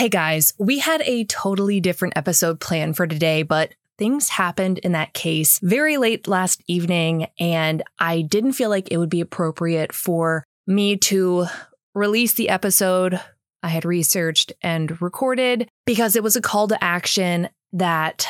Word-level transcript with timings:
Hey 0.00 0.08
guys, 0.08 0.54
we 0.56 0.78
had 0.78 1.02
a 1.02 1.24
totally 1.24 1.78
different 1.78 2.16
episode 2.16 2.58
planned 2.58 2.96
for 2.96 3.06
today, 3.06 3.42
but 3.42 3.74
things 3.98 4.30
happened 4.30 4.78
in 4.78 4.92
that 4.92 5.12
case 5.12 5.58
very 5.62 5.98
late 5.98 6.26
last 6.26 6.62
evening, 6.66 7.26
and 7.38 7.82
I 7.98 8.22
didn't 8.22 8.54
feel 8.54 8.70
like 8.70 8.90
it 8.90 8.96
would 8.96 9.10
be 9.10 9.20
appropriate 9.20 9.92
for 9.92 10.42
me 10.66 10.96
to 10.96 11.48
release 11.94 12.32
the 12.32 12.48
episode 12.48 13.20
I 13.62 13.68
had 13.68 13.84
researched 13.84 14.54
and 14.62 15.02
recorded 15.02 15.68
because 15.84 16.16
it 16.16 16.22
was 16.22 16.34
a 16.34 16.40
call 16.40 16.66
to 16.68 16.82
action 16.82 17.50
that 17.74 18.26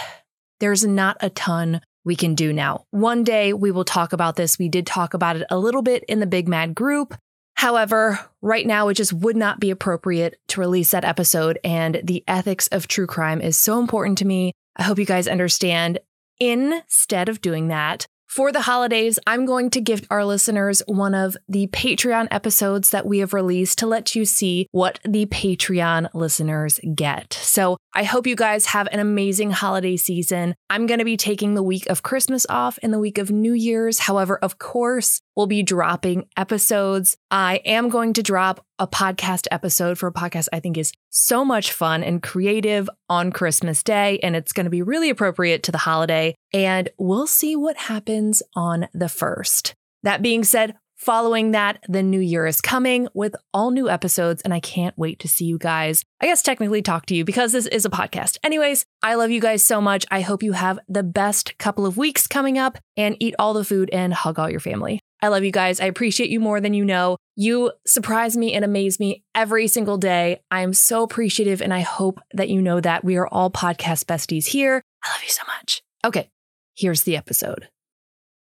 there's 0.58 0.84
not 0.84 1.18
a 1.20 1.30
ton 1.30 1.82
we 2.04 2.16
can 2.16 2.34
do 2.34 2.52
now. 2.52 2.82
One 2.90 3.22
day 3.22 3.52
we 3.52 3.70
will 3.70 3.84
talk 3.84 4.12
about 4.12 4.34
this. 4.34 4.58
We 4.58 4.68
did 4.68 4.88
talk 4.88 5.14
about 5.14 5.36
it 5.36 5.46
a 5.50 5.56
little 5.56 5.82
bit 5.82 6.02
in 6.08 6.18
the 6.18 6.26
Big 6.26 6.48
Mad 6.48 6.74
group. 6.74 7.14
However, 7.60 8.18
right 8.40 8.66
now 8.66 8.88
it 8.88 8.94
just 8.94 9.12
would 9.12 9.36
not 9.36 9.60
be 9.60 9.68
appropriate 9.68 10.40
to 10.48 10.60
release 10.60 10.92
that 10.92 11.04
episode, 11.04 11.58
and 11.62 12.00
the 12.02 12.24
ethics 12.26 12.68
of 12.68 12.88
true 12.88 13.06
crime 13.06 13.42
is 13.42 13.54
so 13.54 13.78
important 13.78 14.16
to 14.16 14.24
me. 14.24 14.54
I 14.76 14.84
hope 14.84 14.98
you 14.98 15.04
guys 15.04 15.28
understand. 15.28 15.98
Instead 16.38 17.28
of 17.28 17.42
doing 17.42 17.68
that, 17.68 18.06
for 18.30 18.50
the 18.50 18.62
holidays, 18.62 19.18
I'm 19.26 19.44
going 19.44 19.68
to 19.70 19.80
gift 19.80 20.06
our 20.08 20.24
listeners 20.24 20.82
one 20.86 21.14
of 21.14 21.36
the 21.48 21.66
Patreon 21.66 22.28
episodes 22.30 22.90
that 22.92 23.04
we 23.04 23.18
have 23.18 23.34
released 23.34 23.78
to 23.80 23.86
let 23.86 24.14
you 24.14 24.24
see 24.24 24.66
what 24.70 24.98
the 25.04 25.26
Patreon 25.26 26.08
listeners 26.14 26.80
get. 26.94 27.34
So 27.34 27.76
I 27.92 28.04
hope 28.04 28.28
you 28.28 28.36
guys 28.36 28.66
have 28.66 28.88
an 28.92 29.00
amazing 29.00 29.50
holiday 29.50 29.96
season. 29.96 30.54
I'm 30.68 30.86
going 30.86 31.00
to 31.00 31.04
be 31.04 31.16
taking 31.16 31.54
the 31.54 31.62
week 31.62 31.88
of 31.90 32.04
Christmas 32.04 32.46
off 32.48 32.78
and 32.84 32.92
the 32.92 33.00
week 33.00 33.18
of 33.18 33.32
New 33.32 33.52
Year's. 33.52 33.98
However, 33.98 34.38
of 34.38 34.58
course, 34.58 35.20
we'll 35.34 35.48
be 35.48 35.64
dropping 35.64 36.28
episodes. 36.36 37.16
I 37.32 37.56
am 37.64 37.88
going 37.88 38.12
to 38.12 38.22
drop 38.22 38.64
a 38.78 38.86
podcast 38.86 39.48
episode 39.50 39.98
for 39.98 40.06
a 40.06 40.12
podcast 40.12 40.46
I 40.52 40.60
think 40.60 40.78
is 40.78 40.92
so 41.10 41.44
much 41.44 41.72
fun 41.72 42.04
and 42.04 42.22
creative 42.22 42.88
on 43.08 43.32
Christmas 43.32 43.82
Day, 43.82 44.20
and 44.22 44.36
it's 44.36 44.52
going 44.52 44.64
to 44.64 44.70
be 44.70 44.82
really 44.82 45.10
appropriate 45.10 45.64
to 45.64 45.72
the 45.72 45.78
holiday. 45.78 46.36
And 46.52 46.90
we'll 46.96 47.26
see 47.26 47.56
what 47.56 47.76
happens 47.76 48.40
on 48.54 48.86
the 48.94 49.08
first. 49.08 49.74
That 50.04 50.22
being 50.22 50.44
said, 50.44 50.76
Following 51.00 51.52
that, 51.52 51.82
the 51.88 52.02
new 52.02 52.20
year 52.20 52.46
is 52.46 52.60
coming 52.60 53.08
with 53.14 53.34
all 53.54 53.70
new 53.70 53.88
episodes, 53.88 54.42
and 54.42 54.52
I 54.52 54.60
can't 54.60 54.98
wait 54.98 55.18
to 55.20 55.28
see 55.28 55.46
you 55.46 55.56
guys. 55.56 56.04
I 56.20 56.26
guess 56.26 56.42
technically 56.42 56.82
talk 56.82 57.06
to 57.06 57.14
you 57.14 57.24
because 57.24 57.52
this 57.52 57.66
is 57.66 57.86
a 57.86 57.90
podcast. 57.90 58.36
Anyways, 58.44 58.84
I 59.02 59.14
love 59.14 59.30
you 59.30 59.40
guys 59.40 59.64
so 59.64 59.80
much. 59.80 60.04
I 60.10 60.20
hope 60.20 60.42
you 60.42 60.52
have 60.52 60.78
the 60.90 61.02
best 61.02 61.56
couple 61.56 61.86
of 61.86 61.96
weeks 61.96 62.26
coming 62.26 62.58
up 62.58 62.76
and 62.98 63.16
eat 63.18 63.34
all 63.38 63.54
the 63.54 63.64
food 63.64 63.88
and 63.94 64.12
hug 64.12 64.38
all 64.38 64.50
your 64.50 64.60
family. 64.60 65.00
I 65.22 65.28
love 65.28 65.42
you 65.42 65.50
guys. 65.50 65.80
I 65.80 65.86
appreciate 65.86 66.28
you 66.28 66.38
more 66.38 66.60
than 66.60 66.74
you 66.74 66.84
know. 66.84 67.16
You 67.34 67.72
surprise 67.86 68.36
me 68.36 68.52
and 68.52 68.62
amaze 68.62 69.00
me 69.00 69.24
every 69.34 69.68
single 69.68 69.96
day. 69.96 70.42
I 70.50 70.60
am 70.60 70.74
so 70.74 71.02
appreciative, 71.02 71.62
and 71.62 71.72
I 71.72 71.80
hope 71.80 72.20
that 72.34 72.50
you 72.50 72.60
know 72.60 72.78
that 72.78 73.04
we 73.04 73.16
are 73.16 73.26
all 73.26 73.50
podcast 73.50 74.04
besties 74.04 74.48
here. 74.48 74.82
I 75.02 75.12
love 75.12 75.22
you 75.22 75.30
so 75.30 75.44
much. 75.46 75.80
Okay, 76.04 76.28
here's 76.76 77.04
the 77.04 77.16
episode. 77.16 77.68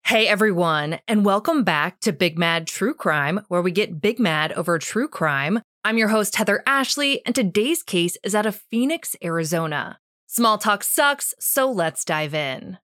Hey 0.04 0.28
everyone, 0.28 1.00
and 1.08 1.24
welcome 1.24 1.64
back 1.64 2.02
to 2.02 2.12
Big 2.12 2.38
Mad 2.38 2.68
True 2.68 2.94
Crime, 2.94 3.40
where 3.48 3.62
we 3.62 3.72
get 3.72 4.02
big 4.02 4.20
mad 4.20 4.52
over 4.52 4.78
true 4.78 5.08
crime. 5.08 5.62
I'm 5.86 5.98
your 5.98 6.10
host, 6.10 6.36
Heather 6.36 6.62
Ashley, 6.66 7.26
and 7.26 7.34
today's 7.34 7.82
case 7.82 8.18
is 8.22 8.36
out 8.36 8.46
of 8.46 8.62
Phoenix, 8.70 9.16
Arizona. 9.24 10.00
Small 10.28 10.58
talk 10.58 10.84
sucks, 10.84 11.34
so 11.40 11.72
let's 11.72 12.04
dive 12.04 12.34
in. 12.34 12.78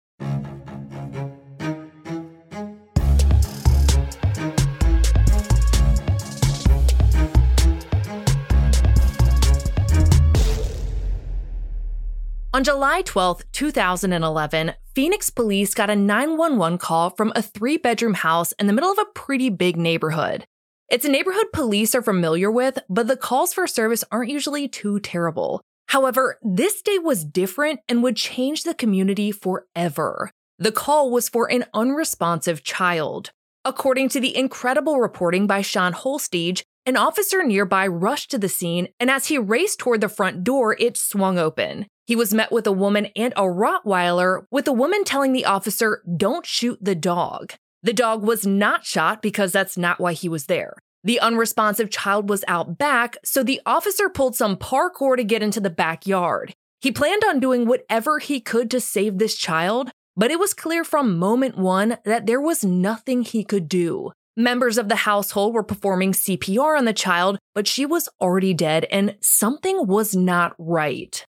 On 12.58 12.64
July 12.64 13.04
12, 13.04 13.44
2011, 13.52 14.74
Phoenix 14.96 15.30
police 15.30 15.76
got 15.76 15.92
a 15.92 15.96
911 15.96 16.80
call 16.80 17.12
from 17.12 17.32
a 17.36 17.42
three 17.44 17.78
bedroom 17.78 18.16
house 18.16 18.52
in 18.54 18.66
the 18.66 18.74
middle 18.74 18.92
of 18.92 18.98
a 18.98 19.06
pretty 19.14 19.52
big 19.52 19.78
neighborhood. 19.78 20.48
It's 20.90 21.06
a 21.06 21.12
neighborhood 21.12 21.46
police 21.54 21.94
are 21.94 22.02
familiar 22.02 22.50
with, 22.50 22.80
but 22.90 23.06
the 23.06 23.16
calls 23.16 23.54
for 23.54 23.68
service 23.68 24.04
aren't 24.12 24.32
usually 24.32 24.68
too 24.68 25.00
terrible. 25.00 25.62
However, 25.90 26.40
this 26.42 26.82
day 26.82 26.98
was 26.98 27.24
different 27.26 27.82
and 27.88 28.02
would 28.02 28.16
change 28.16 28.64
the 28.64 28.74
community 28.74 29.32
forever. 29.32 30.32
The 30.58 30.72
call 30.72 31.12
was 31.12 31.30
for 31.30 31.52
an 31.52 31.66
unresponsive 31.76 32.64
child. 32.64 33.30
According 33.66 34.10
to 34.10 34.20
the 34.20 34.36
incredible 34.36 35.00
reporting 35.00 35.46
by 35.46 35.62
Sean 35.62 35.94
Holstege, 35.94 36.64
an 36.88 36.98
officer 36.98 37.44
nearby 37.44 37.86
rushed 37.86 38.32
to 38.32 38.40
the 38.40 38.50
scene, 38.50 38.88
and 39.00 39.12
as 39.12 39.28
he 39.28 39.38
raced 39.38 39.78
toward 39.78 40.02
the 40.02 40.10
front 40.10 40.44
door, 40.44 40.76
it 40.80 40.98
swung 40.98 41.38
open. 41.38 41.86
He 42.08 42.16
was 42.16 42.34
met 42.34 42.54
with 42.54 42.66
a 42.66 42.72
woman 42.72 43.08
and 43.18 43.34
a 43.36 43.42
Rottweiler, 43.42 44.46
with 44.50 44.64
the 44.64 44.72
woman 44.72 45.04
telling 45.04 45.34
the 45.34 45.44
officer, 45.44 46.02
Don't 46.16 46.46
shoot 46.46 46.80
the 46.82 46.96
dog. 46.96 47.54
The 47.84 47.92
dog 47.92 48.24
was 48.24 48.48
not 48.48 48.86
shot 48.86 49.22
because 49.22 49.52
that's 49.52 49.78
not 49.78 50.00
why 50.00 50.14
he 50.14 50.30
was 50.30 50.46
there. 50.46 50.78
The 51.04 51.20
unresponsive 51.20 51.92
child 51.92 52.30
was 52.30 52.46
out 52.48 52.78
back, 52.78 53.18
so 53.26 53.44
the 53.44 53.60
officer 53.66 54.08
pulled 54.08 54.38
some 54.38 54.56
parkour 54.56 55.18
to 55.18 55.24
get 55.26 55.44
into 55.44 55.60
the 55.60 55.70
backyard. 55.70 56.54
He 56.80 56.94
planned 56.94 57.26
on 57.26 57.42
doing 57.42 57.66
whatever 57.66 58.20
he 58.20 58.40
could 58.40 58.72
to 58.72 58.80
save 58.80 59.18
this 59.18 59.36
child, 59.36 59.92
but 60.16 60.32
it 60.32 60.40
was 60.40 60.54
clear 60.54 60.86
from 60.86 61.18
moment 61.18 61.58
one 61.58 61.98
that 62.06 62.26
there 62.26 62.42
was 62.42 62.64
nothing 62.64 63.24
he 63.24 63.44
could 63.44 63.68
do. 63.68 64.14
Members 64.38 64.78
of 64.78 64.88
the 64.88 64.96
household 64.96 65.54
were 65.54 65.64
performing 65.64 66.14
CPR 66.14 66.78
on 66.78 66.86
the 66.86 66.94
child, 66.94 67.38
but 67.54 67.68
she 67.68 67.86
was 67.86 68.08
already 68.22 68.54
dead 68.54 68.86
and 68.86 69.18
something 69.20 69.88
was 69.88 70.16
not 70.16 70.56
right. 70.58 71.26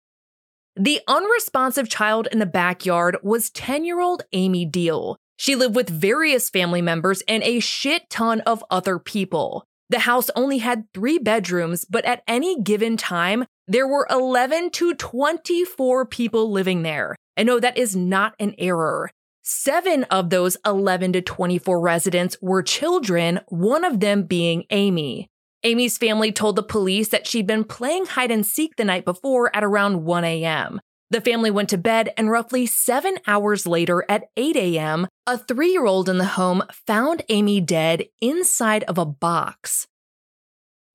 The 0.76 1.00
unresponsive 1.06 1.88
child 1.88 2.26
in 2.32 2.40
the 2.40 2.46
backyard 2.46 3.16
was 3.22 3.50
10 3.50 3.84
year 3.84 4.00
old 4.00 4.24
Ame 4.32 4.68
Deal. 4.70 5.16
She 5.36 5.54
lived 5.54 5.76
with 5.76 5.88
various 5.88 6.50
family 6.50 6.82
members 6.82 7.22
and 7.28 7.44
a 7.44 7.60
shit 7.60 8.10
ton 8.10 8.40
of 8.40 8.64
other 8.70 8.98
people. 8.98 9.64
The 9.90 10.00
house 10.00 10.30
only 10.34 10.58
had 10.58 10.86
three 10.92 11.18
bedrooms, 11.18 11.84
but 11.84 12.04
at 12.04 12.24
any 12.26 12.60
given 12.60 12.96
time, 12.96 13.44
there 13.68 13.86
were 13.86 14.08
11 14.10 14.70
to 14.70 14.94
24 14.94 16.06
people 16.06 16.50
living 16.50 16.82
there. 16.82 17.14
And 17.36 17.46
no, 17.46 17.60
that 17.60 17.78
is 17.78 17.94
not 17.94 18.34
an 18.40 18.54
error. 18.58 19.10
Seven 19.42 20.02
of 20.04 20.30
those 20.30 20.56
11 20.66 21.12
to 21.12 21.22
24 21.22 21.80
residents 21.80 22.36
were 22.40 22.62
children, 22.62 23.40
one 23.48 23.84
of 23.84 24.00
them 24.00 24.24
being 24.24 24.64
Ame. 24.70 25.26
Ame's 25.64 25.96
family 25.96 26.30
told 26.30 26.56
the 26.56 26.62
police 26.62 27.08
that 27.08 27.26
she'd 27.26 27.46
been 27.46 27.64
playing 27.64 28.04
hide 28.04 28.30
and 28.30 28.44
seek 28.44 28.76
the 28.76 28.84
night 28.84 29.06
before 29.06 29.54
at 29.56 29.64
around 29.64 30.04
1 30.04 30.22
a.m. 30.22 30.78
The 31.10 31.22
family 31.22 31.50
went 31.50 31.70
to 31.70 31.78
bed, 31.78 32.12
and 32.18 32.30
roughly 32.30 32.66
seven 32.66 33.16
hours 33.26 33.66
later 33.66 34.04
at 34.08 34.24
8 34.36 34.56
a.m., 34.56 35.06
a 35.26 35.38
three 35.38 35.70
year 35.70 35.86
old 35.86 36.08
in 36.08 36.18
the 36.18 36.24
home 36.24 36.62
found 36.86 37.22
Ame 37.30 37.64
dead 37.64 38.04
inside 38.20 38.84
of 38.84 38.98
a 38.98 39.06
box. 39.06 39.86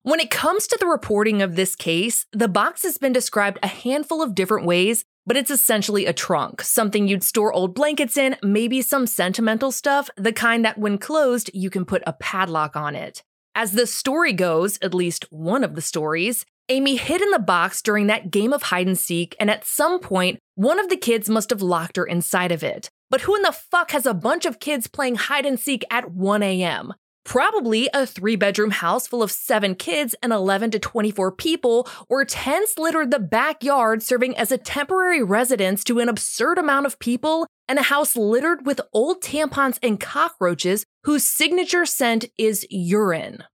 When 0.02 0.20
it 0.20 0.30
comes 0.30 0.66
to 0.68 0.78
the 0.78 0.86
reporting 0.86 1.42
of 1.42 1.56
this 1.56 1.74
case, 1.74 2.26
the 2.32 2.48
box 2.48 2.84
has 2.84 2.96
been 2.96 3.12
described 3.12 3.58
a 3.62 3.66
handful 3.66 4.22
of 4.22 4.34
different 4.34 4.66
ways, 4.66 5.04
but 5.26 5.36
it's 5.36 5.50
essentially 5.50 6.06
a 6.06 6.12
trunk, 6.12 6.62
something 6.62 7.08
you'd 7.08 7.24
store 7.24 7.52
old 7.52 7.74
blankets 7.74 8.16
in, 8.16 8.36
maybe 8.42 8.82
some 8.82 9.06
sentimental 9.06 9.72
stuff, 9.72 10.08
the 10.16 10.32
kind 10.32 10.64
that 10.64 10.78
when 10.78 10.96
closed, 10.96 11.50
you 11.52 11.70
can 11.70 11.84
put 11.84 12.02
a 12.06 12.12
padlock 12.12 12.76
on 12.76 12.94
it. 12.94 13.22
As 13.60 13.72
the 13.72 13.86
story 13.86 14.32
goes, 14.32 14.78
at 14.80 14.94
least 14.94 15.26
one 15.28 15.64
of 15.64 15.74
the 15.74 15.82
stories, 15.82 16.46
Ame 16.70 16.96
hid 16.96 17.20
in 17.20 17.30
the 17.30 17.38
box 17.38 17.82
during 17.82 18.06
that 18.06 18.30
game 18.30 18.54
of 18.54 18.62
hide 18.62 18.86
and 18.86 18.98
seek, 18.98 19.36
and 19.38 19.50
at 19.50 19.66
some 19.66 20.00
point, 20.00 20.38
one 20.54 20.80
of 20.80 20.88
the 20.88 20.96
kids 20.96 21.28
must 21.28 21.50
have 21.50 21.60
locked 21.60 21.98
her 21.98 22.06
inside 22.06 22.52
of 22.52 22.62
it. 22.62 22.88
But 23.10 23.20
who 23.20 23.36
in 23.36 23.42
the 23.42 23.52
fuck 23.52 23.90
has 23.90 24.06
a 24.06 24.14
bunch 24.14 24.46
of 24.46 24.60
kids 24.60 24.86
playing 24.86 25.16
hide 25.16 25.44
and 25.44 25.60
seek 25.60 25.84
at 25.90 26.10
1 26.10 26.42
a.m.? 26.42 26.94
Probably 27.24 27.88
a 27.92 28.06
three 28.06 28.36
bedroom 28.36 28.70
house 28.70 29.06
full 29.06 29.22
of 29.22 29.30
seven 29.30 29.74
kids 29.74 30.14
and 30.22 30.32
11 30.32 30.70
to 30.72 30.78
24 30.78 31.32
people, 31.32 31.88
where 32.08 32.24
tents 32.24 32.78
littered 32.78 33.10
the 33.10 33.18
backyard, 33.18 34.02
serving 34.02 34.36
as 34.36 34.50
a 34.50 34.58
temporary 34.58 35.22
residence 35.22 35.84
to 35.84 36.00
an 36.00 36.08
absurd 36.08 36.58
amount 36.58 36.86
of 36.86 36.98
people, 36.98 37.46
and 37.68 37.78
a 37.78 37.82
house 37.82 38.16
littered 38.16 38.66
with 38.66 38.80
old 38.92 39.22
tampons 39.22 39.78
and 39.82 40.00
cockroaches 40.00 40.84
whose 41.04 41.24
signature 41.24 41.86
scent 41.86 42.24
is 42.38 42.66
urine. 42.70 43.44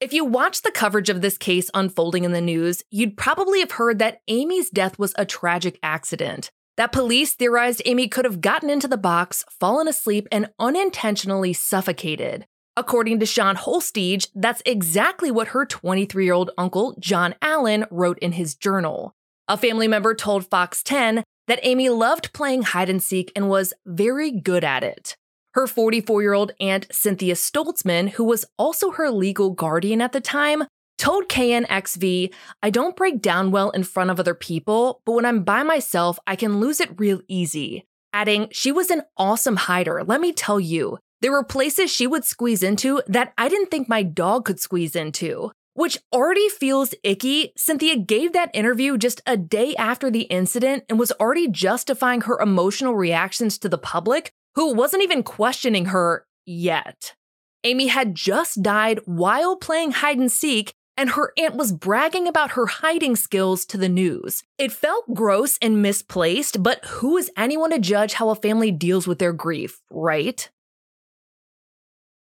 If 0.00 0.14
you 0.14 0.24
watched 0.24 0.62
the 0.62 0.72
coverage 0.72 1.10
of 1.10 1.20
this 1.20 1.36
case 1.36 1.70
unfolding 1.74 2.24
in 2.24 2.32
the 2.32 2.40
news, 2.40 2.82
you'd 2.90 3.18
probably 3.18 3.60
have 3.60 3.72
heard 3.72 3.98
that 3.98 4.22
Ame's 4.28 4.70
death 4.70 4.98
was 4.98 5.12
a 5.18 5.26
tragic 5.26 5.78
accident. 5.82 6.50
That 6.78 6.92
police 6.92 7.34
theorized 7.34 7.82
Ame 7.84 8.08
could 8.08 8.24
have 8.24 8.40
gotten 8.40 8.70
into 8.70 8.88
the 8.88 8.96
box, 8.96 9.44
fallen 9.50 9.86
asleep, 9.86 10.26
and 10.32 10.48
unintentionally 10.58 11.52
suffocated. 11.52 12.46
According 12.80 13.20
to 13.20 13.26
Sean 13.26 13.56
Holstege, 13.56 14.28
that's 14.34 14.62
exactly 14.64 15.30
what 15.30 15.48
her 15.48 15.66
23 15.66 16.24
year 16.24 16.32
old 16.32 16.50
uncle, 16.56 16.96
John 16.98 17.34
Allen, 17.42 17.84
wrote 17.90 18.18
in 18.20 18.32
his 18.32 18.54
journal. 18.54 19.12
A 19.48 19.58
family 19.58 19.86
member 19.86 20.14
told 20.14 20.48
Fox 20.48 20.82
10 20.82 21.22
that 21.46 21.60
Ame 21.62 21.92
loved 21.92 22.32
playing 22.32 22.62
hide 22.62 22.88
and 22.88 23.02
seek 23.02 23.32
and 23.36 23.50
was 23.50 23.74
very 23.84 24.30
good 24.30 24.64
at 24.64 24.82
it. 24.82 25.14
Her 25.52 25.66
44 25.66 26.22
year 26.22 26.32
old 26.32 26.52
aunt, 26.58 26.86
Cynthia 26.90 27.34
Stoltzman, 27.34 28.12
who 28.12 28.24
was 28.24 28.46
also 28.58 28.92
her 28.92 29.10
legal 29.10 29.50
guardian 29.50 30.00
at 30.00 30.12
the 30.12 30.20
time, 30.22 30.64
told 30.96 31.28
KNXV, 31.28 32.32
I 32.62 32.70
don't 32.70 32.96
break 32.96 33.20
down 33.20 33.50
well 33.50 33.68
in 33.72 33.84
front 33.84 34.08
of 34.08 34.18
other 34.18 34.34
people, 34.34 35.02
but 35.04 35.12
when 35.12 35.26
I'm 35.26 35.42
by 35.42 35.64
myself, 35.64 36.18
I 36.26 36.34
can 36.34 36.60
lose 36.60 36.80
it 36.80 36.98
real 36.98 37.20
easy. 37.28 37.84
Adding, 38.14 38.48
she 38.52 38.72
was 38.72 38.90
an 38.90 39.02
awesome 39.18 39.56
hider, 39.56 40.02
let 40.02 40.22
me 40.22 40.32
tell 40.32 40.58
you. 40.58 40.96
There 41.20 41.32
were 41.32 41.44
places 41.44 41.90
she 41.90 42.06
would 42.06 42.24
squeeze 42.24 42.62
into 42.62 43.02
that 43.06 43.32
I 43.36 43.48
didn't 43.48 43.70
think 43.70 43.88
my 43.88 44.02
dog 44.02 44.46
could 44.46 44.58
squeeze 44.58 44.96
into. 44.96 45.52
Which 45.74 45.98
already 46.12 46.48
feels 46.48 46.94
icky. 47.02 47.52
Cynthia 47.56 47.96
gave 47.96 48.32
that 48.32 48.50
interview 48.54 48.98
just 48.98 49.20
a 49.26 49.36
day 49.36 49.74
after 49.76 50.10
the 50.10 50.22
incident 50.22 50.84
and 50.88 50.98
was 50.98 51.12
already 51.12 51.46
justifying 51.46 52.22
her 52.22 52.38
emotional 52.40 52.94
reactions 52.94 53.56
to 53.58 53.68
the 53.68 53.78
public, 53.78 54.32
who 54.56 54.74
wasn't 54.74 55.02
even 55.02 55.22
questioning 55.22 55.86
her 55.86 56.26
yet. 56.44 57.14
Ame 57.62 57.88
had 57.88 58.14
just 58.14 58.62
died 58.62 59.00
while 59.04 59.56
playing 59.56 59.92
hide 59.92 60.18
and 60.18 60.32
seek, 60.32 60.72
and 60.96 61.10
her 61.10 61.32
aunt 61.38 61.54
was 61.54 61.72
bragging 61.72 62.26
about 62.26 62.52
her 62.52 62.66
hiding 62.66 63.14
skills 63.14 63.64
to 63.66 63.78
the 63.78 63.88
news. 63.88 64.42
It 64.58 64.72
felt 64.72 65.14
gross 65.14 65.58
and 65.62 65.82
misplaced, 65.82 66.62
but 66.62 66.84
who 66.84 67.16
is 67.16 67.30
anyone 67.36 67.70
to 67.70 67.78
judge 67.78 68.14
how 68.14 68.30
a 68.30 68.34
family 68.34 68.70
deals 68.70 69.06
with 69.06 69.18
their 69.18 69.32
grief, 69.32 69.80
right? 69.90 70.50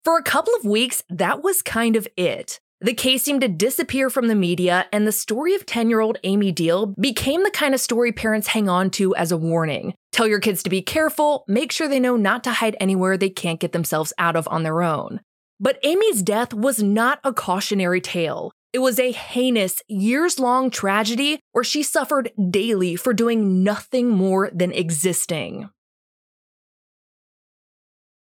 For 0.09 0.17
a 0.17 0.23
couple 0.23 0.55
of 0.55 0.65
weeks, 0.65 1.03
that 1.11 1.43
was 1.43 1.61
kind 1.61 1.95
of 1.95 2.07
it. 2.17 2.59
The 2.81 2.95
case 2.95 3.21
seemed 3.21 3.41
to 3.41 3.47
disappear 3.47 4.09
from 4.09 4.27
the 4.27 4.33
media, 4.33 4.87
and 4.91 5.05
the 5.05 5.11
story 5.11 5.53
of 5.53 5.67
10 5.67 5.87
year 5.87 5.99
old 5.99 6.17
Ame 6.23 6.51
Deal 6.51 6.87
became 6.99 7.43
the 7.43 7.51
kind 7.51 7.75
of 7.75 7.79
story 7.79 8.11
parents 8.11 8.47
hang 8.47 8.67
on 8.67 8.89
to 8.97 9.15
as 9.15 9.31
a 9.31 9.37
warning. 9.37 9.93
Tell 10.11 10.25
your 10.27 10.39
kids 10.39 10.63
to 10.63 10.69
be 10.71 10.81
careful, 10.81 11.45
make 11.47 11.71
sure 11.71 11.87
they 11.87 11.99
know 11.99 12.15
not 12.15 12.43
to 12.45 12.53
hide 12.53 12.75
anywhere 12.79 13.17
they 13.17 13.29
can't 13.29 13.59
get 13.59 13.71
themselves 13.71 14.11
out 14.17 14.35
of 14.35 14.47
on 14.47 14.63
their 14.63 14.81
own. 14.81 15.21
But 15.59 15.77
Ame's 15.83 16.23
death 16.23 16.55
was 16.55 16.81
not 16.81 17.19
a 17.23 17.31
cautionary 17.31 18.01
tale. 18.01 18.51
It 18.73 18.79
was 18.79 18.97
a 18.97 19.11
heinous, 19.11 19.83
years 19.87 20.39
long 20.39 20.71
tragedy 20.71 21.39
where 21.51 21.63
she 21.63 21.83
suffered 21.83 22.31
daily 22.49 22.95
for 22.95 23.13
doing 23.13 23.63
nothing 23.63 24.09
more 24.09 24.49
than 24.51 24.71
existing. 24.71 25.69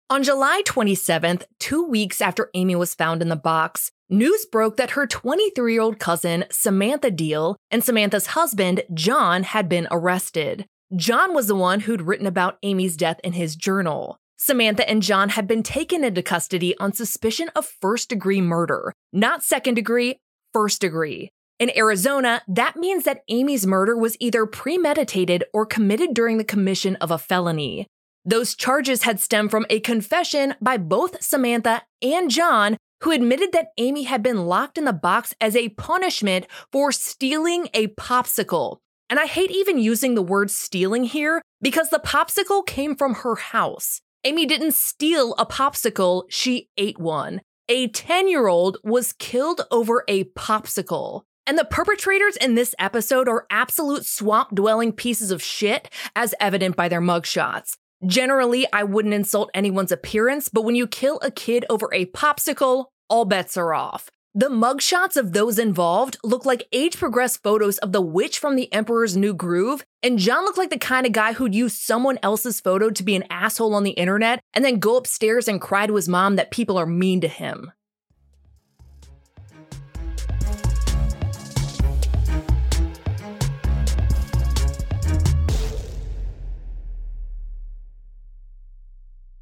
On 0.07 0.22
July 0.22 0.62
27th, 0.68 1.46
two 1.60 1.84
weeks 1.84 2.22
after 2.22 2.52
Ame 2.54 2.78
was 2.78 2.94
found 2.94 3.24
in 3.24 3.30
the 3.30 3.36
box, 3.36 3.90
news 4.07 4.46
broke 4.46 4.78
that 4.78 4.92
her 4.92 5.07
23 5.07 5.74
year 5.74 5.81
old 5.81 5.98
cousin, 5.98 6.46
Samantha 6.52 7.10
Deal, 7.10 7.57
and 7.72 7.84
Samantha's 7.84 8.28
husband, 8.28 8.84
John, 8.94 9.42
had 9.42 9.68
been 9.68 9.88
arrested. 9.90 10.68
John 10.96 11.34
was 11.34 11.48
the 11.48 11.56
one 11.56 11.80
who'd 11.80 12.04
written 12.04 12.28
about 12.28 12.60
Ame's 12.62 12.96
death 12.96 13.19
in 13.24 13.34
his 13.34 13.56
journal. 13.56 14.19
Samantha 14.38 14.88
and 14.88 15.02
John 15.02 15.30
had 15.30 15.48
been 15.48 15.63
taken 15.63 16.04
into 16.04 16.22
custody 16.22 16.78
on 16.78 16.94
suspicion 16.94 17.50
of 17.56 17.66
first 17.66 18.07
degree 18.07 18.42
murder, 18.42 18.94
not 19.12 19.42
second 19.42 19.74
degree, 19.74 20.19
first 20.54 20.81
degree. 20.81 21.31
In 21.57 21.75
Arizona, 21.75 22.44
that 22.48 22.75
means 22.75 23.06
that 23.06 23.24
Ame's 23.28 23.66
murder 23.66 23.98
was 23.98 24.18
either 24.19 24.46
premeditated 24.46 25.46
or 25.52 25.66
committed 25.66 26.13
during 26.13 26.38
the 26.38 26.44
commission 26.44 26.96
of 26.98 27.10
a 27.10 27.18
felony. 27.18 27.88
Those 28.25 28.56
charges 28.56 29.04
had 29.04 29.19
stemmed 29.19 29.51
from 29.51 29.68
a 29.69 29.80
confession 29.80 30.56
by 30.60 30.77
both 30.77 31.24
Samantha 31.24 31.83
and 32.01 32.31
John, 32.31 32.77
who 33.04 33.12
admitted 33.12 33.51
that 33.51 33.68
Ame 33.77 34.04
had 34.06 34.24
been 34.24 34.48
locked 34.48 34.80
in 34.80 34.86
the 34.86 34.94
box 34.94 35.36
as 35.39 35.56
a 35.56 35.69
punishment 35.69 36.48
for 36.72 36.92
stealing 36.92 37.69
a 37.74 37.88
popsicle. 37.88 38.77
And 39.12 39.19
I 39.19 39.27
hate 39.27 39.51
even 39.51 39.77
using 39.77 40.16
the 40.16 40.24
word 40.24 40.50
stealing 40.50 41.04
here 41.04 41.42
because 41.62 41.89
the 41.89 42.00
popsicle 42.00 42.66
came 42.66 42.95
from 42.95 43.16
her 43.16 43.36
house. 43.36 44.01
Ame 44.24 44.48
didn't 44.48 44.74
steal 44.74 45.36
a 45.38 45.45
popsicle, 45.45 46.24
she 46.30 46.69
ate 46.78 46.98
one. 46.98 47.42
A 47.69 47.89
10 47.89 48.28
year 48.28 48.48
old 48.48 48.78
was 48.83 49.13
killed 49.13 49.62
over 49.69 50.04
a 50.07 50.24
popsicle. 50.24 51.21
And 51.48 51.60
the 51.60 51.66
perpetrators 51.66 52.38
in 52.38 52.56
this 52.56 52.74
episode 52.80 53.30
are 53.30 53.45
absolute 53.51 54.04
swamp 54.04 54.56
dwelling 54.56 54.92
pieces 54.92 55.30
of 55.30 55.44
shit, 55.44 55.92
as 56.16 56.33
evident 56.39 56.75
by 56.75 56.89
their 56.89 57.01
mugshots. 57.01 57.75
Generally, 58.06 58.68
I 58.72 58.84
wouldn't 58.84 59.13
insult 59.13 59.50
anyone's 59.54 59.92
appearance, 59.92 60.50
but 60.50 60.63
when 60.63 60.75
you 60.75 60.86
kill 60.86 61.19
a 61.22 61.31
kid 61.31 61.66
over 61.69 61.90
a 61.92 62.06
popsicle, 62.07 62.86
all 63.10 63.25
bets 63.25 63.57
are 63.57 63.74
off. 63.74 64.10
The 64.38 64.50
mugshots 64.50 65.16
of 65.16 65.31
those 65.31 65.57
involved 65.57 66.18
look 66.22 66.46
like 66.46 66.68
age 66.74 66.98
progressed 66.98 67.42
photos 67.42 67.78
of 67.78 67.94
the 67.94 68.02
witch 68.02 68.38
from 68.38 68.57
the 68.57 68.72
Emperor's 68.74 69.16
New 69.16 69.34
Groove, 69.34 69.86
and 70.04 70.19
John 70.19 70.44
looked 70.44 70.57
like 70.57 70.72
the 70.72 70.78
kind 70.78 71.06
of 71.06 71.13
guy 71.13 71.34
who'd 71.34 71.56
use 71.56 71.74
someone 71.74 72.19
else's 72.22 72.60
photo 72.60 72.90
to 72.90 73.02
be 73.02 73.16
an 73.16 73.24
asshole 73.30 73.74
on 73.74 73.84
the 73.84 73.92
internet 73.92 74.42
and 74.54 74.63
then 74.66 74.80
go 74.80 74.98
upstairs 74.98 75.48
and 75.48 75.62
cry 75.62 75.88
to 75.88 75.96
his 75.96 76.10
mom 76.10 76.36
that 76.36 76.52
people 76.52 76.78
are 76.78 76.86
mean 76.86 77.22
to 77.22 77.30
him. 77.30 77.72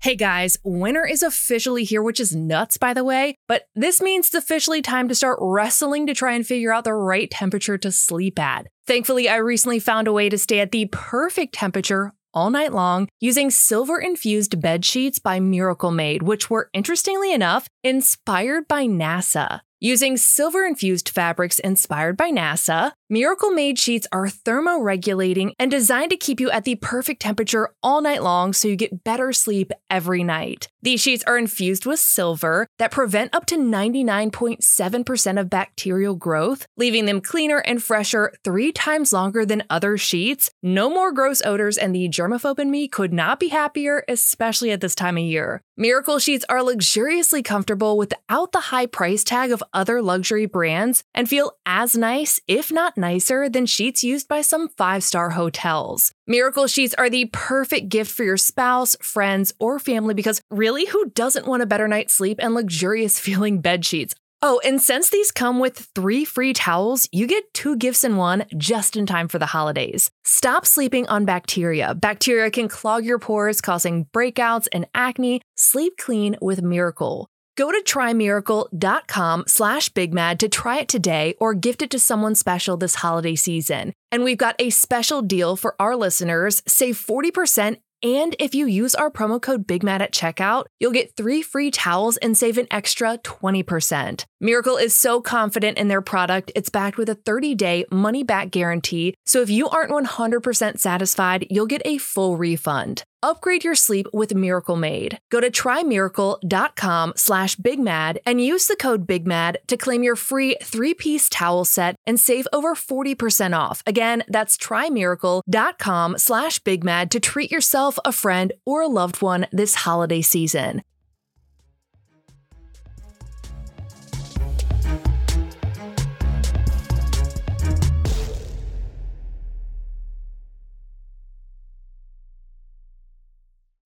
Hey 0.04 0.18
guys, 0.18 0.58
winter 0.66 1.08
is 1.08 1.24
officially 1.24 1.86
here, 1.86 2.04
which 2.04 2.20
is 2.20 2.36
nuts, 2.36 2.76
by 2.76 2.94
the 2.94 3.06
way, 3.06 3.38
but 3.48 3.70
this 3.74 4.02
means 4.02 4.26
it's 4.26 4.36
officially 4.36 4.82
time 4.82 5.08
to 5.08 5.16
start 5.16 5.40
wrestling 5.42 6.08
to 6.08 6.14
try 6.14 6.34
and 6.34 6.46
figure 6.46 6.74
out 6.74 6.84
the 6.84 6.94
right 6.94 7.32
temperature 7.32 7.78
to 7.78 7.90
sleep 7.90 8.38
at. 8.38 8.68
Thankfully, 8.86 9.30
I 9.30 9.38
recently 9.38 9.80
found 9.80 10.10
a 10.10 10.12
way 10.12 10.28
to 10.28 10.38
stay 10.38 10.60
at 10.60 10.74
the 10.74 10.90
perfect 10.92 11.54
temperature 11.54 12.12
all 12.34 12.50
night 12.50 12.74
long 12.74 13.08
using 13.22 13.50
silver 13.50 13.98
infused 13.98 14.60
bed 14.60 14.84
sheets 14.84 15.20
by 15.20 15.40
Miracle 15.40 15.92
Made, 15.92 16.24
which 16.24 16.50
were 16.50 16.70
interestingly 16.74 17.32
enough 17.32 17.70
inspired 17.84 18.68
by 18.68 18.86
NASA. 18.86 19.62
Using 19.84 20.16
silver 20.16 20.66
infused 20.66 21.10
fabrics 21.10 21.60
inspired 21.60 22.16
by 22.16 22.32
NASA, 22.32 22.94
Miracle 23.10 23.52
Made 23.52 23.78
sheets 23.78 24.08
are 24.14 24.28
thermoregulating 24.28 25.52
and 25.60 25.70
designed 25.70 26.12
to 26.12 26.18
keep 26.18 26.40
you 26.40 26.50
at 26.50 26.64
the 26.64 26.76
perfect 26.76 27.22
temperature 27.22 27.76
all 27.84 28.02
night 28.02 28.24
long 28.24 28.54
so 28.54 28.70
you 28.70 28.78
get 28.78 29.04
better 29.04 29.34
sleep 29.34 29.74
every 29.90 30.24
night. 30.24 30.70
These 30.82 31.02
sheets 31.02 31.24
are 31.28 31.38
infused 31.38 31.86
with 31.86 32.00
silver 32.00 32.66
that 32.80 32.92
prevent 32.92 33.36
up 33.36 33.46
to 33.48 33.58
99.7% 33.58 35.40
of 35.40 35.50
bacterial 35.50 36.16
growth, 36.16 36.66
leaving 36.78 37.06
them 37.06 37.20
cleaner 37.20 37.58
and 37.58 37.84
fresher 37.84 38.32
three 38.46 38.72
times 38.72 39.12
longer 39.12 39.46
than 39.46 39.64
other 39.70 39.98
sheets. 39.98 40.50
No 40.64 40.90
more 40.90 41.12
gross 41.12 41.42
odors, 41.46 41.78
and 41.78 41.94
the 41.94 42.08
germaphobe 42.08 42.60
in 42.60 42.72
me 42.72 42.88
could 42.88 43.12
not 43.12 43.38
be 43.38 43.50
happier, 43.50 44.06
especially 44.08 44.72
at 44.72 44.80
this 44.80 44.96
time 44.96 45.18
of 45.18 45.26
year. 45.26 45.62
Miracle 45.76 46.20
sheets 46.20 46.46
are 46.50 46.62
luxuriously 46.62 47.42
comfortable 47.42 47.98
without 47.98 48.52
the 48.52 48.70
high 48.70 48.86
price 48.86 49.24
tag 49.24 49.52
of 49.52 49.64
other 49.74 50.04
luxury 50.04 50.46
brands 50.46 51.04
and 51.16 51.28
feel 51.28 51.54
as 51.66 51.98
nice, 51.98 52.40
if 52.48 52.72
not 52.72 52.96
nicer, 52.96 53.50
than 53.50 53.66
sheets 53.66 54.04
used 54.04 54.28
by 54.28 54.42
some 54.42 54.70
five 54.70 55.04
star 55.04 55.32
hotels. 55.32 56.12
Miracle 56.28 56.68
sheets 56.68 56.94
are 57.00 57.10
the 57.10 57.26
perfect 57.34 57.90
gift 57.90 58.12
for 58.12 58.24
your 58.24 58.38
spouse, 58.38 58.96
friends, 59.02 59.52
or 59.58 59.80
family 59.80 60.14
because 60.14 60.42
really, 60.52 60.86
who 60.86 61.10
doesn't 61.10 61.48
want 61.48 61.64
a 61.64 61.66
better 61.66 61.88
night's 61.88 62.14
sleep 62.14 62.38
and 62.40 62.54
luxurious 62.54 63.20
feeling 63.26 63.60
bed 63.60 63.84
sheets? 63.84 64.14
Oh, 64.46 64.60
and 64.66 64.82
since 64.82 65.10
these 65.10 65.32
come 65.32 65.60
with 65.60 65.88
three 65.96 66.26
free 66.26 66.52
towels, 66.52 67.08
you 67.14 67.28
get 67.28 67.54
two 67.54 67.78
gifts 67.78 68.04
in 68.04 68.18
one 68.18 68.44
just 68.58 68.98
in 68.98 69.06
time 69.06 69.30
for 69.30 69.40
the 69.40 69.46
holidays. 69.46 70.12
Stop 70.26 70.66
sleeping 70.66 71.08
on 71.08 71.24
bacteria. 71.24 71.96
Bacteria 71.96 72.52
can 72.52 72.68
clog 72.68 73.06
your 73.06 73.20
pores, 73.20 73.62
causing 73.62 74.04
breakouts 74.14 74.68
and 74.74 74.86
acne. 74.94 75.40
Sleep 75.56 75.94
clean 75.96 76.36
with 76.42 76.62
Miracle. 76.62 77.30
Go 77.56 77.72
to 77.72 77.82
trymiracle.com 77.86 79.46
slash 79.48 79.88
bigmad 79.90 80.40
to 80.40 80.50
try 80.50 80.80
it 80.80 80.90
today 80.90 81.36
or 81.40 81.54
gift 81.54 81.82
it 81.82 81.92
to 81.92 82.00
someone 82.00 82.36
special 82.36 82.76
this 82.76 82.96
holiday 82.96 83.36
season. 83.36 83.94
And 84.12 84.26
we've 84.26 84.38
got 84.38 84.56
a 84.60 84.72
special 84.72 85.22
deal 85.22 85.56
for 85.56 85.74
our 85.80 85.96
listeners. 85.96 86.62
Save 86.68 86.98
40% 86.98 87.78
and 88.04 88.36
if 88.38 88.54
you 88.54 88.66
use 88.66 88.94
our 88.94 89.10
promo 89.10 89.42
code 89.42 89.66
BIGMAD 89.66 90.02
at 90.02 90.14
checkout, 90.14 90.66
you'll 90.80 90.92
get 90.92 91.16
three 91.16 91.42
free 91.42 91.72
towels 91.72 92.18
and 92.18 92.38
save 92.38 92.58
an 92.58 92.68
extra 92.70 93.18
20%. 93.20 94.26
Miracle 94.42 94.76
is 94.76 94.94
so 94.94 95.22
confident 95.22 95.78
in 95.78 95.88
their 95.88 96.02
product, 96.02 96.52
it's 96.54 96.70
backed 96.70 96.98
with 96.98 97.08
a 97.08 97.16
30 97.16 97.56
day 97.56 97.86
money 97.90 98.24
back 98.24 98.52
guarantee. 98.52 99.16
So 99.26 99.42
if 99.42 99.50
you 99.50 99.70
aren't 99.70 99.92
100% 99.92 100.80
satisfied, 100.80 101.48
you'll 101.50 101.66
get 101.66 101.82
a 101.86 101.98
full 101.98 102.36
refund. 102.38 103.04
Upgrade 103.24 103.64
your 103.64 103.74
sleep 103.74 104.06
with 104.12 104.36
Miracle 104.36 104.76
Made. 104.76 105.18
Go 105.32 105.40
to 105.40 105.50
trymiracle.com 105.50 107.14
slash 107.16 107.56
bigmad 107.56 108.18
and 108.26 108.42
use 108.42 108.68
the 108.68 108.76
code 108.76 109.08
BIGMAD 109.08 109.56
to 109.68 109.78
claim 109.78 110.04
your 110.04 110.18
free 110.18 110.58
three-piece 110.62 111.30
towel 111.30 111.64
set 111.64 111.96
and 112.06 112.20
save 112.20 112.48
over 112.52 112.76
40% 112.76 113.58
off. 113.58 113.82
Again, 113.88 114.24
that's 114.28 114.58
trymiracle.com 114.58 116.18
slash 116.18 116.60
bigmad 116.60 117.12
to 117.12 117.22
treat 117.22 117.50
yourself, 117.50 117.98
a 118.04 118.12
friend, 118.12 118.52
or 118.66 118.82
a 118.82 118.88
loved 118.88 119.22
one 119.22 119.48
this 119.54 119.76
holiday 119.76 120.22
season. 120.22 120.84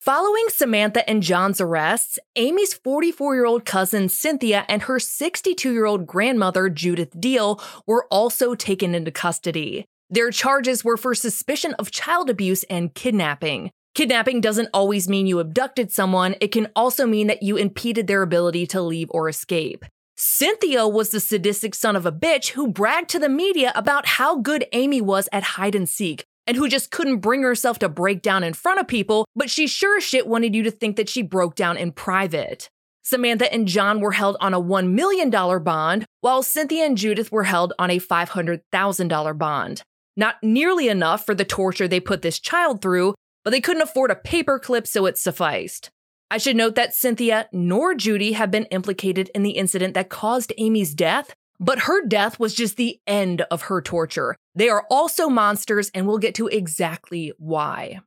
Following 0.08 0.46
Samantha 0.48 1.10
and 1.10 1.22
John's 1.22 1.60
arrests, 1.60 2.18
Ame's 2.38 2.74
44 2.74 3.36
year 3.36 3.46
old 3.46 3.66
cousin 3.66 4.08
Cynthia 4.08 4.64
and 4.70 4.84
her 4.84 5.02
62 5.02 5.74
year 5.74 5.86
old 5.86 6.08
grandmother 6.08 6.70
Judith 6.70 7.20
Deal 7.20 7.62
were 7.86 8.08
also 8.10 8.56
taken 8.56 8.96
into 8.96 9.12
custody. 9.12 9.84
Their 10.10 10.32
charges 10.32 10.86
were 10.86 10.96
for 10.96 11.14
suspicion 11.14 11.74
of 11.74 11.92
child 11.92 12.30
abuse 12.30 12.64
and 12.70 12.94
kidnapping. 12.94 13.70
Kidnapping 13.96 14.40
doesn't 14.40 14.70
always 14.74 15.10
mean 15.10 15.28
you 15.28 15.40
abducted 15.40 15.92
someone, 15.92 16.36
it 16.40 16.54
can 16.54 16.70
also 16.74 17.06
mean 17.06 17.28
that 17.28 17.44
you 17.44 17.58
impeded 17.58 18.08
their 18.08 18.22
ability 18.22 18.66
to 18.68 18.82
leave 18.82 19.12
or 19.12 19.28
escape. 19.28 19.84
Cynthia 20.16 20.88
was 20.88 21.10
the 21.10 21.20
sadistic 21.20 21.76
son 21.76 21.98
of 21.98 22.06
a 22.06 22.14
bitch 22.14 22.52
who 22.52 22.70
bragged 22.70 23.10
to 23.10 23.20
the 23.20 23.28
media 23.28 23.74
about 23.76 24.06
how 24.06 24.40
good 24.40 24.68
Ame 24.72 25.06
was 25.06 25.28
at 25.34 25.44
hide 25.44 25.76
and 25.76 25.90
seek, 25.90 26.24
and 26.48 26.58
who 26.58 26.68
just 26.68 26.90
couldn't 26.90 27.18
bring 27.18 27.44
herself 27.44 27.78
to 27.80 27.90
break 27.90 28.22
down 28.22 28.44
in 28.44 28.54
front 28.54 28.80
of 28.80 28.88
people, 28.88 29.26
but 29.36 29.50
she 29.50 29.68
sure 29.68 30.00
shit 30.02 30.26
wanted 30.26 30.56
you 30.56 30.64
to 30.64 30.72
think 30.72 30.96
that 30.96 31.10
she 31.10 31.22
broke 31.22 31.56
down 31.56 31.78
in 31.78 31.92
private. 31.92 32.70
Samantha 33.04 33.52
and 33.54 33.68
John 33.68 34.02
were 34.02 34.14
held 34.14 34.38
on 34.42 34.54
a 34.54 34.62
$1 34.62 34.92
million 34.92 35.30
bond, 35.30 36.06
while 36.22 36.44
Cynthia 36.44 36.86
and 36.86 36.98
Judith 36.98 37.32
were 37.32 37.44
held 37.46 37.74
on 37.78 37.90
a 37.90 38.00
$500,000 38.00 39.38
bond. 39.38 39.82
Not 40.16 40.36
nearly 40.42 40.90
enough 40.90 41.26
for 41.26 41.36
the 41.36 41.46
torture 41.46 41.88
they 41.88 42.00
put 42.00 42.22
this 42.22 42.40
child 42.40 42.82
through, 42.82 43.14
but 43.44 43.52
they 43.52 43.62
couldn't 43.62 43.84
afford 43.84 44.12
a 44.12 44.16
paperclip, 44.16 44.88
so 44.88 45.06
it 45.06 45.18
sufficed. 45.18 45.90
I 46.30 46.38
should 46.38 46.58
note 46.58 46.76
that 46.76 46.94
Cynthia 46.94 47.48
nor 47.54 47.96
Judy 47.96 48.34
have 48.34 48.52
been 48.52 48.66
implicated 48.66 49.32
in 49.34 49.44
the 49.44 49.52
incident 49.52 49.94
that 49.94 50.10
caused 50.10 50.52
Ame's 50.58 50.94
death, 50.94 51.34
but 51.60 51.80
her 51.80 52.06
death 52.06 52.40
was 52.40 52.54
just 52.54 52.78
the 52.78 53.00
end 53.08 53.42
of 53.52 53.64
her 53.64 53.82
torture. 53.82 54.36
They 54.56 54.70
are 54.70 54.86
also 54.90 55.30
monsters, 55.30 55.92
and 55.94 56.08
we'll 56.08 56.18
get 56.18 56.36
to 56.36 56.48
exactly 56.48 57.34
why. 57.38 58.02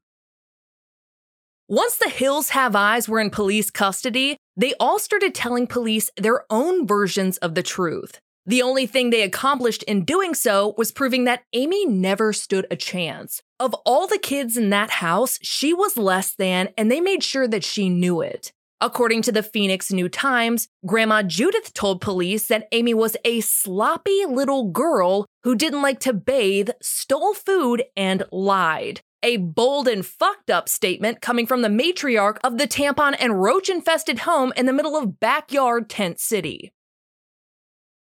Once 1.69 1.97
the 1.97 2.11
Hills 2.11 2.51
Have 2.51 2.75
Eyes 2.75 3.09
were 3.09 3.21
in 3.21 3.31
police 3.31 3.71
custody, 3.71 4.37
they 4.57 4.75
all 4.81 4.99
started 4.99 5.35
telling 5.35 5.69
police 5.69 6.11
their 6.17 6.45
own 6.51 6.87
versions 6.87 7.37
of 7.39 7.55
the 7.55 7.63
truth. 7.63 8.21
The 8.45 8.63
only 8.63 8.87
thing 8.87 9.11
they 9.11 9.23
accomplished 9.23 9.85
in 9.85 10.05
doing 10.05 10.35
so 10.35 10.75
was 10.77 10.91
proving 10.91 11.25
that 11.25 11.45
Ame 11.53 12.01
never 12.01 12.33
stood 12.33 12.67
a 12.71 12.77
chance. 12.77 13.43
Of 13.61 13.75
all 13.87 14.09
the 14.09 14.19
kids 14.19 14.57
in 14.57 14.71
that 14.71 14.91
house, 14.91 15.39
she 15.43 15.73
was 15.73 15.97
less 15.97 16.35
than, 16.35 16.71
and 16.77 16.91
they 16.91 17.01
made 17.01 17.23
sure 17.23 17.47
that 17.47 17.63
she 17.63 17.89
knew 17.89 18.21
it. 18.21 18.53
According 18.83 19.21
to 19.23 19.33
the 19.33 19.43
Phoenix 19.43 19.93
New 19.93 20.09
Times, 20.09 20.69
Grandma 20.87 21.23
Judith 21.23 21.75
told 21.75 22.01
police 22.01 22.47
that 22.47 22.67
Ame 22.73 22.97
was 22.97 23.15
a 23.27 23.43
sloppy 23.43 24.25
little 24.27 24.71
girl 24.71 25.27
who 25.43 25.55
didn't 25.55 25.83
like 25.83 26.01
to 26.01 26.15
bathe, 26.15 26.71
stole 26.81 27.35
food, 27.35 27.85
and 27.95 28.23
lied. 28.33 29.03
A 29.23 29.37
bold 29.37 29.87
and 29.87 30.05
fucked 30.05 30.49
up 30.49 30.67
statement 30.67 31.21
coming 31.21 31.47
from 31.47 31.61
the 31.61 31.69
matriarch 31.69 32.39
of 32.43 32.57
the 32.57 32.67
tampon 32.67 33.15
and 33.21 33.43
roach 33.43 33.69
infested 33.69 34.21
home 34.21 34.51
in 34.57 34.65
the 34.65 34.73
middle 34.73 34.97
of 34.97 35.21
backyard 35.21 35.91
Tent 35.91 36.19
City. 36.19 36.73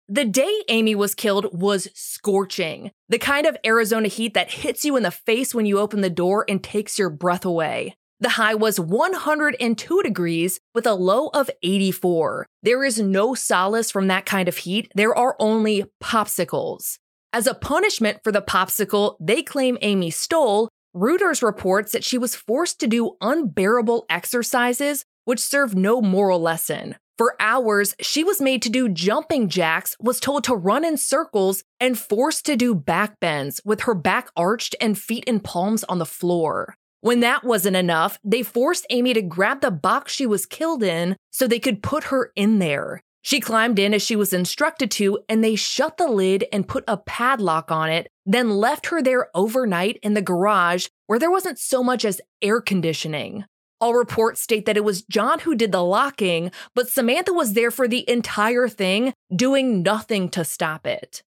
The 0.08 0.24
day 0.24 0.64
Ame 0.68 0.98
was 0.98 1.14
killed 1.14 1.46
was 1.52 1.88
scorching, 1.94 2.90
the 3.08 3.18
kind 3.18 3.46
of 3.46 3.56
Arizona 3.64 4.08
heat 4.08 4.34
that 4.34 4.50
hits 4.50 4.84
you 4.84 4.96
in 4.96 5.04
the 5.04 5.12
face 5.12 5.54
when 5.54 5.66
you 5.66 5.78
open 5.78 6.00
the 6.00 6.10
door 6.10 6.44
and 6.48 6.62
takes 6.62 6.98
your 6.98 7.10
breath 7.10 7.44
away. 7.44 7.94
The 8.24 8.40
high 8.40 8.54
was 8.54 8.80
102 8.80 10.02
degrees 10.02 10.58
with 10.74 10.86
a 10.86 10.94
low 10.94 11.28
of 11.34 11.50
84. 11.62 12.46
There 12.62 12.82
is 12.82 12.98
no 12.98 13.34
solace 13.34 13.90
from 13.90 14.06
that 14.06 14.24
kind 14.24 14.48
of 14.48 14.56
heat, 14.56 14.90
there 14.94 15.14
are 15.14 15.36
only 15.38 15.84
popsicles. 16.02 16.96
As 17.34 17.46
a 17.46 17.52
punishment 17.52 18.20
for 18.24 18.32
the 18.32 18.40
popsicle 18.40 19.16
they 19.20 19.42
claim 19.42 19.76
Ame 19.82 20.10
stole, 20.10 20.70
Reuters 20.96 21.42
reports 21.42 21.92
that 21.92 22.02
she 22.02 22.16
was 22.16 22.34
forced 22.34 22.80
to 22.80 22.86
do 22.86 23.14
unbearable 23.20 24.06
exercises 24.08 25.04
which 25.26 25.38
serve 25.38 25.74
no 25.74 26.00
moral 26.00 26.40
lesson. 26.40 26.94
For 27.18 27.36
hours, 27.38 27.94
she 28.00 28.24
was 28.24 28.40
made 28.40 28.62
to 28.62 28.70
do 28.70 28.88
jumping 28.88 29.50
jacks, 29.50 29.96
was 30.00 30.18
told 30.18 30.44
to 30.44 30.56
run 30.56 30.82
in 30.82 30.96
circles, 30.96 31.62
and 31.78 31.98
forced 31.98 32.46
to 32.46 32.56
do 32.56 32.74
back 32.74 33.20
bends 33.20 33.60
with 33.66 33.82
her 33.82 33.94
back 33.94 34.30
arched 34.34 34.74
and 34.80 34.98
feet 34.98 35.24
and 35.26 35.44
palms 35.44 35.84
on 35.84 35.98
the 35.98 36.06
floor. 36.06 36.78
When 37.04 37.20
that 37.20 37.44
wasn't 37.44 37.76
enough, 37.76 38.18
they 38.24 38.42
forced 38.42 38.86
Ame 38.88 39.12
to 39.12 39.20
grab 39.20 39.60
the 39.60 39.70
box 39.70 40.10
she 40.10 40.24
was 40.24 40.46
killed 40.46 40.82
in 40.82 41.16
so 41.30 41.46
they 41.46 41.58
could 41.58 41.82
put 41.82 42.04
her 42.04 42.32
in 42.34 42.60
there. 42.60 43.02
She 43.20 43.40
climbed 43.40 43.78
in 43.78 43.92
as 43.92 44.00
she 44.00 44.16
was 44.16 44.32
instructed 44.32 44.90
to, 44.92 45.18
and 45.28 45.44
they 45.44 45.54
shut 45.54 45.98
the 45.98 46.08
lid 46.08 46.46
and 46.50 46.66
put 46.66 46.82
a 46.88 46.96
padlock 46.96 47.70
on 47.70 47.90
it, 47.90 48.08
then 48.24 48.56
left 48.56 48.86
her 48.86 49.02
there 49.02 49.28
overnight 49.34 49.98
in 50.02 50.14
the 50.14 50.22
garage 50.22 50.86
where 51.06 51.18
there 51.18 51.30
wasn't 51.30 51.58
so 51.58 51.82
much 51.82 52.06
as 52.06 52.22
air 52.40 52.62
conditioning. 52.62 53.44
All 53.82 53.92
reports 53.92 54.40
state 54.40 54.64
that 54.64 54.78
it 54.78 54.84
was 54.84 55.02
John 55.02 55.40
who 55.40 55.54
did 55.54 55.72
the 55.72 55.84
locking, 55.84 56.52
but 56.74 56.88
Samantha 56.88 57.34
was 57.34 57.52
there 57.52 57.70
for 57.70 57.86
the 57.86 58.08
entire 58.08 58.66
thing, 58.66 59.12
doing 59.36 59.82
nothing 59.82 60.30
to 60.30 60.42
stop 60.42 60.86
it. 60.86 61.22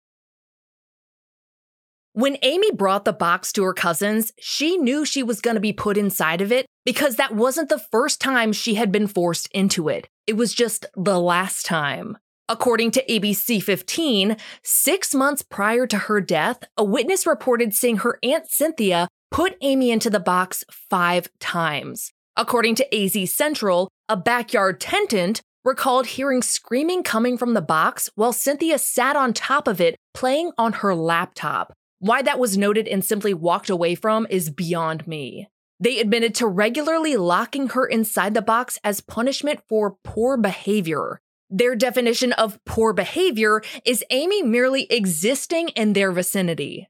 When 2.15 2.38
Ame 2.43 2.74
brought 2.74 3.03
the 3.03 3.12
box 3.12 3.51
to 3.51 3.63
her 3.65 3.74
cousins, 3.74 4.31
she 4.39 4.77
knew 4.77 5.03
she 5.03 5.22
was 5.22 5.41
going 5.41 5.55
to 5.55 5.60
be 5.60 5.74
put 5.74 5.98
inside 5.98 6.39
of 6.39 6.50
it 6.50 6.65
because 6.86 7.17
that 7.17 7.36
wasn't 7.36 7.67
the 7.67 7.86
first 7.91 8.22
time 8.22 8.53
she 8.53 8.75
had 8.75 8.89
been 8.89 9.05
forced 9.05 9.50
into 9.51 9.89
it. 9.89 10.07
It 10.25 10.38
was 10.38 10.53
just 10.53 10.86
the 10.95 11.19
last 11.19 11.65
time. 11.65 12.17
According 12.48 12.91
to 12.91 13.05
ABC 13.05 13.62
15, 13.62 14.38
six 14.63 15.13
months 15.13 15.41
prior 15.41 15.86
to 15.88 15.98
her 15.98 16.22
death, 16.22 16.63
a 16.77 16.86
witness 16.86 17.27
reported 17.27 17.74
seeing 17.74 17.98
her 17.98 18.17
Aunt 18.24 18.48
Cynthia 18.50 19.10
put 19.29 19.57
Ame 19.60 19.81
into 19.81 20.10
the 20.10 20.22
box 20.22 20.63
five 20.72 21.27
times. 21.41 22.13
According 22.38 22.75
to 22.75 22.95
AZ 22.95 23.29
Central, 23.29 23.89
a 24.07 24.15
backyard 24.15 24.79
tenant 24.79 25.41
recalled 25.65 26.05
hearing 26.05 26.41
screaming 26.41 27.03
coming 27.03 27.38
from 27.38 27.55
the 27.55 27.62
box 27.62 28.10
while 28.15 28.31
Cynthia 28.31 28.77
sat 28.77 29.17
on 29.17 29.34
top 29.34 29.67
of 29.67 29.81
it 29.81 29.98
playing 30.13 30.53
on 30.57 30.72
her 30.72 30.95
laptop. 30.95 31.74
Why 32.00 32.22
that 32.22 32.40
was 32.40 32.58
noted 32.58 32.88
and 32.88 33.04
simply 33.04 33.34
walked 33.34 33.70
away 33.70 33.96
from 33.96 34.28
is 34.30 34.50
beyond 34.50 35.08
me. 35.08 35.48
They 35.80 36.00
admitted 36.00 36.36
to 36.36 36.48
regularly 36.48 37.18
locking 37.18 37.70
her 37.70 37.86
inside 37.86 38.34
the 38.34 38.42
box 38.42 38.80
as 38.84 39.02
punishment 39.02 39.62
for 39.68 39.98
poor 40.04 40.38
behavior. 40.38 41.20
Their 41.50 41.75
definition 41.75 42.34
of 42.34 42.64
poor 42.66 42.94
behavior 42.94 43.62
is 43.86 44.04
Ame 44.10 44.50
merely 44.50 44.84
existing 44.90 45.70
in 45.70 45.94
their 45.94 46.12
vicinity. 46.12 46.90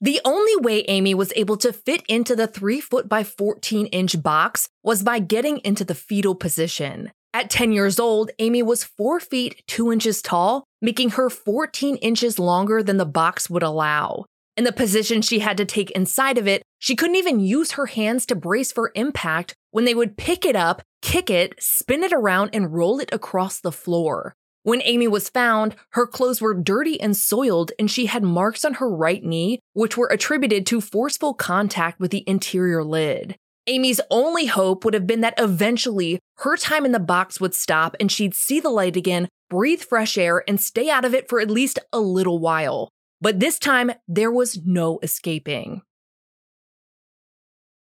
The 0.00 0.20
only 0.24 0.56
way 0.56 0.84
Ame 0.88 1.16
was 1.16 1.32
able 1.36 1.56
to 1.58 1.72
fit 1.72 2.04
into 2.08 2.36
the 2.36 2.46
3 2.46 2.80
foot 2.80 3.08
by 3.08 3.24
14 3.24 3.86
inch 3.86 4.22
box 4.22 4.68
was 4.82 5.02
by 5.02 5.18
getting 5.18 5.58
into 5.58 5.84
the 5.84 5.94
fetal 5.94 6.34
position. 6.34 7.12
At 7.32 7.48
10 7.50 7.72
years 7.72 7.98
old, 7.98 8.30
Ame 8.38 8.66
was 8.66 8.84
4 8.84 9.20
feet 9.20 9.62
2 9.68 9.92
inches 9.92 10.20
tall, 10.20 10.65
making 10.80 11.10
her 11.10 11.30
14 11.30 11.96
inches 11.96 12.38
longer 12.38 12.82
than 12.82 12.96
the 12.96 13.04
box 13.04 13.48
would 13.50 13.62
allow. 13.62 14.24
In 14.56 14.64
the 14.64 14.72
position 14.72 15.20
she 15.20 15.40
had 15.40 15.56
to 15.58 15.64
take 15.64 15.90
inside 15.90 16.38
of 16.38 16.48
it, 16.48 16.62
she 16.78 16.96
couldn't 16.96 17.16
even 17.16 17.40
use 17.40 17.72
her 17.72 17.86
hands 17.86 18.24
to 18.26 18.34
brace 18.34 18.72
for 18.72 18.92
impact 18.94 19.54
when 19.70 19.84
they 19.84 19.94
would 19.94 20.16
pick 20.16 20.46
it 20.46 20.56
up, 20.56 20.82
kick 21.02 21.28
it, 21.28 21.54
spin 21.58 22.02
it 22.02 22.12
around, 22.12 22.50
and 22.52 22.72
roll 22.72 22.98
it 22.98 23.12
across 23.12 23.60
the 23.60 23.72
floor. 23.72 24.34
When 24.62 24.82
Ame 24.82 25.10
was 25.10 25.28
found, 25.28 25.76
her 25.90 26.06
clothes 26.06 26.40
were 26.40 26.54
dirty 26.54 27.00
and 27.00 27.16
soiled, 27.16 27.70
and 27.78 27.90
she 27.90 28.06
had 28.06 28.24
marks 28.24 28.64
on 28.64 28.74
her 28.74 28.90
right 28.90 29.22
knee, 29.22 29.60
which 29.74 29.96
were 29.96 30.08
attributed 30.08 30.66
to 30.66 30.80
forceful 30.80 31.34
contact 31.34 32.00
with 32.00 32.10
the 32.10 32.24
interior 32.26 32.82
lid. 32.82 33.36
Ame's 33.68 34.00
only 34.10 34.46
hope 34.46 34.84
would 34.84 34.94
have 34.94 35.06
been 35.06 35.22
that 35.22 35.34
eventually 35.38 36.20
her 36.38 36.56
time 36.56 36.84
in 36.84 36.92
the 36.92 37.00
box 37.00 37.40
would 37.40 37.54
stop 37.54 37.96
and 37.98 38.10
she'd 38.10 38.34
see 38.34 38.60
the 38.60 38.70
light 38.70 38.96
again, 38.96 39.28
breathe 39.50 39.82
fresh 39.82 40.16
air, 40.16 40.44
and 40.46 40.60
stay 40.60 40.88
out 40.88 41.04
of 41.04 41.14
it 41.14 41.28
for 41.28 41.40
at 41.40 41.50
least 41.50 41.78
a 41.92 41.98
little 41.98 42.38
while. 42.38 42.90
But 43.20 43.40
this 43.40 43.58
time, 43.58 43.92
there 44.06 44.30
was 44.30 44.60
no 44.64 44.98
escaping. 45.02 45.82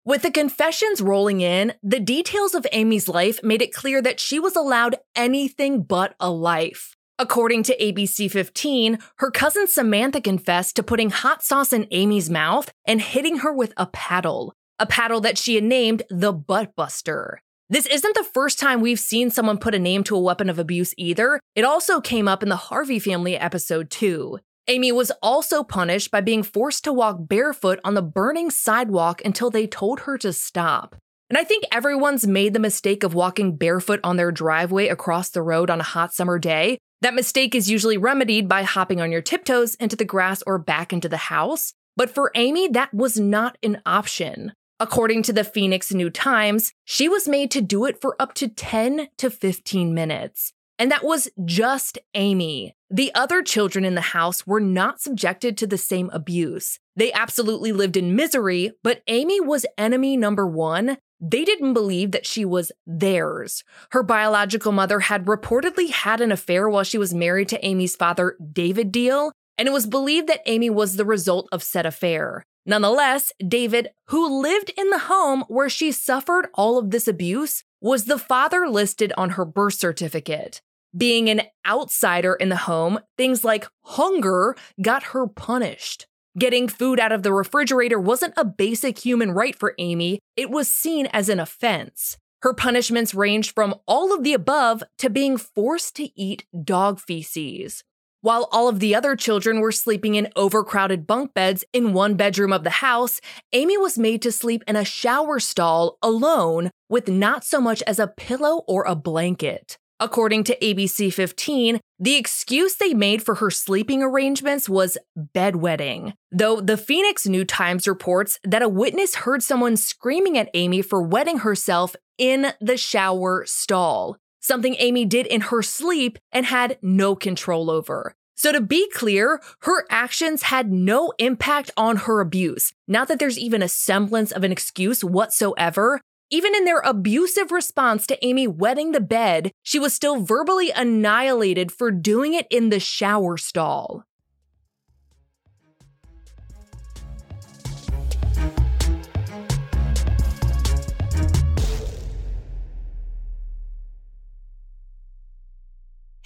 With 0.04 0.24
the 0.24 0.32
confessions 0.32 1.00
rolling 1.00 1.42
in, 1.42 1.74
the 1.84 2.00
details 2.00 2.56
of 2.56 2.66
Ame's 2.72 3.08
life 3.08 3.42
made 3.44 3.62
it 3.62 3.74
clear 3.74 4.02
that 4.02 4.20
she 4.20 4.40
was 4.40 4.56
allowed 4.56 4.96
anything 5.16 5.84
but 5.84 6.16
a 6.20 6.30
life. 6.32 6.98
According 7.20 7.62
to 7.64 7.78
ABC 7.78 8.32
15, 8.32 8.98
her 9.18 9.30
cousin 9.30 9.68
Samantha 9.68 10.20
confessed 10.20 10.76
to 10.76 10.84
putting 10.84 11.12
hot 11.12 11.44
sauce 11.44 11.72
in 11.72 11.88
Ame's 11.92 12.32
mouth 12.32 12.74
and 12.86 13.00
hitting 13.00 13.38
her 13.38 13.54
with 13.54 13.74
a 13.78 13.86
paddle, 13.86 14.56
a 14.82 14.88
paddle 14.88 15.22
that 15.22 15.38
she 15.38 15.54
had 15.54 15.64
named 15.64 16.02
the 16.10 16.34
Butt 16.34 16.76
Buster. 16.76 17.40
This 17.70 17.86
isn't 17.86 18.16
the 18.16 18.28
first 18.34 18.58
time 18.58 18.82
we've 18.82 19.00
seen 19.00 19.30
someone 19.30 19.60
put 19.60 19.76
a 19.76 19.80
name 19.80 20.04
to 20.06 20.16
a 20.16 20.20
weapon 20.20 20.50
of 20.50 20.58
abuse 20.58 20.96
either. 20.98 21.40
It 21.56 21.64
also 21.64 22.02
came 22.02 22.28
up 22.28 22.42
in 22.42 22.50
the 22.50 22.56
Harvey 22.56 22.98
family 22.98 23.38
episode 23.38 23.92
too. 23.92 24.40
Ame 24.68 24.96
was 24.96 25.12
also 25.22 25.64
punished 25.64 26.10
by 26.10 26.22
being 26.22 26.42
forced 26.42 26.84
to 26.86 26.94
walk 26.94 27.18
barefoot 27.20 27.80
on 27.84 27.94
the 27.94 28.02
burning 28.02 28.50
sidewalk 28.50 29.22
until 29.24 29.52
they 29.52 29.68
told 29.68 30.02
her 30.02 30.18
to 30.18 30.34
stop. 30.34 30.96
And 31.30 31.38
I 31.38 31.44
think 31.44 31.64
everyone's 31.72 32.26
made 32.26 32.54
the 32.54 32.60
mistake 32.60 33.04
of 33.04 33.14
walking 33.14 33.58
barefoot 33.58 34.00
on 34.04 34.18
their 34.18 34.32
driveway 34.32 34.88
across 34.88 35.30
the 35.30 35.44
road 35.44 35.70
on 35.70 35.80
a 35.80 35.84
hot 35.84 36.14
summer 36.14 36.40
day. 36.40 36.80
That 37.02 37.14
mistake 37.14 37.54
is 37.54 37.70
usually 37.70 37.98
remedied 37.98 38.48
by 38.48 38.64
hopping 38.64 39.00
on 39.00 39.12
your 39.12 39.22
tiptoes 39.22 39.76
into 39.76 39.96
the 39.96 40.06
grass 40.06 40.42
or 40.48 40.58
back 40.58 40.92
into 40.92 41.08
the 41.08 41.18
house. 41.18 41.74
But 41.96 42.10
for 42.10 42.32
Ame, 42.36 42.72
that 42.72 42.94
was 42.94 43.20
not 43.20 43.58
an 43.62 43.82
option. 43.86 44.54
According 44.82 45.22
to 45.24 45.34
the 45.34 45.44
Phoenix 45.44 45.94
New 45.94 46.10
Times, 46.10 46.74
she 46.86 47.08
was 47.08 47.28
made 47.28 47.52
to 47.52 47.62
do 47.62 47.86
it 47.86 48.02
for 48.02 48.16
up 48.20 48.34
to 48.34 48.48
10 48.48 49.10
to 49.20 49.30
15 49.30 49.94
minutes. 49.94 50.54
And 50.80 50.90
that 50.90 51.04
was 51.04 51.30
just 51.46 52.00
Ame. 52.16 52.72
The 52.90 53.14
other 53.14 53.44
children 53.44 53.86
in 53.86 53.94
the 53.94 54.02
house 54.02 54.48
were 54.48 54.60
not 54.60 55.00
subjected 55.00 55.56
to 55.60 55.68
the 55.68 55.78
same 55.78 56.10
abuse. 56.12 56.80
They 56.96 57.14
absolutely 57.14 57.72
lived 57.72 57.96
in 57.96 58.16
misery, 58.16 58.72
but 58.82 59.04
Ame 59.06 59.46
was 59.46 59.68
enemy 59.78 60.18
number 60.18 60.48
one. 60.48 60.98
They 61.20 61.46
didn't 61.46 61.74
believe 61.74 62.10
that 62.14 62.26
she 62.26 62.44
was 62.44 62.72
theirs. 62.88 63.64
Her 63.92 64.02
biological 64.02 64.72
mother 64.72 65.02
had 65.02 65.26
reportedly 65.26 65.92
had 65.92 66.22
an 66.22 66.32
affair 66.32 66.68
while 66.68 66.84
she 66.84 66.98
was 66.98 67.14
married 67.14 67.50
to 67.50 67.64
Ame's 67.64 67.96
father, 67.96 68.36
David 68.52 68.92
Deal, 68.92 69.32
and 69.60 69.68
it 69.68 69.72
was 69.74 69.86
believed 69.86 70.26
that 70.26 70.42
Ame 70.48 70.74
was 70.74 70.96
the 70.96 71.06
result 71.06 71.48
of 71.52 71.62
said 71.62 71.86
affair. 71.86 72.44
Nonetheless, 72.66 73.32
David, 73.46 73.90
who 74.08 74.42
lived 74.42 74.72
in 74.78 74.90
the 74.90 75.00
home 75.00 75.44
where 75.48 75.70
she 75.70 75.92
suffered 75.92 76.48
all 76.54 76.78
of 76.78 76.92
this 76.92 77.08
abuse, 77.08 77.64
was 77.82 78.06
the 78.06 78.20
father 78.20 78.68
listed 78.70 79.12
on 79.18 79.32
her 79.32 79.46
birth 79.46 79.74
certificate. 79.74 80.62
Being 80.96 81.30
an 81.30 81.42
outsider 81.66 82.36
in 82.36 82.50
the 82.50 82.58
home, 82.58 83.00
things 83.18 83.44
like 83.44 83.68
hunger 83.84 84.56
got 84.82 85.04
her 85.04 85.26
punished. 85.26 86.06
Getting 86.38 86.68
food 86.68 87.00
out 87.00 87.12
of 87.12 87.24
the 87.24 87.34
refrigerator 87.34 88.00
wasn't 88.00 88.34
a 88.38 88.46
basic 88.46 89.00
human 89.00 89.32
right 89.32 89.56
for 89.56 89.74
Ame, 89.80 90.20
it 90.38 90.50
was 90.50 90.68
seen 90.68 91.08
as 91.08 91.30
an 91.30 91.40
offense. 91.40 92.18
Her 92.42 92.54
punishments 92.54 93.14
ranged 93.14 93.54
from 93.54 93.76
all 93.88 94.14
of 94.14 94.24
the 94.24 94.34
above 94.34 94.84
to 95.00 95.10
being 95.10 95.38
forced 95.38 95.96
to 95.98 96.10
eat 96.20 96.46
dog 96.64 97.00
feces. 97.00 97.84
While 98.22 98.50
all 98.52 98.70
of 98.70 98.80
the 98.80 98.94
other 98.94 99.16
children 99.16 99.62
were 99.62 99.72
sleeping 99.72 100.14
in 100.14 100.30
overcrowded 100.36 101.08
bunk 101.08 101.34
beds 101.34 101.66
in 101.74 101.94
one 101.94 102.14
bedroom 102.14 102.54
of 102.54 102.64
the 102.64 102.70
house, 102.70 103.20
Ame 103.52 103.82
was 103.82 103.98
made 103.98 104.22
to 104.22 104.32
sleep 104.32 104.64
in 104.68 104.76
a 104.76 104.86
shower 104.86 105.40
stall 105.40 105.98
alone 106.04 106.70
with 106.88 107.08
not 107.08 107.44
so 107.44 107.60
much 107.60 107.82
as 107.88 107.98
a 107.98 108.08
pillow 108.08 108.62
or 108.68 108.84
a 108.84 108.96
blanket. 108.96 109.80
According 110.00 110.44
to 110.46 110.58
ABC 110.60 111.12
15, 111.12 111.80
the 112.00 112.16
excuse 112.16 112.76
they 112.76 112.94
made 112.94 113.24
for 113.24 113.36
her 113.36 113.50
sleeping 113.50 114.04
arrangements 114.04 114.70
was 114.70 115.00
bedwetting. 115.18 116.14
Though 116.32 116.62
the 116.62 116.78
Phoenix 116.78 117.26
New 117.26 117.46
Times 117.46 117.88
reports 117.88 118.40
that 118.44 118.62
a 118.62 118.70
witness 118.70 119.16
heard 119.16 119.42
someone 119.42 119.78
screaming 119.78 120.38
at 120.38 120.50
Ame 120.54 120.84
for 120.84 121.02
wetting 121.02 121.40
herself 121.40 121.96
in 122.20 122.54
the 122.62 122.78
shower 122.78 123.46
stall 123.48 124.18
something 124.42 124.76
Ame 124.80 125.08
did 125.08 125.26
in 125.28 125.42
her 125.42 125.62
sleep 125.62 126.20
and 126.32 126.46
had 126.46 126.78
no 126.82 127.16
control 127.16 127.70
over. 127.70 128.14
So, 128.36 128.52
to 128.52 128.60
be 128.60 128.90
clear, 128.90 129.40
her 129.62 129.86
actions 129.90 130.44
had 130.44 130.72
no 130.72 131.14
impact 131.20 131.70
on 131.78 131.98
her 131.98 132.20
abuse. 132.22 132.74
Not 132.88 133.08
that 133.08 133.20
there's 133.20 133.38
even 133.38 133.62
a 133.62 133.70
semblance 133.70 134.32
of 134.32 134.44
an 134.44 134.52
excuse 134.52 135.04
whatsoever. 135.04 136.02
Even 136.32 136.56
in 136.56 136.66
their 136.66 136.80
abusive 136.80 137.52
response 137.52 138.08
to 138.08 138.26
Ame 138.26 138.58
wetting 138.58 138.94
the 138.94 139.00
bed, 139.00 139.52
she 139.62 139.78
was 139.78 139.94
still 139.94 140.24
verbally 140.24 140.72
annihilated 140.72 141.72
for 141.72 141.92
doing 141.92 142.34
it 142.34 142.48
in 142.50 142.70
the 142.70 142.80
shower 142.80 143.38
stall. 143.38 144.06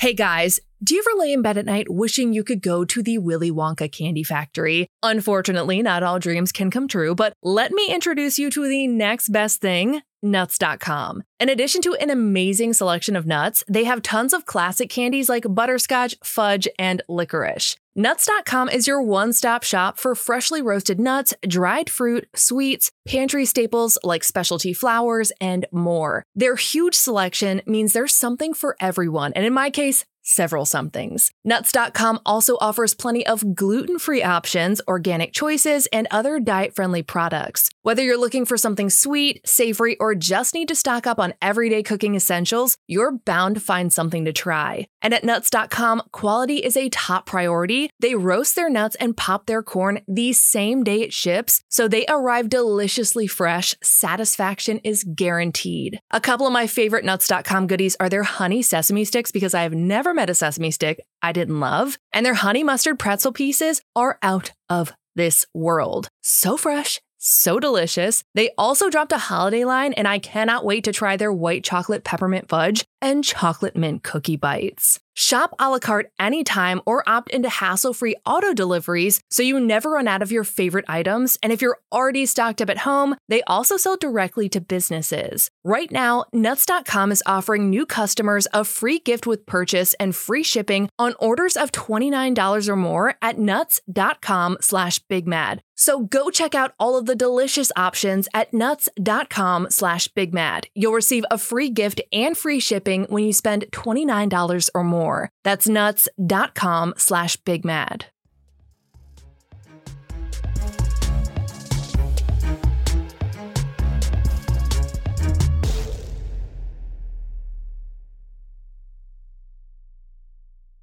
Hey 0.05 0.13
guys, 0.13 0.59
do 0.83 0.93
you 0.93 1.01
ever 1.01 1.19
lay 1.19 1.33
in 1.33 1.41
bed 1.41 1.57
at 1.57 1.65
night 1.65 1.89
wishing 1.89 2.31
you 2.31 2.43
could 2.43 2.61
go 2.61 2.85
to 2.85 3.01
the 3.01 3.17
Willy 3.17 3.49
Wonka 3.49 3.91
candy 3.91 4.21
factory? 4.21 4.87
Unfortunately, 5.01 5.81
not 5.81 6.03
all 6.03 6.19
dreams 6.19 6.51
can 6.51 6.69
come 6.69 6.87
true, 6.87 7.15
but 7.15 7.33
let 7.41 7.71
me 7.71 7.87
introduce 7.91 8.37
you 8.37 8.51
to 8.51 8.67
the 8.67 8.85
next 8.85 9.29
best 9.29 9.61
thing 9.61 10.03
nuts.com. 10.25 11.23
In 11.39 11.49
addition 11.49 11.81
to 11.83 11.93
an 11.93 12.09
amazing 12.09 12.73
selection 12.73 13.15
of 13.15 13.25
nuts, 13.25 13.63
they 13.67 13.85
have 13.85 14.01
tons 14.01 14.33
of 14.33 14.45
classic 14.45 14.89
candies 14.89 15.29
like 15.29 15.45
butterscotch, 15.47 16.15
fudge, 16.23 16.67
and 16.77 17.01
licorice. 17.07 17.77
Nuts.com 17.97 18.67
is 18.67 18.87
your 18.87 19.01
one 19.01 19.31
stop 19.31 19.63
shop 19.63 19.97
for 19.97 20.15
freshly 20.15 20.61
roasted 20.61 20.99
nuts, 20.99 21.33
dried 21.47 21.89
fruit, 21.89 22.27
sweets, 22.35 22.91
pantry 23.07 23.45
staples 23.45 23.97
like 24.03 24.25
specialty 24.25 24.73
flowers, 24.73 25.31
and 25.39 25.65
more. 25.71 26.25
Their 26.35 26.57
huge 26.57 26.95
selection 26.95 27.61
means 27.65 27.93
there's 27.93 28.13
something 28.13 28.53
for 28.53 28.75
everyone, 28.81 29.31
and 29.31 29.45
in 29.45 29.53
my 29.53 29.69
case, 29.69 30.03
several 30.25 30.65
somethings. 30.65 31.31
Nuts.com 31.45 32.19
also 32.25 32.57
offers 32.59 32.93
plenty 32.93 33.25
of 33.25 33.55
gluten 33.55 33.99
free 33.99 34.23
options, 34.23 34.81
organic 34.87 35.31
choices, 35.31 35.87
and 35.93 36.07
other 36.11 36.39
diet 36.39 36.75
friendly 36.75 37.03
products. 37.03 37.69
Whether 37.83 38.01
you're 38.03 38.19
looking 38.19 38.45
for 38.45 38.57
something 38.57 38.89
sweet, 38.89 39.47
savory, 39.47 39.95
or 39.97 40.15
just 40.15 40.55
need 40.55 40.67
to 40.69 40.75
stock 40.75 41.05
up 41.05 41.19
on 41.19 41.35
everyday 41.41 41.83
cooking 41.83 42.15
essentials, 42.15 42.77
you're 42.87 43.11
bound 43.11 43.55
to 43.55 43.61
find 43.61 43.93
something 43.93 44.25
to 44.25 44.33
try. 44.33 44.87
And 45.03 45.13
at 45.13 45.23
Nuts.com, 45.23 46.01
quality 46.11 46.57
is 46.57 46.75
a 46.75 46.89
top 46.89 47.27
priority. 47.27 47.91
They 47.99 48.15
roast 48.15 48.55
their 48.55 48.71
nuts 48.71 48.95
and 48.99 49.15
pop 49.15 49.45
their 49.45 49.61
corn 49.61 50.01
the 50.07 50.33
same 50.33 50.83
day 50.83 51.01
it 51.01 51.13
ships, 51.13 51.61
so 51.69 51.87
they 51.87 52.07
arrive 52.09 52.49
deliciously 52.49 53.27
fresh. 53.27 53.75
Satisfaction 53.83 54.79
is 54.83 55.03
guaranteed. 55.03 55.99
A 56.09 56.19
couple 56.19 56.47
of 56.47 56.53
my 56.53 56.65
favorite 56.65 57.05
Nuts.com 57.05 57.67
goodies 57.67 57.95
are 57.99 58.09
their 58.09 58.23
honey 58.23 58.63
sesame 58.63 59.05
sticks 59.05 59.31
because 59.31 59.53
I 59.53 59.61
have 59.61 59.75
never 59.75 60.14
met 60.15 60.29
a 60.29 60.35
sesame 60.35 60.71
stick 60.71 61.05
I 61.21 61.31
didn't 61.31 61.59
love, 61.59 61.97
and 62.13 62.25
their 62.25 62.33
honey 62.33 62.63
mustard 62.63 62.97
pretzel 62.97 63.31
pieces 63.31 63.81
are 63.95 64.17
out 64.21 64.51
of 64.69 64.93
this 65.15 65.45
world. 65.53 66.07
So 66.21 66.57
fresh 66.57 66.99
so 67.25 67.59
delicious. 67.59 68.23
They 68.35 68.51
also 68.57 68.89
dropped 68.89 69.11
a 69.11 69.17
holiday 69.17 69.65
line, 69.65 69.93
and 69.93 70.07
I 70.07 70.19
cannot 70.19 70.63
wait 70.63 70.83
to 70.83 70.93
try 70.93 71.17
their 71.17 71.33
white 71.33 71.63
chocolate 71.63 72.03
peppermint 72.03 72.47
fudge 72.47 72.85
and 73.01 73.23
chocolate 73.23 73.75
mint 73.75 74.03
cookie 74.03 74.37
bites. 74.37 74.99
Shop 75.15 75.55
a 75.57 75.69
la 75.69 75.79
carte 75.79 76.11
anytime 76.19 76.81
or 76.85 77.07
opt 77.07 77.31
into 77.31 77.49
hassle 77.49 77.93
free 77.93 78.15
auto 78.25 78.53
deliveries 78.53 79.21
so 79.31 79.41
you 79.41 79.59
never 79.59 79.91
run 79.91 80.07
out 80.07 80.21
of 80.21 80.31
your 80.31 80.43
favorite 80.43 80.85
items. 80.87 81.37
And 81.41 81.51
if 81.53 81.61
you're 81.61 81.79
already 81.91 82.25
stocked 82.25 82.61
up 82.61 82.69
at 82.69 82.79
home, 82.79 83.15
they 83.29 83.41
also 83.43 83.77
sell 83.77 83.95
directly 83.95 84.49
to 84.49 84.61
businesses. 84.61 85.49
Right 85.63 85.91
now, 85.91 86.25
Nuts.com 86.33 87.11
is 87.11 87.23
offering 87.25 87.69
new 87.69 87.85
customers 87.85 88.47
a 88.53 88.65
free 88.65 88.99
gift 88.99 89.25
with 89.25 89.45
purchase 89.45 89.93
and 89.95 90.15
free 90.15 90.43
shipping 90.43 90.89
on 90.99 91.15
orders 91.19 91.55
of 91.55 91.71
$29 91.71 92.67
or 92.67 92.75
more 92.75 93.15
at 93.21 93.39
nuts.com 93.39 94.57
slash 94.61 94.99
bigmad. 95.09 95.59
So 95.77 96.01
go 96.01 96.29
check 96.29 96.55
out 96.55 96.73
all 96.79 96.97
of 96.97 97.05
the 97.05 97.15
delicious 97.15 97.71
options 97.75 98.27
at 98.33 98.53
nuts.com 98.53 99.67
slash 99.69 100.07
bigmad. 100.09 100.65
You'll 100.73 100.93
receive 100.93 101.25
a 101.29 101.37
free 101.37 101.69
gift 101.69 102.01
and 102.13 102.37
free 102.37 102.59
shipping 102.59 103.05
when 103.09 103.25
you 103.25 103.33
spend 103.33 103.65
$29 103.71 104.69
or 104.73 104.83
more. 104.83 105.04
That's 105.43 105.67
nuts.com 105.67 106.95
slash 106.97 107.37
bigmad. 107.37 108.05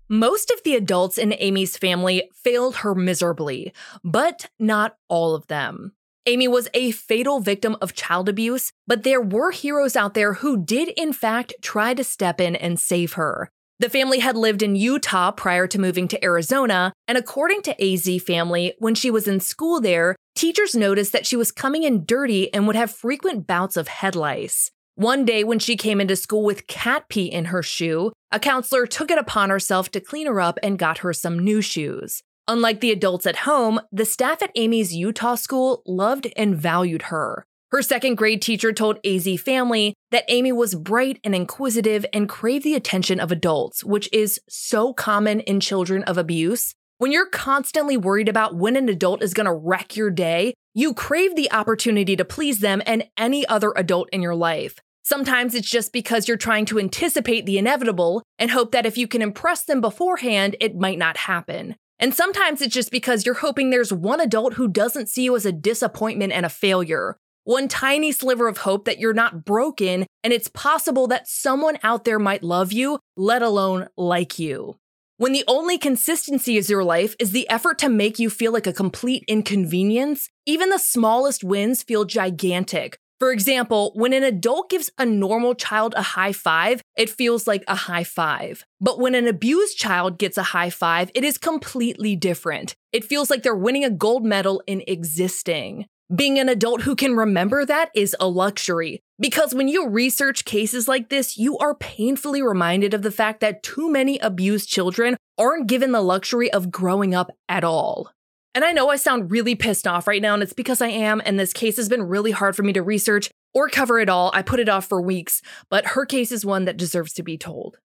Most 0.09 0.51
of 0.51 0.63
the 0.63 0.77
adults 0.77 1.17
in 1.17 1.33
Ame's 1.39 1.79
family 1.79 2.29
failed 2.35 2.77
her 2.77 2.95
miserably, 2.95 3.73
but 4.05 4.51
not 4.59 4.97
all 5.09 5.35
of 5.35 5.47
them. 5.47 5.93
Ame 6.27 6.51
was 6.51 6.69
a 6.75 6.91
fatal 6.91 7.41
victim 7.41 7.77
of 7.81 7.95
child 7.95 8.29
abuse, 8.29 8.73
but 8.87 9.05
there 9.05 9.23
were 9.23 9.53
heroes 9.53 9.97
out 9.97 10.13
there 10.13 10.35
who 10.35 10.63
did, 10.63 10.91
in 10.91 11.15
fact, 11.15 11.55
try 11.63 11.95
to 11.95 12.05
step 12.05 12.43
in 12.43 12.55
and 12.55 12.79
save 12.79 13.15
her. 13.15 13.51
The 13.79 13.89
family 13.89 14.21
had 14.21 14.37
lived 14.37 14.63
in 14.63 14.77
Utah 14.77 15.33
prior 15.33 15.67
to 15.67 15.81
moving 15.81 16.07
to 16.09 16.25
Arizona, 16.25 16.93
and 17.09 17.19
according 17.19 17.63
to 17.63 17.85
AZ 17.85 18.23
Family, 18.23 18.75
when 18.79 18.95
she 18.95 19.11
was 19.11 19.27
in 19.27 19.41
school 19.41 19.81
there, 19.81 20.15
teachers 20.37 20.75
noticed 20.75 21.13
that 21.13 21.27
she 21.27 21.37
was 21.37 21.51
coming 21.51 21.83
in 21.83 22.05
dirty 22.05 22.53
and 22.55 22.67
would 22.67 22.77
have 22.77 22.91
frequent 22.91 23.47
bouts 23.47 23.77
of 23.77 23.89
head 23.89 24.15
lice. 24.15 24.71
One 24.95 25.25
day, 25.25 25.43
when 25.43 25.59
she 25.59 25.77
came 25.77 26.01
into 26.01 26.17
school 26.17 26.45
with 26.45 26.67
cat 26.67 27.09
pee 27.09 27.25
in 27.25 27.47
her 27.47 27.63
shoe, 27.63 28.13
a 28.31 28.39
counselor 28.39 28.87
took 28.87 29.11
it 29.11 29.19
upon 29.19 29.51
herself 29.51 29.91
to 29.93 30.01
clean 30.01 30.27
her 30.27 30.41
up 30.41 30.59
and 30.63 30.79
got 30.79 30.99
her 30.99 31.13
some 31.13 31.39
new 31.39 31.61
shoes. 31.63 32.23
Unlike 32.49 32.81
the 32.81 32.91
adults 32.91 33.27
at 33.27 33.37
home, 33.37 33.81
the 33.91 34.05
staff 34.05 34.43
at 34.43 34.51
Ame's 34.55 34.95
Utah 34.95 35.37
school 35.37 35.83
loved 35.87 36.27
and 36.37 36.57
valued 36.57 37.03
her. 37.03 37.47
Her 37.73 37.81
second 37.81 38.17
grade 38.17 38.43
teacher 38.43 38.71
told 38.71 38.99
AZ 39.03 39.27
Family 39.41 39.95
that 40.11 40.27
Ame 40.29 40.55
was 40.55 40.75
bright 40.75 41.19
and 41.25 41.35
inquisitive 41.35 42.05
and 42.13 42.29
craved 42.29 42.65
the 42.65 42.75
attention 42.75 43.19
of 43.19 43.33
adults, 43.33 43.83
which 43.83 44.11
is 44.13 44.39
so 44.47 44.93
common 44.93 45.41
in 45.41 45.59
children 45.59 46.03
of 46.03 46.19
abuse. 46.19 46.75
When 46.99 47.13
you're 47.13 47.31
constantly 47.31 47.97
worried 47.97 48.29
about 48.29 48.57
when 48.57 48.77
an 48.77 48.91
adult 48.91 49.23
is 49.23 49.33
going 49.33 49.47
to 49.47 49.55
wreck 49.55 49.97
your 49.97 50.11
day, 50.11 50.53
you 50.75 50.93
crave 50.93 51.35
the 51.35 51.51
opportunity 51.51 52.15
to 52.15 52.27
please 52.27 52.59
them 52.59 52.83
and 52.85 53.05
any 53.17 53.47
other 53.49 53.73
adult 53.75 54.11
in 54.13 54.21
your 54.21 54.35
life. 54.35 54.79
Sometimes 55.03 55.55
it's 55.55 55.71
just 55.71 55.95
because 55.95 56.29
you're 56.29 56.37
trying 56.37 56.67
to 56.67 56.79
anticipate 56.79 57.47
the 57.47 57.57
inevitable 57.57 58.23
and 58.39 58.51
hope 58.51 58.73
that 58.73 58.85
if 58.85 58.99
you 58.99 59.09
can 59.09 59.23
impress 59.23 59.65
them 59.65 59.81
beforehand, 59.81 60.57
it 60.61 60.77
might 60.77 60.99
not 60.99 61.17
happen. 61.17 61.77
And 61.99 62.13
sometimes 62.13 62.61
it's 62.61 62.75
just 62.75 62.91
because 62.91 63.25
you're 63.25 63.37
hoping 63.37 63.71
there's 63.71 63.95
one 63.95 64.21
adult 64.21 64.55
who 64.55 64.69
doesn't 64.69 65.09
see 65.09 65.25
you 65.25 65.37
as 65.37 65.47
a 65.47 65.53
disappointment 65.53 66.35
and 66.35 66.45
a 66.45 66.51
failure. 66.51 67.17
One 67.45 67.67
tiny 67.67 68.13
sliver 68.13 68.47
of 68.47 68.59
hope 68.59 68.85
that 68.85 69.01
you're 69.01 69.13
not 69.13 69.45
broken 69.45 70.07
and 70.23 70.33
it's 70.33 70.49
possible 70.49 71.09
that 71.09 71.27
someone 71.27 71.77
out 71.83 72.05
there 72.05 72.21
might 72.21 72.45
love 72.45 72.73
you, 72.73 73.01
let 73.17 73.43
alone 73.43 73.89
like 73.97 74.39
you. 74.39 74.77
When 75.17 75.33
the 75.33 75.45
only 75.49 75.77
consistency 75.77 76.57
is 76.57 76.71
your 76.71 76.85
life 76.85 77.17
is 77.19 77.33
the 77.33 77.49
effort 77.51 77.79
to 77.81 77.89
make 77.89 78.21
you 78.21 78.31
feel 78.31 78.53
like 78.53 78.69
a 78.69 78.73
complete 78.73 79.25
inconvenience, 79.27 80.29
even 80.47 80.71
the 80.71 80.79
smallest 80.79 81.43
wins 81.43 81.83
feel 81.83 82.05
gigantic. 82.05 82.97
For 83.19 83.33
example, 83.33 83.93
when 83.95 84.13
an 84.13 84.25
adult 84.25 84.71
gives 84.71 84.91
a 84.99 85.07
normal 85.07 85.55
child 85.55 85.95
a 85.97 86.03
high 86.03 86.33
five, 86.33 86.81
it 86.97 87.11
feels 87.11 87.47
like 87.47 87.63
a 87.69 87.75
high 87.75 88.05
five. 88.05 88.65
But 88.81 88.99
when 89.01 89.15
an 89.15 89.27
abused 89.27 89.79
child 89.79 90.19
gets 90.19 90.39
a 90.39 90.43
high 90.43 90.71
five, 90.71 91.11
it 91.15 91.25
is 91.25 91.39
completely 91.39 92.15
different. 92.15 92.75
It 92.93 93.05
feels 93.05 93.31
like 93.31 93.43
they're 93.43 93.55
winning 93.55 93.85
a 93.85 93.91
gold 93.91 94.25
medal 94.25 94.63
in 94.67 94.83
existing. 94.87 95.87
Being 96.15 96.39
an 96.39 96.49
adult 96.49 96.83
who 96.83 96.95
can 96.95 97.17
remember 97.17 97.65
that 97.65 97.91
is 97.95 98.15
a 98.21 98.29
luxury. 98.29 99.01
Because 99.19 99.55
when 99.55 99.69
you 99.69 99.89
research 99.89 100.45
cases 100.45 100.89
like 100.89 101.09
this, 101.09 101.39
you 101.39 101.57
are 101.59 101.75
painfully 101.75 102.43
reminded 102.43 102.93
of 102.93 103.03
the 103.03 103.11
fact 103.11 103.41
that 103.41 103.63
too 103.63 103.91
many 103.91 104.19
abused 104.19 104.69
children 104.69 105.17
aren't 105.39 105.69
given 105.69 105.93
the 105.93 106.03
luxury 106.03 106.53
of 106.53 106.71
growing 106.71 107.15
up 107.15 107.31
at 107.49 107.65
all. 107.65 108.11
And 108.55 108.65
I 108.65 108.73
know 108.73 108.91
I 108.91 108.97
sound 108.97 109.31
really 109.31 109.55
pissed 109.55 109.87
off 109.87 110.07
right 110.07 110.21
now, 110.21 110.35
and 110.35 110.43
it's 110.43 110.53
because 110.53 110.83
I 110.83 110.89
am, 110.89 111.23
and 111.25 111.41
this 111.41 111.55
case 111.55 111.79
has 111.79 111.89
been 111.89 112.03
really 112.03 112.33
hard 112.33 112.55
for 112.55 112.63
me 112.63 112.75
to 112.75 112.83
research 112.83 113.31
or 113.55 113.69
cover 113.69 113.99
it 113.99 114.11
all. 114.11 114.31
I 114.35 114.43
put 114.43 114.61
it 114.61 114.69
off 114.69 114.87
for 114.87 115.01
weeks, 115.01 115.41
but 115.71 115.87
her 115.89 116.05
case 116.05 116.31
is 116.31 116.45
one 116.45 116.67
that 116.67 116.77
deserves 116.77 117.15
to 117.15 117.23
be 117.23 117.39
told. 117.39 117.79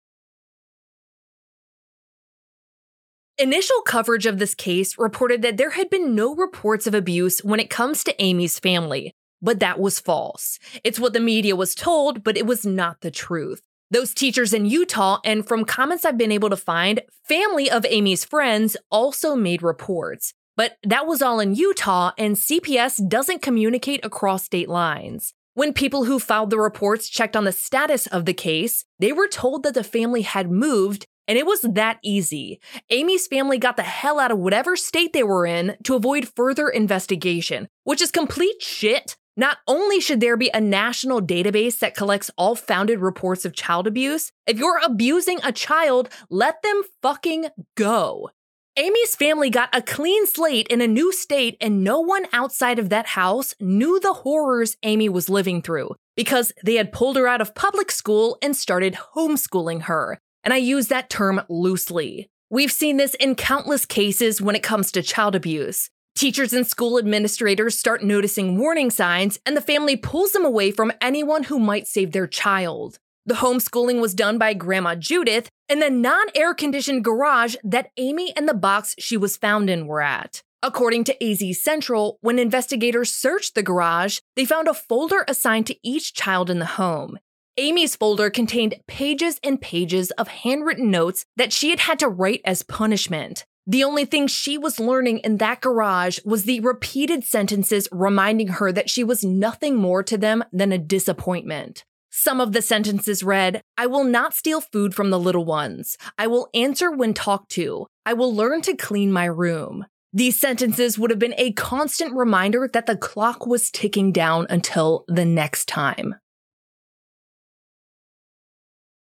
Initial 3.37 3.81
coverage 3.85 4.27
of 4.27 4.39
this 4.39 4.55
case 4.55 4.97
reported 4.97 5.43
that 5.43 5.57
there 5.57 5.71
had 5.71 5.91
been 5.91 6.15
no 6.15 6.37
reports 6.37 6.87
of 6.87 6.95
abuse 6.95 7.41
when 7.43 7.59
it 7.59 7.69
comes 7.69 8.05
to 8.05 8.23
Ame's 8.23 8.61
family, 8.61 9.13
but 9.43 9.59
that 9.59 9.81
was 9.81 9.99
false. 9.99 10.61
It's 10.85 11.01
what 11.01 11.15
the 11.15 11.21
media 11.21 11.57
was 11.57 11.75
told, 11.75 12.23
but 12.23 12.37
it 12.37 12.47
was 12.47 12.65
not 12.65 13.01
the 13.01 13.11
truth. 13.11 13.61
Those 13.91 14.15
teachers 14.15 14.55
in 14.55 14.67
Utah, 14.67 15.19
and 15.25 15.45
from 15.47 15.65
comments 15.65 16.05
I've 16.05 16.17
been 16.17 16.31
able 16.31 16.49
to 16.49 16.57
find, 16.57 17.01
family 17.25 17.69
of 17.69 17.85
Ame's 17.87 18.25
friends 18.25 18.77
also 18.89 19.35
made 19.35 19.65
reports. 19.65 20.33
But 20.57 20.77
that 20.85 21.09
was 21.09 21.21
all 21.21 21.41
in 21.41 21.57
Utah, 21.57 22.13
and 22.17 22.37
CPS 22.37 23.09
doesn't 23.09 23.43
communicate 23.43 24.05
across 24.05 24.45
state 24.45 24.69
lines. 24.69 25.35
When 25.55 25.73
people 25.73 26.05
who 26.05 26.21
filed 26.21 26.51
the 26.51 26.59
reports 26.61 27.09
checked 27.09 27.35
on 27.35 27.45
the 27.45 27.53
status 27.53 28.07
of 28.07 28.27
the 28.27 28.35
case, 28.35 28.85
they 29.01 29.13
were 29.13 29.27
told 29.27 29.65
that 29.65 29.75
the 29.75 29.83
family 29.83 30.23
had 30.23 30.53
moved 30.53 31.09
and 31.27 31.39
it 31.39 31.47
was 31.47 31.63
that 31.63 31.99
easy. 32.03 32.61
Ame's 32.91 33.27
family 33.27 33.59
got 33.59 33.77
the 33.77 33.83
hell 33.83 34.19
out 34.19 34.31
of 34.31 34.39
whatever 34.39 34.77
state 34.77 35.13
they 35.13 35.23
were 35.23 35.47
in 35.47 35.77
to 35.85 35.95
avoid 35.95 36.29
further 36.37 36.69
investigation, 36.69 37.69
which 37.85 38.03
is 38.03 38.11
complete 38.11 38.63
shit. 38.63 39.17
Not 39.37 39.59
only 39.67 40.01
should 40.01 40.21
there 40.21 40.37
be 40.37 40.51
a 40.55 40.61
national 40.61 41.21
database 41.21 41.81
that 41.81 41.97
collects 41.97 42.31
all 42.39 42.55
founded 42.55 43.01
reports 43.01 43.45
of 43.45 43.55
child 43.55 43.87
abuse, 43.87 44.31
if 44.47 44.59
you're 44.59 44.81
abusing 44.85 45.41
a 45.43 45.51
child, 45.51 46.09
let 46.31 46.63
them 46.63 46.83
fucking 47.03 47.47
go. 47.77 48.31
Ame's 48.77 49.15
family 49.17 49.51
got 49.51 49.69
a 49.73 49.83
clean 49.83 50.27
slate 50.27 50.67
in 50.67 50.81
a 50.81 50.89
new 50.89 51.13
state, 51.13 51.57
and 51.61 51.85
no 51.85 52.01
one 52.01 52.27
outside 52.33 52.81
of 52.81 52.89
that 52.89 53.07
house 53.07 53.55
knew 53.61 54.01
the 54.01 54.13
horrors 54.13 54.77
Ame 54.83 55.13
was 55.13 55.29
living 55.29 55.63
through 55.63 55.95
because 56.17 56.53
they 56.65 56.75
had 56.75 56.93
pulled 56.93 57.17
her 57.17 57.29
out 57.29 57.41
of 57.41 57.55
public 57.55 57.93
school 57.93 58.37
and 58.43 58.57
started 58.57 58.99
homeschooling 59.15 59.83
her 59.83 60.21
and 60.45 60.55
I 60.55 60.59
use 60.59 60.89
that 60.89 61.11
term 61.11 61.43
loosely. 61.49 62.29
We've 62.51 62.71
seen 62.71 62.99
this 62.99 63.15
in 63.15 63.35
countless 63.35 63.87
cases 63.87 64.41
when 64.41 64.55
it 64.55 64.63
comes 64.63 64.93
to 64.93 65.03
child 65.03 65.35
abuse. 65.35 65.91
Teachers 66.15 66.53
and 66.53 66.65
school 66.65 66.99
administrators 66.99 67.77
start 67.77 68.05
noticing 68.05 68.57
warning 68.57 68.91
signs, 68.91 69.41
and 69.45 69.57
the 69.57 69.61
family 69.61 69.97
pulls 69.97 70.31
them 70.31 70.45
away 70.45 70.71
from 70.71 70.93
anyone 71.01 71.45
who 71.45 71.59
might 71.59 71.89
save 71.89 72.13
their 72.13 72.29
child. 72.29 72.99
The 73.27 73.35
homeschooling 73.35 74.01
was 74.01 74.15
done 74.15 74.39
by 74.39 74.55
Grandma 74.55 74.95
Judith 74.95 75.49
in 75.69 75.81
the 75.81 75.91
non 75.91 76.27
air 76.35 76.55
conditioned 76.55 77.05
garage 77.05 77.57
that 77.65 77.91
Ame 77.97 78.29
and 78.37 78.47
the 78.49 78.55
box 78.55 78.95
she 78.99 79.17
was 79.17 79.37
found 79.37 79.69
in 79.69 79.87
were 79.87 80.03
at. 80.03 80.43
According 80.63 81.05
to 81.05 81.25
AZ 81.25 81.61
Central, 81.61 82.19
when 82.21 82.39
investigators 82.39 83.13
searched 83.13 83.55
the 83.55 83.63
garage, 83.63 84.19
they 84.37 84.45
found 84.45 84.69
a 84.69 84.75
folder 84.75 85.25
assigned 85.27 85.67
to 85.67 85.77
each 85.83 86.15
child 86.15 86.49
in 86.49 86.59
the 86.59 86.65
home. 86.65 87.19
Ame's 87.57 87.95
folder 87.95 88.31
contained 88.31 88.75
pages 88.89 89.39
and 89.45 89.61
pages 89.61 90.11
of 90.13 90.27
handwritten 90.27 90.91
notes 90.91 91.25
that 91.37 91.53
she 91.53 91.71
had 91.71 91.79
had 91.79 92.01
to 92.01 92.09
write 92.09 92.41
as 92.45 92.65
punishment. 92.65 93.45
The 93.65 93.85
only 93.85 94.05
thing 94.05 94.27
she 94.27 94.59
was 94.59 94.81
learning 94.81 95.19
in 95.19 95.37
that 95.37 95.61
garage 95.61 96.19
was 96.25 96.45
the 96.45 96.59
repeated 96.59 97.23
sentences 97.23 97.89
reminding 97.93 98.49
her 98.49 98.73
that 98.73 98.91
she 98.91 99.05
was 99.05 99.25
nothing 99.25 99.77
more 99.77 100.03
to 100.03 100.19
them 100.19 100.43
than 100.53 100.73
a 100.73 100.79
disappointment. 100.79 101.85
Some 102.11 102.41
of 102.41 102.53
the 102.53 102.61
sentences 102.61 103.23
read, 103.23 103.63
I 103.79 103.87
will 103.87 104.05
not 104.05 104.35
steal 104.35 104.61
food 104.61 104.93
from 104.93 105.11
the 105.11 105.19
little 105.19 105.45
ones. 105.45 105.97
I 106.19 106.27
will 106.27 106.49
answer 106.55 106.91
when 106.91 107.15
talked 107.15 107.51
to. 107.53 107.87
I 108.05 108.15
will 108.15 108.35
learn 108.35 108.63
to 108.63 108.77
clean 108.77 109.13
my 109.13 109.27
room. 109.27 109.87
These 110.13 110.41
sentences 110.41 110.99
would 110.99 111.11
have 111.11 111.19
been 111.19 111.35
a 111.39 111.53
constant 111.53 112.15
reminder 112.15 112.69
that 112.73 112.87
the 112.87 112.97
clock 112.97 113.47
was 113.47 113.71
ticking 113.71 114.11
down 114.11 114.47
until 114.51 115.05
the 115.09 115.25
next 115.25 115.67
time. 115.67 116.17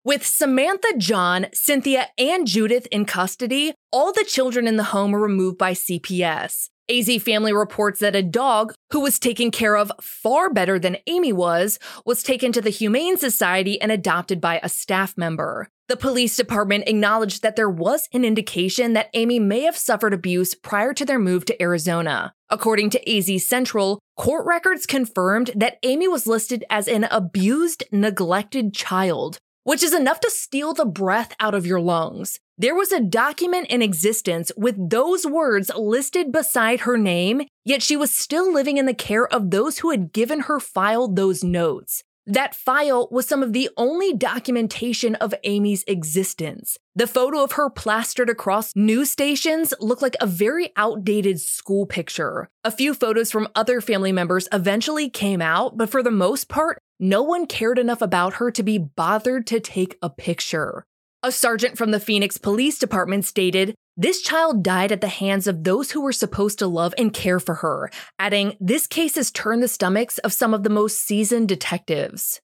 With 0.06 0.26
Samantha, 0.26 0.94
John, 0.98 1.48
Cynthia, 1.54 2.08
and 2.18 2.48
Judith 2.48 2.88
in 2.90 3.04
custody, 3.04 3.74
all 3.92 4.14
the 4.14 4.24
children 4.24 4.66
in 4.66 4.78
the 4.78 4.86
home 4.86 5.12
were 5.12 5.20
removed 5.20 5.58
by 5.58 5.74
CPS. 5.74 6.70
AZ 6.90 7.22
family 7.22 7.52
reports 7.52 8.00
that 8.00 8.16
a 8.16 8.24
dog, 8.24 8.74
who 8.92 9.02
was 9.02 9.20
taken 9.20 9.52
care 9.52 9.76
of 9.76 9.92
far 10.02 10.50
better 10.50 10.80
than 10.80 10.98
Ame 11.06 11.36
was, 11.36 11.80
was 12.06 12.24
taken 12.24 12.54
to 12.54 12.62
the 12.62 12.70
Humane 12.70 13.18
Society 13.18 13.80
and 13.82 13.92
adopted 13.92 14.40
by 14.40 14.62
a 14.64 14.70
staff 14.70 15.18
member. 15.18 15.68
The 15.90 15.98
police 15.98 16.38
department 16.38 16.88
acknowledged 16.88 17.42
that 17.42 17.58
there 17.58 17.70
was 17.70 18.08
an 18.14 18.24
indication 18.24 18.94
that 18.94 19.10
Ame 19.14 19.50
may 19.50 19.62
have 19.64 19.78
suffered 19.78 20.14
abuse 20.14 20.56
prior 20.56 20.94
to 20.94 21.04
their 21.04 21.20
move 21.20 21.44
to 21.46 21.62
Arizona. 21.62 22.34
According 22.50 22.92
to 22.92 23.18
AZ 23.18 23.46
Central, 23.46 24.00
court 24.16 24.46
records 24.46 24.86
confirmed 24.86 25.52
that 25.56 25.78
Ame 25.84 26.10
was 26.10 26.26
listed 26.26 26.64
as 26.70 26.88
an 26.88 27.04
abused, 27.12 27.84
neglected 27.92 28.74
child, 28.74 29.40
which 29.64 29.84
is 29.84 29.94
enough 29.94 30.20
to 30.22 30.30
steal 30.30 30.74
the 30.74 30.86
breath 30.86 31.36
out 31.40 31.54
of 31.54 31.66
your 31.66 31.80
lungs. 31.80 32.40
There 32.58 32.76
was 32.76 32.92
a 32.92 33.00
document 33.00 33.68
in 33.70 33.82
existence 33.82 34.52
with 34.58 34.90
those 34.90 35.26
words 35.26 35.72
listed 35.78 36.32
beside 36.32 36.82
her 36.82 36.98
name, 36.98 37.44
yet 37.64 37.82
she 37.82 37.96
was 37.96 38.12
still 38.12 38.52
living 38.52 38.78
in 38.78 38.86
the 38.86 38.94
care 38.94 39.28
of 39.28 39.52
those 39.52 39.80
who 39.80 39.92
had 39.92 40.12
given 40.12 40.42
her 40.42 40.60
filed 40.60 41.16
those 41.16 41.44
notes. 41.44 42.04
That 42.30 42.54
file 42.54 43.08
was 43.10 43.28
some 43.28 43.42
of 43.42 43.54
the 43.54 43.72
only 43.76 44.14
documentation 44.14 45.16
of 45.16 45.34
Ame's 45.44 45.84
existence. 45.88 46.78
The 46.96 47.08
photo 47.08 47.44
of 47.44 47.54
her 47.54 47.72
plastered 47.72 48.30
across 48.30 48.76
news 48.76 49.10
stations 49.10 49.74
looked 49.80 50.04
like 50.04 50.16
a 50.22 50.28
very 50.28 50.72
outdated 50.76 51.42
school 51.42 51.88
picture. 51.88 52.48
A 52.64 52.70
few 52.70 52.94
photos 52.94 53.32
from 53.32 53.48
other 53.56 53.82
family 53.82 54.12
members 54.12 54.48
eventually 54.52 55.10
came 55.10 55.42
out, 55.42 55.76
but 55.76 55.90
for 55.90 56.04
the 56.04 56.12
most 56.12 56.50
part, 56.50 56.78
no 57.00 57.24
one 57.24 57.48
cared 57.48 57.80
enough 57.80 58.04
about 58.04 58.36
her 58.36 58.52
to 58.52 58.62
be 58.62 58.78
bothered 58.78 59.48
to 59.48 59.60
take 59.60 59.98
a 60.04 60.10
picture. 60.12 60.86
A 61.24 61.32
sergeant 61.32 61.80
from 61.80 61.90
the 61.90 62.00
Phoenix 62.00 62.38
Police 62.38 62.78
Department 62.78 63.26
stated, 63.26 63.74
This 64.02 64.22
child 64.22 64.64
died 64.64 64.94
at 64.94 65.02
the 65.02 65.10
hands 65.10 65.46
of 65.46 65.66
those 65.66 65.92
who 65.92 66.00
were 66.00 66.14
supposed 66.14 66.58
to 66.60 66.68
love 66.68 66.94
and 66.98 67.12
care 67.12 67.38
for 67.38 67.56
her, 67.56 67.92
adding, 68.18 68.56
This 68.58 68.88
case 68.88 69.16
has 69.16 69.30
turned 69.30 69.62
the 69.62 69.68
stomachs 69.68 70.20
of 70.20 70.32
some 70.32 70.54
of 70.54 70.64
the 70.64 70.70
most 70.70 71.02
seasoned 71.02 71.50
detectives. 71.50 72.40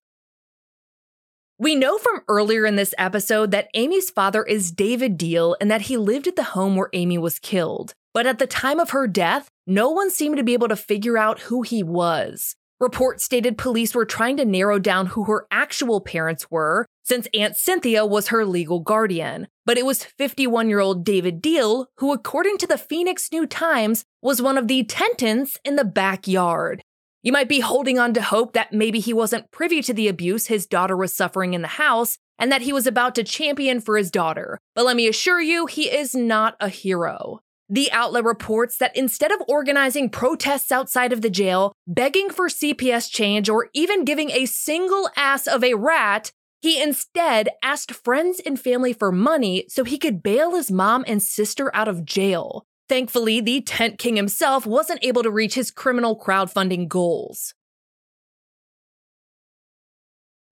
We 1.57 1.73
know 1.73 1.97
from 1.97 2.23
earlier 2.27 2.65
in 2.65 2.75
this 2.75 2.93
episode 2.97 3.51
that 3.51 3.69
Ame's 3.73 4.09
father 4.09 4.43
is 4.43 4.73
David 4.73 5.17
Deal 5.17 5.55
and 5.61 5.71
that 5.71 5.83
he 5.83 5.95
lived 5.95 6.27
at 6.27 6.35
the 6.35 6.43
home 6.43 6.75
where 6.75 6.89
Ame 6.91 7.21
was 7.21 7.39
killed. 7.39 7.93
But 8.13 8.27
at 8.27 8.37
the 8.37 8.47
time 8.47 8.81
of 8.81 8.89
her 8.89 9.07
death, 9.07 9.47
no 9.65 9.89
one 9.89 10.11
seemed 10.11 10.35
to 10.35 10.43
be 10.43 10.51
able 10.51 10.67
to 10.67 10.75
figure 10.75 11.17
out 11.17 11.39
who 11.39 11.61
he 11.61 11.83
was. 11.83 12.57
Reports 12.79 13.23
stated 13.23 13.57
police 13.57 13.95
were 13.95 14.05
trying 14.05 14.35
to 14.35 14.43
narrow 14.43 14.79
down 14.79 15.07
who 15.07 15.23
her 15.23 15.47
actual 15.49 16.01
parents 16.01 16.51
were, 16.51 16.85
since 17.03 17.27
Aunt 17.33 17.55
Cynthia 17.55 18.05
was 18.05 18.27
her 18.27 18.45
legal 18.45 18.81
guardian. 18.81 19.47
But 19.65 19.77
it 19.77 19.85
was 19.85 20.03
51 20.03 20.67
year 20.67 20.81
old 20.81 21.05
David 21.05 21.41
Deal, 21.41 21.87
who, 21.99 22.11
according 22.11 22.57
to 22.57 22.67
the 22.67 22.77
Phoenix 22.77 23.31
New 23.31 23.45
Times, 23.45 24.03
was 24.21 24.41
one 24.41 24.57
of 24.57 24.67
the 24.67 24.83
tenants 24.83 25.57
in 25.63 25.77
the 25.77 25.85
backyard. 25.85 26.81
You 27.23 27.31
might 27.31 27.47
be 27.47 27.61
holding 27.61 27.97
on 27.97 28.13
to 28.13 28.21
hope 28.21 28.51
that 28.53 28.73
maybe 28.73 28.99
he 28.99 29.13
wasn't 29.13 29.51
privy 29.51 29.81
to 29.81 29.93
the 29.93 30.09
abuse 30.09 30.47
his 30.47 30.67
daughter 30.67 30.97
was 30.97 31.15
suffering 31.15 31.53
in 31.53 31.61
the 31.61 31.69
house 31.69 32.17
and 32.37 32.51
that 32.51 32.61
he 32.61 32.73
was 32.73 32.85
about 32.85 33.15
to 33.15 33.23
champion 33.23 33.79
for 33.79 33.97
his 33.97 34.11
daughter. 34.11 34.59
But 34.75 34.85
let 34.85 34.97
me 34.97 35.07
assure 35.07 35.41
you, 35.41 35.65
he 35.65 35.83
is 35.83 36.13
not 36.13 36.55
a 36.59 36.67
hero. 36.67 37.39
The 37.67 37.91
outlet 37.91 38.23
reports 38.23 38.77
that 38.77 38.95
instead 38.95 39.31
of 39.31 39.41
organizing 39.47 40.09
protests 40.09 40.71
outside 40.71 41.11
of 41.11 41.21
the 41.21 41.31
jail, 41.31 41.73
begging 41.87 42.29
for 42.29 42.47
CPS 42.47 43.11
change, 43.11 43.49
or 43.49 43.69
even 43.73 44.05
giving 44.05 44.29
a 44.29 44.45
single 44.45 45.09
ass 45.15 45.47
of 45.47 45.63
a 45.63 45.73
rat, 45.73 46.31
he 46.61 46.81
instead 46.81 47.49
asked 47.63 47.91
friends 47.91 48.39
and 48.45 48.59
family 48.59 48.93
for 48.93 49.11
money 49.11 49.65
so 49.67 49.83
he 49.83 49.97
could 49.97 50.21
bail 50.21 50.55
his 50.55 50.71
mom 50.71 51.03
and 51.07 51.21
sister 51.23 51.75
out 51.75 51.87
of 51.87 52.05
jail. 52.05 52.65
Thankfully, 52.87 53.41
the 53.41 53.61
Tent 53.61 53.97
King 53.97 54.15
himself 54.15 54.67
wasn't 54.67 55.03
able 55.03 55.23
to 55.23 55.31
reach 55.31 55.55
his 55.55 55.71
criminal 55.71 56.19
crowdfunding 56.19 56.87
goals. 56.87 57.55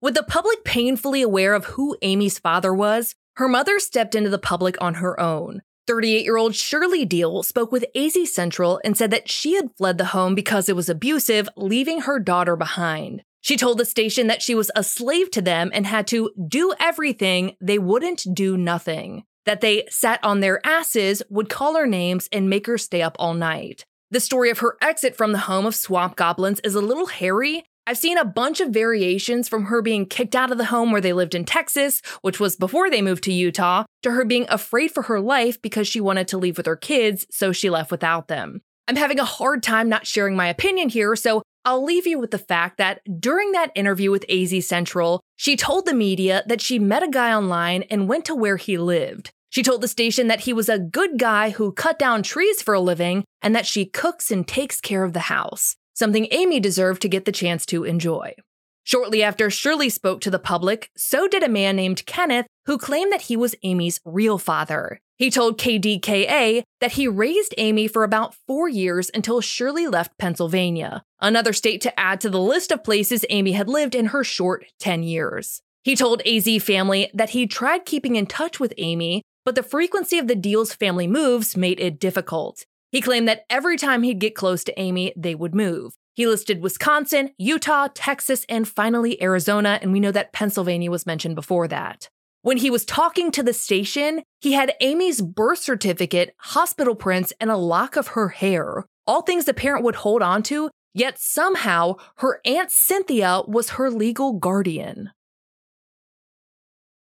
With 0.01 0.15
the 0.15 0.23
public 0.23 0.63
painfully 0.63 1.21
aware 1.21 1.53
of 1.53 1.65
who 1.65 1.95
Ame's 2.01 2.39
father 2.39 2.73
was, 2.73 3.13
her 3.35 3.47
mother 3.47 3.79
stepped 3.79 4.15
into 4.15 4.29
the 4.29 4.39
public 4.39 4.75
on 4.81 4.95
her 4.95 5.19
own. 5.19 5.61
38 5.87 6.23
year 6.23 6.37
old 6.37 6.55
Shirley 6.55 7.05
Deal 7.05 7.43
spoke 7.43 7.71
with 7.71 7.85
AZ 7.95 8.17
Central 8.33 8.79
and 8.83 8.97
said 8.97 9.11
that 9.11 9.29
she 9.29 9.55
had 9.55 9.75
fled 9.77 9.97
the 9.97 10.05
home 10.05 10.35
because 10.35 10.69
it 10.69 10.75
was 10.75 10.89
abusive, 10.89 11.49
leaving 11.55 12.01
her 12.01 12.19
daughter 12.19 12.55
behind. 12.55 13.23
She 13.41 13.57
told 13.57 13.77
the 13.77 13.85
station 13.85 14.27
that 14.27 14.41
she 14.41 14.55
was 14.55 14.71
a 14.75 14.83
slave 14.83 15.29
to 15.31 15.41
them 15.41 15.69
and 15.73 15.85
had 15.85 16.07
to 16.07 16.31
do 16.47 16.73
everything, 16.79 17.57
they 17.59 17.77
wouldn't 17.77 18.25
do 18.33 18.55
nothing. 18.55 19.25
That 19.45 19.59
they 19.59 19.83
sat 19.89 20.21
on 20.23 20.39
their 20.39 20.65
asses, 20.65 21.21
would 21.29 21.49
call 21.49 21.75
her 21.75 21.85
names, 21.85 22.29
and 22.31 22.49
make 22.49 22.67
her 22.67 22.77
stay 22.77 23.01
up 23.01 23.17
all 23.19 23.33
night. 23.33 23.85
The 24.11 24.21
story 24.21 24.49
of 24.49 24.59
her 24.59 24.77
exit 24.81 25.17
from 25.17 25.33
the 25.33 25.39
home 25.39 25.65
of 25.65 25.75
swamp 25.75 26.15
goblins 26.15 26.61
is 26.61 26.75
a 26.75 26.81
little 26.81 27.07
hairy. 27.07 27.65
I've 27.85 27.97
seen 27.97 28.17
a 28.17 28.23
bunch 28.23 28.61
of 28.61 28.69
variations 28.69 29.49
from 29.49 29.65
her 29.65 29.81
being 29.81 30.05
kicked 30.05 30.35
out 30.35 30.51
of 30.51 30.57
the 30.57 30.65
home 30.65 30.91
where 30.91 31.01
they 31.01 31.11
lived 31.11 31.35
in 31.35 31.43
Texas, 31.43 32.01
which 32.21 32.39
was 32.39 32.55
before 32.55 32.89
they 32.89 33.01
moved 33.01 33.25
to 33.25 33.33
Utah, 33.33 33.83
to 34.03 34.11
her 34.11 34.23
being 34.23 34.45
afraid 34.47 34.91
for 34.91 35.03
her 35.03 35.19
life 35.19 35.61
because 35.61 35.85
she 35.85 35.99
wanted 35.99 36.29
to 36.29 36.37
leave 36.37 36.55
with 36.55 36.65
her 36.65 36.77
kids, 36.77 37.27
so 37.29 37.51
she 37.51 37.69
left 37.69 37.91
without 37.91 38.29
them. 38.29 38.61
I'm 38.87 38.95
having 38.95 39.19
a 39.19 39.25
hard 39.25 39.63
time 39.63 39.89
not 39.89 40.07
sharing 40.07 40.35
my 40.35 40.47
opinion 40.47 40.89
here, 40.89 41.13
so 41.17 41.41
I'll 41.65 41.83
leave 41.83 42.07
you 42.07 42.19
with 42.19 42.31
the 42.31 42.37
fact 42.37 42.77
that 42.77 43.01
during 43.19 43.51
that 43.51 43.71
interview 43.75 44.11
with 44.11 44.29
AZ 44.29 44.65
Central, 44.65 45.21
she 45.35 45.57
told 45.57 45.85
the 45.85 45.93
media 45.93 46.43
that 46.47 46.61
she 46.61 46.79
met 46.79 47.03
a 47.03 47.09
guy 47.09 47.33
online 47.33 47.83
and 47.83 48.07
went 48.07 48.23
to 48.25 48.35
where 48.35 48.57
he 48.57 48.77
lived. 48.77 49.31
She 49.49 49.61
told 49.61 49.81
the 49.81 49.87
station 49.87 50.27
that 50.27 50.41
he 50.41 50.53
was 50.53 50.67
a 50.67 50.79
good 50.79 51.19
guy 51.19 51.51
who 51.51 51.73
cut 51.73 51.99
down 51.99 52.23
trees 52.23 52.61
for 52.61 52.73
a 52.73 52.79
living 52.79 53.23
and 53.41 53.55
that 53.55 53.65
she 53.65 53.85
cooks 53.85 54.31
and 54.31 54.47
takes 54.47 54.81
care 54.81 55.03
of 55.03 55.13
the 55.13 55.19
house, 55.19 55.75
something 55.93 56.27
Ame 56.31 56.61
deserved 56.61 57.01
to 57.03 57.09
get 57.09 57.25
the 57.25 57.31
chance 57.31 57.65
to 57.67 57.83
enjoy. 57.83 58.33
Shortly 58.83 59.23
after 59.23 59.49
Shirley 59.49 59.89
spoke 59.89 60.19
to 60.21 60.31
the 60.31 60.39
public, 60.39 60.91
so 60.97 61.27
did 61.27 61.41
a 61.41 61.49
man 61.49 61.75
named 61.75 62.05
Kenneth 62.05 62.47
who 62.65 62.77
claimed 62.77 63.13
that 63.13 63.23
he 63.23 63.37
was 63.37 63.55
Ame's 63.63 63.99
real 64.03 64.37
father. 64.37 64.99
He 65.17 65.29
told 65.29 65.57
KDKA 65.57 66.63
that 66.81 66.93
he 66.93 67.07
raised 67.07 67.53
Ame 67.57 67.87
for 67.87 68.03
about 68.03 68.35
four 68.45 68.67
years 68.67 69.09
until 69.13 69.39
Shirley 69.39 69.87
left 69.87 70.17
Pennsylvania, 70.17 71.03
another 71.21 71.53
state 71.53 71.79
to 71.81 71.97
add 71.97 72.19
to 72.21 72.29
the 72.29 72.41
list 72.41 72.71
of 72.71 72.83
places 72.83 73.25
Ame 73.29 73.53
had 73.53 73.69
lived 73.69 73.95
in 73.95 74.07
her 74.07 74.23
short 74.23 74.65
10 74.79 75.03
years. 75.03 75.61
He 75.83 75.95
told 75.95 76.21
AZ 76.25 76.63
Family 76.63 77.09
that 77.13 77.31
he 77.31 77.47
tried 77.47 77.85
keeping 77.85 78.15
in 78.15 78.25
touch 78.25 78.59
with 78.59 78.73
Ame, 78.77 79.21
but 79.45 79.55
the 79.55 79.63
frequency 79.63 80.17
of 80.17 80.27
the 80.27 80.35
deal's 80.35 80.73
family 80.73 81.07
moves 81.07 81.55
made 81.55 81.79
it 81.79 81.99
difficult. 81.99 82.65
He 82.93 83.01
claimed 83.01 83.27
that 83.27 83.45
every 83.49 83.75
time 83.75 84.03
he'd 84.03 84.19
get 84.19 84.35
close 84.35 84.63
to 84.65 84.79
Ame, 84.79 85.09
they 85.17 85.33
would 85.33 85.55
move. 85.55 85.95
He 86.13 86.27
listed 86.27 86.61
Wisconsin, 86.61 87.31
Utah, 87.39 87.87
Texas, 87.91 88.45
and 88.47 88.67
finally 88.67 89.19
Arizona, 89.19 89.79
and 89.81 89.91
we 89.91 89.99
know 89.99 90.11
that 90.11 90.31
Pennsylvania 90.31 90.91
was 90.91 91.07
mentioned 91.07 91.33
before 91.33 91.67
that. 91.69 92.07
When 92.43 92.57
he 92.57 92.69
was 92.69 92.85
talking 92.85 93.31
to 93.31 93.41
the 93.41 93.51
station, 93.51 94.21
he 94.41 94.51
had 94.51 94.75
Ame's 94.79 95.21
birth 95.21 95.57
certificate, 95.57 96.35
hospital 96.37 96.93
prints, 96.93 97.33
and 97.39 97.49
a 97.49 97.57
lock 97.57 97.95
of 97.95 98.09
her 98.09 98.29
hair. 98.29 98.85
All 99.07 99.23
things 99.23 99.45
the 99.45 99.55
parent 99.55 99.83
would 99.83 99.95
hold 99.95 100.21
on 100.21 100.43
to, 100.43 100.69
yet 100.93 101.17
somehow 101.17 101.95
her 102.17 102.41
Aunt 102.45 102.69
Cynthia 102.69 103.41
was 103.47 103.71
her 103.71 103.89
legal 103.89 104.33
guardian. 104.33 105.09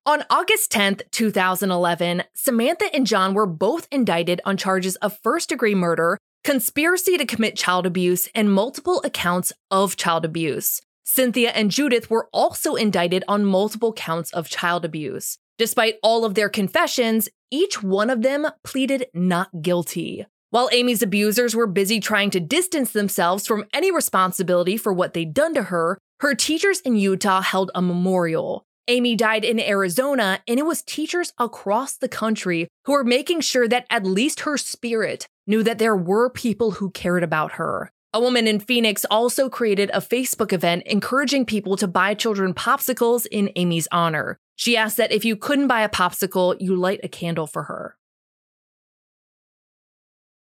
On 0.09 0.25
August 0.31 0.73
10th, 0.73 1.03
2011, 1.11 2.23
Samantha 2.33 2.87
and 2.95 3.07
John 3.07 3.35
were 3.35 3.45
both 3.45 3.87
indicted 3.93 4.41
on 4.47 4.57
charges 4.57 4.97
of 4.97 5.19
first 5.23 5.51
degree 5.51 5.75
murder, 5.75 6.17
conspiracy 6.45 7.19
to 7.19 7.27
commit 7.27 7.59
child 7.59 7.85
abuse, 7.85 8.27
and 8.35 8.51
multiple 8.51 9.03
accounts 9.05 9.53
of 9.71 9.97
child 9.97 10.25
abuse. 10.25 10.81
Cynthia 11.05 11.51
and 11.51 11.71
Judith 11.71 12.09
were 12.09 12.31
also 12.33 12.75
indicted 12.75 13.23
on 13.29 13.45
multiple 13.45 13.93
counts 13.93 14.33
of 14.33 14.49
child 14.49 14.87
abuse. 14.87 15.37
Despite 15.59 15.97
all 16.03 16.25
of 16.25 16.33
their 16.35 16.49
confessions, 16.49 17.29
each 17.51 17.83
one 17.83 18.09
of 18.09 18.23
them 18.23 18.47
pleaded 18.65 19.09
not 19.13 19.61
guilty. 19.61 20.25
While 20.49 20.71
Ame's 20.73 21.03
abusers 21.03 21.55
were 21.55 21.67
busy 21.67 22.01
trying 22.01 22.31
to 22.31 22.41
distance 22.41 22.93
themselves 22.93 23.47
from 23.47 23.67
any 23.75 23.91
responsibility 23.91 24.79
for 24.79 24.91
what 24.91 25.13
they'd 25.13 25.35
done 25.35 25.53
to 25.53 25.65
her, 25.65 25.99
her 26.21 26.35
teachers 26.35 26.81
in 26.81 26.97
Utah 26.97 27.43
held 27.43 27.71
a 27.75 27.83
memorial. 27.83 28.65
Ame 28.89 29.17
died 29.17 29.45
in 29.45 29.61
Arizona, 29.61 30.41
and 30.49 30.59
it 30.59 30.65
was 30.65 30.83
teachers 30.83 31.33
across 31.39 31.97
the 31.97 32.09
country 32.09 32.69
who 32.87 32.93
were 32.93 33.05
making 33.05 33.43
sure 33.43 33.69
that 33.69 33.87
at 33.91 34.07
least 34.07 34.41
her 34.41 34.57
spirit 34.57 35.29
knew 35.47 35.63
that 35.63 35.79
there 35.79 35.95
were 35.97 36.31
people 36.31 36.73
who 36.73 36.91
cared 36.91 37.23
about 37.23 37.53
her. 37.53 37.93
A 38.15 38.21
woman 38.21 38.49
in 38.49 38.59
Phoenix 38.59 39.05
also 39.11 39.51
created 39.51 39.91
a 39.93 40.01
Facebook 40.01 40.55
event 40.55 40.85
encouraging 40.87 41.45
people 41.45 41.77
to 41.77 41.87
buy 41.87 42.15
children 42.15 42.55
popsicles 42.55 43.27
in 43.31 43.51
Ame's 43.55 43.87
honor. 43.93 44.39
She 44.57 44.79
asked 44.79 44.97
that 44.97 45.13
if 45.13 45.27
you 45.27 45.37
couldn't 45.37 45.69
buy 45.69 45.83
a 45.83 45.89
popsicle, 45.91 46.57
you 46.59 46.75
light 46.75 47.01
a 47.03 47.09
candle 47.09 47.47
for 47.47 47.65
her. 47.65 47.98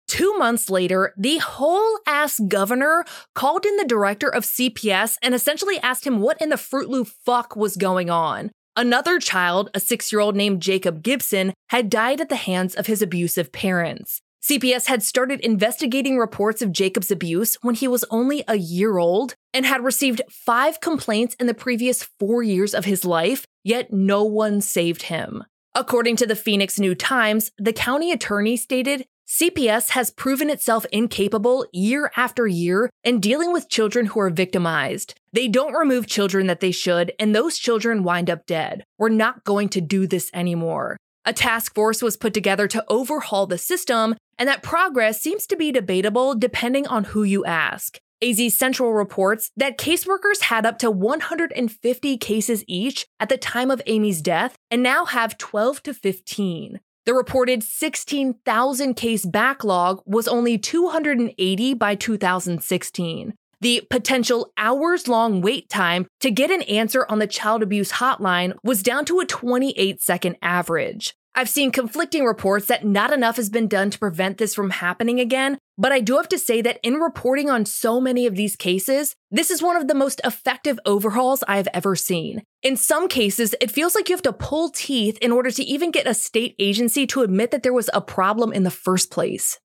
Two 0.09 0.37
months 0.38 0.71
later, 0.71 1.12
the 1.18 1.37
whole 1.37 1.99
ass 2.07 2.40
governor 2.49 3.05
called 3.35 3.66
in 3.66 3.77
the 3.77 3.85
director 3.85 4.29
of 4.29 4.42
CPS 4.42 5.16
and 5.23 5.35
essentially 5.35 5.79
asked 5.81 6.07
him 6.07 6.18
what 6.18 6.40
in 6.40 6.49
the 6.49 6.57
Fruit 6.57 6.88
Loop 6.88 7.09
fuck 7.09 7.55
was 7.55 7.77
going 7.77 8.09
on. 8.09 8.51
Another 8.75 9.18
child, 9.18 9.71
a 9.75 9.81
six 9.81 10.11
year 10.11 10.21
old 10.21 10.35
named 10.35 10.62
Jacob 10.62 11.03
Gibson, 11.03 11.53
had 11.68 11.90
died 11.90 12.23
at 12.23 12.31
the 12.31 12.37
hands 12.37 12.75
of 12.75 12.87
his 12.87 13.03
abusive 13.03 13.53
parents. 13.53 14.21
CPS 14.42 14.87
had 14.87 15.03
started 15.03 15.40
investigating 15.40 16.16
reports 16.16 16.62
of 16.62 16.73
Jacob's 16.73 17.11
abuse 17.11 17.59
when 17.61 17.75
he 17.75 17.87
was 17.87 18.05
only 18.11 18.44
a 18.49 18.57
year 18.57 18.97
old 18.97 19.35
and 19.53 19.66
had 19.66 19.85
received 19.85 20.23
five 20.31 20.81
complaints 20.81 21.35
in 21.38 21.47
the 21.47 21.55
previous 21.55 22.09
four 22.18 22.42
years 22.42 22.73
of 22.73 22.87
his 22.87 23.05
life, 23.05 23.44
yet 23.62 23.92
no 23.92 24.25
one 24.25 24.62
saved 24.62 25.03
him. 25.03 25.44
According 25.75 26.16
to 26.16 26.27
the 26.27 26.37
Phoenix 26.37 26.79
New 26.79 26.94
Times, 26.94 27.51
the 27.59 27.73
county 27.73 28.11
attorney 28.11 28.57
stated 28.57 29.05
CPS 29.28 29.90
has 29.90 30.10
proven 30.10 30.48
itself 30.48 30.86
incapable 30.90 31.66
year 31.70 32.10
after 32.16 32.46
year 32.46 32.88
in 33.04 33.20
dealing 33.20 33.52
with 33.52 33.68
children 33.68 34.06
who 34.06 34.20
are 34.20 34.30
victimized. 34.30 35.20
They 35.34 35.48
don't 35.48 35.74
remove 35.74 36.06
children 36.06 36.46
that 36.46 36.60
they 36.60 36.70
should, 36.70 37.12
and 37.18 37.34
those 37.34 37.58
children 37.58 38.04
wind 38.04 38.30
up 38.30 38.46
dead. 38.46 38.84
We're 38.96 39.10
not 39.10 39.44
going 39.44 39.68
to 39.70 39.82
do 39.82 40.06
this 40.06 40.30
anymore. 40.32 40.96
A 41.26 41.34
task 41.34 41.74
force 41.74 42.00
was 42.00 42.16
put 42.16 42.32
together 42.32 42.66
to 42.68 42.82
overhaul 42.88 43.46
the 43.46 43.58
system, 43.58 44.14
and 44.38 44.48
that 44.48 44.62
progress 44.62 45.20
seems 45.20 45.46
to 45.48 45.56
be 45.56 45.72
debatable 45.72 46.34
depending 46.34 46.86
on 46.86 47.04
who 47.04 47.22
you 47.22 47.44
ask. 47.44 47.98
AZ 48.22 48.56
Central 48.56 48.94
reports 48.94 49.50
that 49.58 49.76
caseworkers 49.76 50.44
had 50.44 50.64
up 50.64 50.78
to 50.78 50.90
150 50.90 52.16
cases 52.16 52.64
each 52.66 53.04
at 53.20 53.28
the 53.28 53.36
time 53.36 53.70
of 53.70 53.82
Ame's 53.86 54.22
death 54.22 54.56
and 54.70 54.82
now 54.82 55.04
have 55.04 55.36
12 55.36 55.82
to 55.82 55.92
15. 55.92 56.80
The 57.09 57.14
reported 57.14 57.62
16,000 57.62 58.92
case 58.92 59.25
backlog 59.25 60.03
was 60.05 60.29
only 60.29 60.59
280 60.59 61.73
by 61.73 61.94
2016. 61.94 63.33
The 63.62 63.83
potential 63.88 64.53
hours 64.59 65.09
long 65.09 65.40
wait 65.40 65.71
time 65.71 66.07
to 66.21 66.31
get 66.31 66.51
an 66.51 66.61
answer 66.64 67.07
on 67.09 67.18
the 67.18 67.27
child 67.27 67.62
abuse 67.62 67.92
hotline 67.92 68.59
was 68.62 68.83
down 68.83 69.07
to 69.07 69.21
a 69.21 69.25
28 69.25 70.03
second 70.03 70.37
average. 70.42 71.14
I've 71.38 71.48
seen 71.48 71.70
conflicting 71.70 72.24
reports 72.24 72.66
that 72.66 72.85
not 72.85 73.12
enough 73.12 73.37
has 73.37 73.48
been 73.48 73.68
done 73.68 73.90
to 73.90 73.98
prevent 74.01 74.38
this 74.38 74.57
from 74.57 74.70
happening 74.70 75.20
again, 75.20 75.57
but 75.77 75.92
I 75.92 76.01
do 76.01 76.16
have 76.16 76.29
to 76.31 76.38
say 76.38 76.61
that 76.62 76.81
in 76.83 76.94
reporting 76.94 77.48
on 77.48 77.64
so 77.64 78.01
many 78.01 78.27
of 78.27 78.35
these 78.35 78.57
cases, 78.57 79.14
this 79.31 79.48
is 79.48 79.62
one 79.62 79.77
of 79.77 79.87
the 79.87 79.94
most 79.94 80.20
effective 80.24 80.81
overhauls 80.85 81.44
I 81.46 81.59
have 81.59 81.68
ever 81.72 81.94
seen. 81.94 82.42
In 82.64 82.77
some 82.77 83.07
cases, 83.07 83.55
it 83.61 83.70
feels 83.70 83.94
like 83.94 84.09
you 84.09 84.16
have 84.16 84.22
to 84.22 84.33
pull 84.33 84.70
teeth 84.70 85.16
in 85.18 85.31
order 85.31 85.53
to 85.53 85.62
even 85.62 85.92
get 85.92 86.09
a 86.09 86.12
state 86.12 86.57
agency 86.59 87.07
to 87.07 87.22
admit 87.22 87.53
that 87.53 87.62
there 87.62 87.72
was 87.72 87.88
a 87.94 88.01
problem 88.01 88.53
in 88.53 88.64
the 88.64 88.68
first 88.72 89.12
place. 89.12 89.61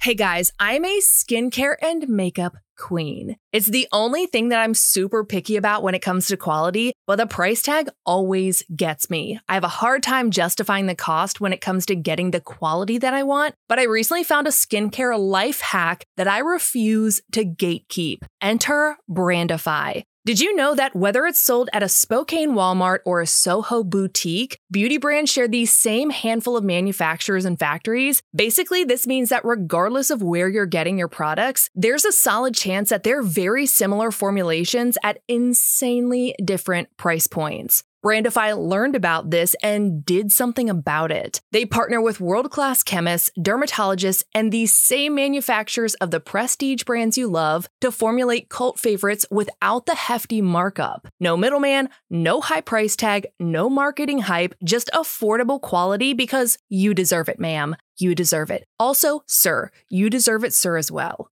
Hey 0.00 0.14
guys, 0.14 0.52
I'm 0.60 0.84
a 0.84 1.00
skincare 1.00 1.74
and 1.82 2.08
makeup 2.08 2.56
queen. 2.78 3.34
It's 3.52 3.68
the 3.68 3.88
only 3.90 4.26
thing 4.26 4.50
that 4.50 4.60
I'm 4.60 4.72
super 4.72 5.24
picky 5.24 5.56
about 5.56 5.82
when 5.82 5.96
it 5.96 6.02
comes 6.02 6.28
to 6.28 6.36
quality, 6.36 6.92
but 7.08 7.16
the 7.16 7.26
price 7.26 7.62
tag 7.62 7.88
always 8.06 8.62
gets 8.74 9.10
me. 9.10 9.40
I 9.48 9.54
have 9.54 9.64
a 9.64 9.68
hard 9.68 10.04
time 10.04 10.30
justifying 10.30 10.86
the 10.86 10.94
cost 10.94 11.40
when 11.40 11.52
it 11.52 11.60
comes 11.60 11.84
to 11.86 11.96
getting 11.96 12.30
the 12.30 12.40
quality 12.40 12.98
that 12.98 13.12
I 13.12 13.24
want, 13.24 13.56
but 13.68 13.80
I 13.80 13.86
recently 13.86 14.22
found 14.22 14.46
a 14.46 14.50
skincare 14.50 15.18
life 15.18 15.60
hack 15.60 16.04
that 16.16 16.28
I 16.28 16.38
refuse 16.38 17.20
to 17.32 17.44
gatekeep. 17.44 18.18
Enter 18.40 18.98
Brandefy. 19.10 20.04
Did 20.28 20.40
you 20.40 20.54
know 20.54 20.74
that 20.74 20.94
whether 20.94 21.24
it's 21.24 21.40
sold 21.40 21.70
at 21.72 21.82
a 21.82 21.88
Spokane 21.88 22.50
Walmart 22.50 22.98
or 23.06 23.22
a 23.22 23.26
Soho 23.26 23.82
boutique, 23.82 24.60
beauty 24.70 24.98
brands 24.98 25.32
share 25.32 25.48
the 25.48 25.64
same 25.64 26.10
handful 26.10 26.54
of 26.54 26.64
manufacturers 26.64 27.46
and 27.46 27.58
factories? 27.58 28.20
Basically, 28.36 28.84
this 28.84 29.06
means 29.06 29.30
that 29.30 29.42
regardless 29.42 30.10
of 30.10 30.20
where 30.20 30.50
you're 30.50 30.66
getting 30.66 30.98
your 30.98 31.08
products, 31.08 31.70
there's 31.74 32.04
a 32.04 32.12
solid 32.12 32.54
chance 32.54 32.90
that 32.90 33.04
they're 33.04 33.22
very 33.22 33.64
similar 33.64 34.10
formulations 34.10 34.98
at 35.02 35.20
insanely 35.28 36.34
different 36.44 36.94
price 36.98 37.26
points. 37.26 37.82
Brandefy 38.08 38.56
learned 38.56 38.96
about 38.96 39.30
this 39.30 39.54
and 39.62 40.02
did 40.02 40.32
something 40.32 40.70
about 40.70 41.12
it. 41.12 41.42
They 41.52 41.66
partner 41.66 42.00
with 42.00 42.22
world 42.22 42.50
class 42.50 42.82
chemists, 42.82 43.30
dermatologists, 43.38 44.24
and 44.32 44.50
the 44.50 44.64
same 44.64 45.14
manufacturers 45.14 45.92
of 45.96 46.10
the 46.10 46.18
prestige 46.18 46.84
brands 46.84 47.18
you 47.18 47.28
love 47.28 47.68
to 47.82 47.92
formulate 47.92 48.48
cult 48.48 48.78
favorites 48.78 49.26
without 49.30 49.84
the 49.84 49.94
hefty 49.94 50.40
markup. 50.40 51.08
No 51.20 51.36
middleman, 51.36 51.90
no 52.08 52.40
high 52.40 52.62
price 52.62 52.96
tag, 52.96 53.26
no 53.38 53.68
marketing 53.68 54.20
hype, 54.20 54.54
just 54.64 54.88
affordable 54.94 55.60
quality 55.60 56.14
because 56.14 56.56
you 56.70 56.94
deserve 56.94 57.28
it, 57.28 57.38
ma'am. 57.38 57.76
You 57.98 58.14
deserve 58.14 58.50
it. 58.50 58.64
Also, 58.80 59.22
sir, 59.26 59.70
you 59.90 60.08
deserve 60.08 60.44
it, 60.44 60.54
sir, 60.54 60.78
as 60.78 60.90
well. 60.90 61.30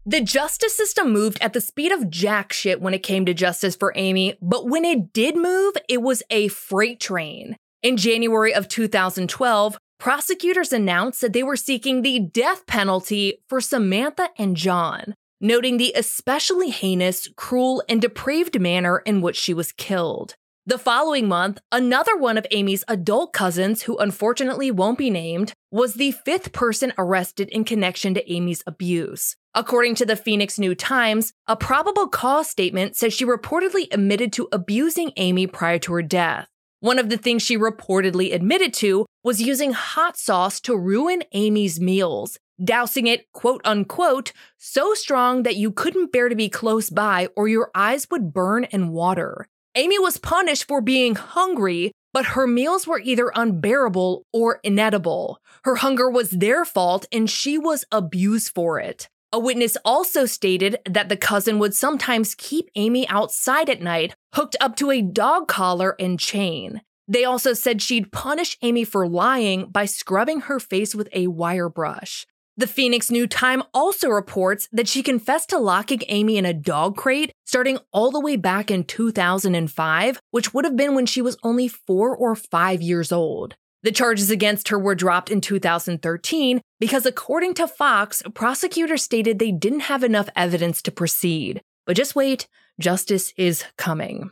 The 0.05 0.21
justice 0.21 0.75
system 0.75 1.11
moved 1.11 1.37
at 1.41 1.53
the 1.53 1.61
speed 1.61 1.91
of 1.91 2.09
jack 2.09 2.53
shit 2.53 2.81
when 2.81 2.93
it 2.93 3.03
came 3.03 3.25
to 3.25 3.33
justice 3.33 3.75
for 3.75 3.91
Ame, 3.95 4.33
but 4.41 4.67
when 4.67 4.85
it 4.85 5.11
did 5.11 5.35
move, 5.35 5.75
it 5.89 6.01
was 6.01 6.23
a 6.29 6.47
freight 6.47 6.99
train. 6.99 7.57
In 7.83 7.97
January 7.97 8.53
of 8.53 8.69
2012, 8.69 9.77
prosecutors 9.99 10.71
announced 10.71 11.19
that 11.21 11.33
they 11.33 11.43
were 11.43 11.57
seeking 11.57 12.01
the 12.01 12.19
death 12.19 12.65
penalty 12.65 13.39
for 13.49 13.59
Samantha 13.59 14.29
and 14.37 14.55
John, 14.55 15.15
noting 15.41 15.77
the 15.77 15.93
especially 15.95 16.69
heinous, 16.69 17.27
cruel, 17.35 17.83
and 17.89 18.01
depraved 18.01 18.59
manner 18.59 18.99
in 18.99 19.19
which 19.21 19.35
she 19.35 19.53
was 19.53 19.73
killed. 19.73 20.35
The 20.65 20.77
following 20.77 21.27
month, 21.27 21.59
another 21.71 22.15
one 22.15 22.37
of 22.37 22.47
Ame's 22.51 22.83
adult 22.87 23.33
cousins, 23.33 23.83
who 23.83 23.97
unfortunately 23.97 24.71
won't 24.71 24.97
be 24.97 25.09
named, 25.09 25.53
was 25.71 25.93
the 25.93 26.11
fifth 26.11 26.51
person 26.51 26.93
arrested 26.97 27.49
in 27.49 27.63
connection 27.63 28.13
to 28.13 28.31
Ame's 28.31 28.63
abuse. 28.65 29.35
According 29.53 29.95
to 29.95 30.05
the 30.05 30.15
Phoenix 30.15 30.57
New 30.57 30.75
Times, 30.75 31.33
a 31.47 31.55
probable 31.55 32.07
cause 32.07 32.49
statement 32.49 32.95
says 32.95 33.13
she 33.13 33.25
reportedly 33.25 33.87
admitted 33.91 34.31
to 34.33 34.47
abusing 34.51 35.11
Ame 35.17 35.47
prior 35.49 35.79
to 35.79 35.93
her 35.93 36.01
death. 36.01 36.47
One 36.81 36.97
of 36.97 37.09
the 37.09 37.17
things 37.17 37.43
she 37.43 37.57
reportedly 37.57 38.33
admitted 38.33 38.73
to 38.75 39.05
was 39.23 39.41
using 39.41 39.73
hot 39.73 40.17
sauce 40.17 40.59
to 40.61 40.77
ruin 40.77 41.23
Ame's 41.33 41.79
meals, 41.79 42.37
dousing 42.63 43.07
it, 43.07 43.31
quote 43.33 43.61
unquote, 43.65 44.31
so 44.57 44.93
strong 44.93 45.43
that 45.43 45.55
you 45.55 45.71
couldn't 45.71 46.11
bear 46.11 46.29
to 46.29 46.35
be 46.35 46.49
close 46.49 46.89
by 46.89 47.27
or 47.35 47.47
your 47.47 47.69
eyes 47.75 48.07
would 48.09 48.33
burn 48.33 48.63
and 48.65 48.91
water. 48.91 49.47
Ame 49.75 49.91
was 49.99 50.17
punished 50.17 50.67
for 50.67 50.81
being 50.81 51.15
hungry, 51.15 51.91
but 52.13 52.27
her 52.27 52.47
meals 52.47 52.87
were 52.87 52.99
either 52.99 53.31
unbearable 53.35 54.25
or 54.33 54.59
inedible. 54.63 55.39
Her 55.63 55.75
hunger 55.75 56.09
was 56.09 56.31
their 56.31 56.65
fault 56.65 57.05
and 57.11 57.29
she 57.29 57.57
was 57.57 57.85
abused 57.91 58.53
for 58.53 58.79
it. 58.79 59.09
A 59.31 59.39
witness 59.39 59.77
also 59.85 60.25
stated 60.25 60.79
that 60.89 61.09
the 61.09 61.17
cousin 61.17 61.59
would 61.59 61.75
sometimes 61.75 62.33
keep 62.33 62.69
Ame 62.75 63.05
outside 63.09 63.69
at 63.69 63.81
night, 63.81 64.15
hooked 64.33 64.55
up 64.59 64.75
to 64.77 64.89
a 64.89 65.03
dog 65.03 65.47
collar 65.47 65.95
and 65.99 66.19
chain. 66.19 66.81
They 67.07 67.25
also 67.25 67.53
said 67.53 67.81
she'd 67.81 68.11
punish 68.11 68.57
Ame 68.61 68.85
for 68.85 69.07
lying 69.07 69.67
by 69.67 69.85
scrubbing 69.85 70.41
her 70.41 70.59
face 70.59 70.95
with 70.95 71.09
a 71.13 71.27
wire 71.27 71.69
brush. 71.69 72.25
The 72.59 72.67
Phoenix 72.67 73.09
New 73.09 73.25
Time 73.25 73.63
also 73.73 74.09
reports 74.09 74.67
that 74.73 74.89
she 74.89 75.01
confessed 75.01 75.47
to 75.51 75.57
locking 75.57 76.01
Ame 76.09 76.27
in 76.27 76.45
a 76.45 76.53
dog 76.53 76.97
crate 76.97 77.31
starting 77.45 77.79
all 77.93 78.11
the 78.11 78.19
way 78.19 78.35
back 78.35 78.69
in 78.69 78.83
2005, 78.83 80.19
which 80.31 80.53
would 80.53 80.65
have 80.65 80.75
been 80.75 80.93
when 80.93 81.05
she 81.05 81.21
was 81.21 81.37
only 81.41 81.69
four 81.69 82.13
or 82.13 82.35
five 82.35 82.81
years 82.81 83.13
old. 83.13 83.55
The 83.83 83.93
charges 83.93 84.29
against 84.29 84.67
her 84.67 84.77
were 84.77 84.93
dropped 84.93 85.31
in 85.31 85.39
2013 85.39 86.59
because, 86.81 87.05
according 87.05 87.53
to 87.53 87.65
Fox, 87.65 88.21
prosecutors 88.33 89.03
stated 89.03 89.39
they 89.39 89.53
didn't 89.53 89.87
have 89.91 90.03
enough 90.03 90.27
evidence 90.35 90.81
to 90.81 90.91
proceed. 90.91 91.61
But 91.85 91.95
just 91.95 92.13
wait, 92.13 92.49
justice 92.77 93.33
is 93.37 93.63
coming. 93.77 94.31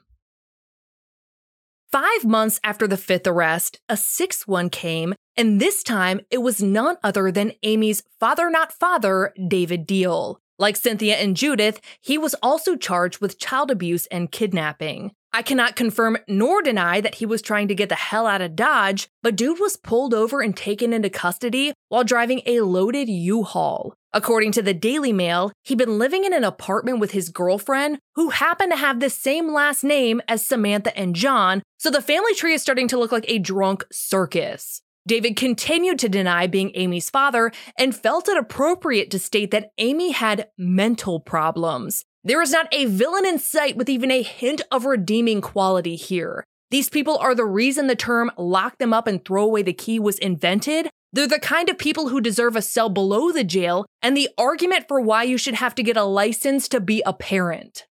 Five 1.91 2.25
months 2.25 2.59
after 2.65 2.85
the 2.85 2.97
fifth 2.97 3.25
arrest, 3.25 3.79
a 3.87 3.95
sixth 3.95 4.45
one 4.45 4.69
came, 4.69 5.15
and 5.37 5.61
this 5.61 5.83
time 5.83 6.19
it 6.29 6.39
was 6.39 6.61
none 6.61 6.97
other 7.01 7.31
than 7.31 7.53
Ame's 7.63 8.03
father 8.19 8.49
not 8.49 8.73
father, 8.73 9.33
David 9.47 9.87
Deal. 9.87 10.41
Like 10.59 10.75
Cynthia 10.75 11.15
and 11.15 11.37
Judith, 11.37 11.79
he 12.01 12.17
was 12.17 12.35
also 12.43 12.75
charged 12.75 13.21
with 13.21 13.39
child 13.39 13.71
abuse 13.71 14.05
and 14.07 14.29
kidnapping. 14.29 15.11
I 15.31 15.41
cannot 15.41 15.77
confirm 15.77 16.17
nor 16.27 16.61
deny 16.61 16.99
that 16.99 17.15
he 17.15 17.25
was 17.25 17.41
trying 17.41 17.69
to 17.69 17.75
get 17.75 17.87
the 17.87 17.95
hell 17.95 18.27
out 18.27 18.41
of 18.41 18.57
Dodge, 18.57 19.07
but 19.23 19.37
dude 19.37 19.59
was 19.59 19.77
pulled 19.77 20.13
over 20.13 20.41
and 20.41 20.57
taken 20.57 20.91
into 20.91 21.09
custody 21.09 21.73
while 21.87 22.03
driving 22.03 22.41
a 22.45 22.61
loaded 22.61 23.07
U 23.07 23.43
Haul. 23.43 23.93
According 24.17 24.53
to 24.53 24.63
the 24.63 24.73
Daily 24.73 25.13
Mail, 25.13 25.51
he'd 25.65 25.77
been 25.77 25.99
living 25.99 26.23
in 26.23 26.33
an 26.33 26.43
apartment 26.43 26.99
with 26.99 27.11
his 27.11 27.29
girlfriend, 27.29 27.99
who 28.15 28.31
happened 28.31 28.71
to 28.71 28.75
have 28.75 28.99
the 28.99 29.11
same 29.11 29.53
last 29.53 29.83
name 29.83 30.23
as 30.27 30.43
Samantha 30.43 30.97
and 30.97 31.15
John, 31.15 31.61
so 31.77 31.91
the 31.91 32.01
family 32.01 32.33
tree 32.33 32.55
is 32.55 32.63
starting 32.63 32.87
to 32.87 32.97
look 32.97 33.11
like 33.11 33.25
a 33.27 33.37
drunk 33.37 33.85
circus. 33.91 34.81
David 35.05 35.35
continued 35.35 35.99
to 35.99 36.09
deny 36.09 36.47
being 36.47 36.71
Ame's 36.73 37.11
father 37.11 37.51
and 37.77 37.95
felt 37.95 38.27
it 38.27 38.37
appropriate 38.37 39.11
to 39.11 39.19
state 39.19 39.51
that 39.51 39.69
Ame 39.77 40.11
had 40.11 40.47
mental 40.57 41.19
problems. 41.19 42.03
There 42.23 42.41
is 42.41 42.51
not 42.51 42.73
a 42.73 42.85
villain 42.85 43.27
in 43.27 43.37
sight 43.37 43.77
with 43.77 43.87
even 43.87 44.09
a 44.09 44.23
hint 44.23 44.63
of 44.71 44.85
redeeming 44.85 45.41
quality 45.41 45.95
here. 45.95 46.43
These 46.71 46.89
people 46.89 47.19
are 47.19 47.35
the 47.35 47.45
reason 47.45 47.85
the 47.85 47.95
term 47.95 48.31
lock 48.35 48.79
them 48.79 48.93
up 48.93 49.05
and 49.05 49.23
throw 49.23 49.43
away 49.43 49.61
the 49.61 49.73
key 49.73 49.99
was 49.99 50.17
invented. 50.17 50.89
They're 51.17 51.25
the 51.25 51.39
kind 51.39 51.67
of 51.67 51.79
people 51.79 52.09
who 52.09 52.21
deserve 52.21 52.55
a 52.55 52.61
cell 52.61 52.89
below 52.89 53.31
the 53.31 53.43
jail 53.43 53.87
and 54.03 54.15
the 54.15 54.29
argument 54.37 54.87
for 54.87 55.01
why 55.01 55.23
you 55.23 55.35
should 55.35 55.55
have 55.55 55.73
to 55.73 55.81
get 55.81 55.97
a 55.97 56.03
license 56.03 56.67
to 56.67 56.79
be 56.79 57.01
a 57.07 57.11
parent. 57.11 57.87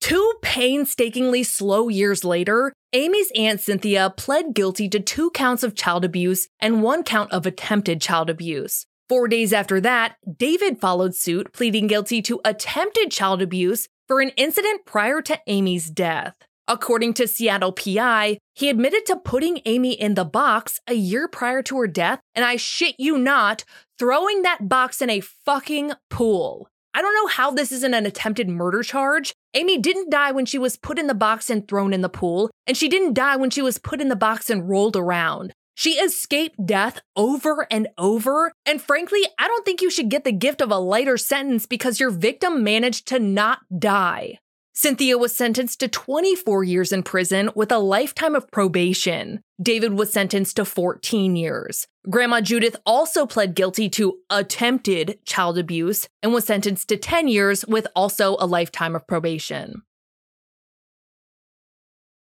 Two 0.00 0.34
painstakingly 0.40 1.42
slow 1.42 1.88
years 1.88 2.24
later, 2.24 2.72
Ame's 2.92 3.32
aunt 3.34 3.60
Cynthia 3.60 4.14
pled 4.16 4.54
guilty 4.54 4.88
to 4.90 5.00
two 5.00 5.32
counts 5.32 5.64
of 5.64 5.74
child 5.74 6.04
abuse 6.04 6.46
and 6.60 6.80
one 6.80 7.02
count 7.02 7.32
of 7.32 7.44
attempted 7.44 8.00
child 8.00 8.30
abuse. 8.30 8.86
Four 9.08 9.26
days 9.26 9.52
after 9.52 9.80
that, 9.80 10.14
David 10.36 10.80
followed 10.80 11.16
suit, 11.16 11.52
pleading 11.52 11.88
guilty 11.88 12.22
to 12.22 12.40
attempted 12.44 13.10
child 13.10 13.42
abuse 13.42 13.88
for 14.06 14.20
an 14.20 14.30
incident 14.36 14.86
prior 14.86 15.20
to 15.22 15.40
Ame's 15.48 15.90
death. 15.90 16.36
According 16.68 17.14
to 17.14 17.26
Seattle 17.26 17.72
PI, 17.72 18.38
he 18.54 18.68
admitted 18.68 19.04
to 19.06 19.16
putting 19.16 19.60
Ame 19.66 19.84
in 19.86 20.14
the 20.14 20.24
box 20.24 20.80
a 20.86 20.94
year 20.94 21.26
prior 21.26 21.62
to 21.62 21.78
her 21.78 21.86
death, 21.86 22.20
and 22.34 22.44
I 22.44 22.56
shit 22.56 22.94
you 22.98 23.18
not, 23.18 23.64
throwing 23.98 24.42
that 24.42 24.68
box 24.68 25.02
in 25.02 25.10
a 25.10 25.20
fucking 25.20 25.92
pool. 26.08 26.68
I 26.94 27.00
don't 27.00 27.14
know 27.14 27.26
how 27.26 27.50
this 27.50 27.72
isn't 27.72 27.94
an 27.94 28.06
attempted 28.06 28.48
murder 28.48 28.82
charge. 28.82 29.32
Ame 29.54 29.80
didn't 29.80 30.10
die 30.10 30.30
when 30.30 30.46
she 30.46 30.58
was 30.58 30.76
put 30.76 30.98
in 30.98 31.06
the 31.06 31.14
box 31.14 31.48
and 31.50 31.66
thrown 31.66 31.92
in 31.92 32.02
the 32.02 32.08
pool, 32.08 32.50
and 32.66 32.76
she 32.76 32.88
didn't 32.88 33.14
die 33.14 33.36
when 33.36 33.50
she 33.50 33.62
was 33.62 33.78
put 33.78 34.00
in 34.00 34.08
the 34.08 34.16
box 34.16 34.50
and 34.50 34.68
rolled 34.68 34.96
around. 34.96 35.52
She 35.74 35.92
escaped 35.92 36.66
death 36.66 37.00
over 37.16 37.66
and 37.70 37.88
over, 37.96 38.52
and 38.66 38.80
frankly, 38.80 39.20
I 39.38 39.48
don't 39.48 39.64
think 39.64 39.80
you 39.80 39.90
should 39.90 40.10
get 40.10 40.24
the 40.24 40.32
gift 40.32 40.60
of 40.60 40.70
a 40.70 40.76
lighter 40.76 41.16
sentence 41.16 41.66
because 41.66 41.98
your 41.98 42.10
victim 42.10 42.62
managed 42.62 43.08
to 43.08 43.18
not 43.18 43.60
die. 43.76 44.38
Cynthia 44.74 45.18
was 45.18 45.36
sentenced 45.36 45.80
to 45.80 45.88
24 45.88 46.64
years 46.64 46.92
in 46.92 47.02
prison 47.02 47.50
with 47.54 47.70
a 47.70 47.78
lifetime 47.78 48.34
of 48.34 48.50
probation. 48.50 49.42
David 49.60 49.92
was 49.92 50.10
sentenced 50.10 50.56
to 50.56 50.64
14 50.64 51.36
years. 51.36 51.86
Grandma 52.08 52.40
Judith 52.40 52.76
also 52.86 53.26
pled 53.26 53.54
guilty 53.54 53.90
to 53.90 54.18
attempted 54.30 55.18
child 55.26 55.58
abuse 55.58 56.08
and 56.22 56.32
was 56.32 56.46
sentenced 56.46 56.88
to 56.88 56.96
10 56.96 57.28
years 57.28 57.66
with 57.66 57.86
also 57.94 58.36
a 58.40 58.46
lifetime 58.46 58.96
of 58.96 59.06
probation. 59.06 59.82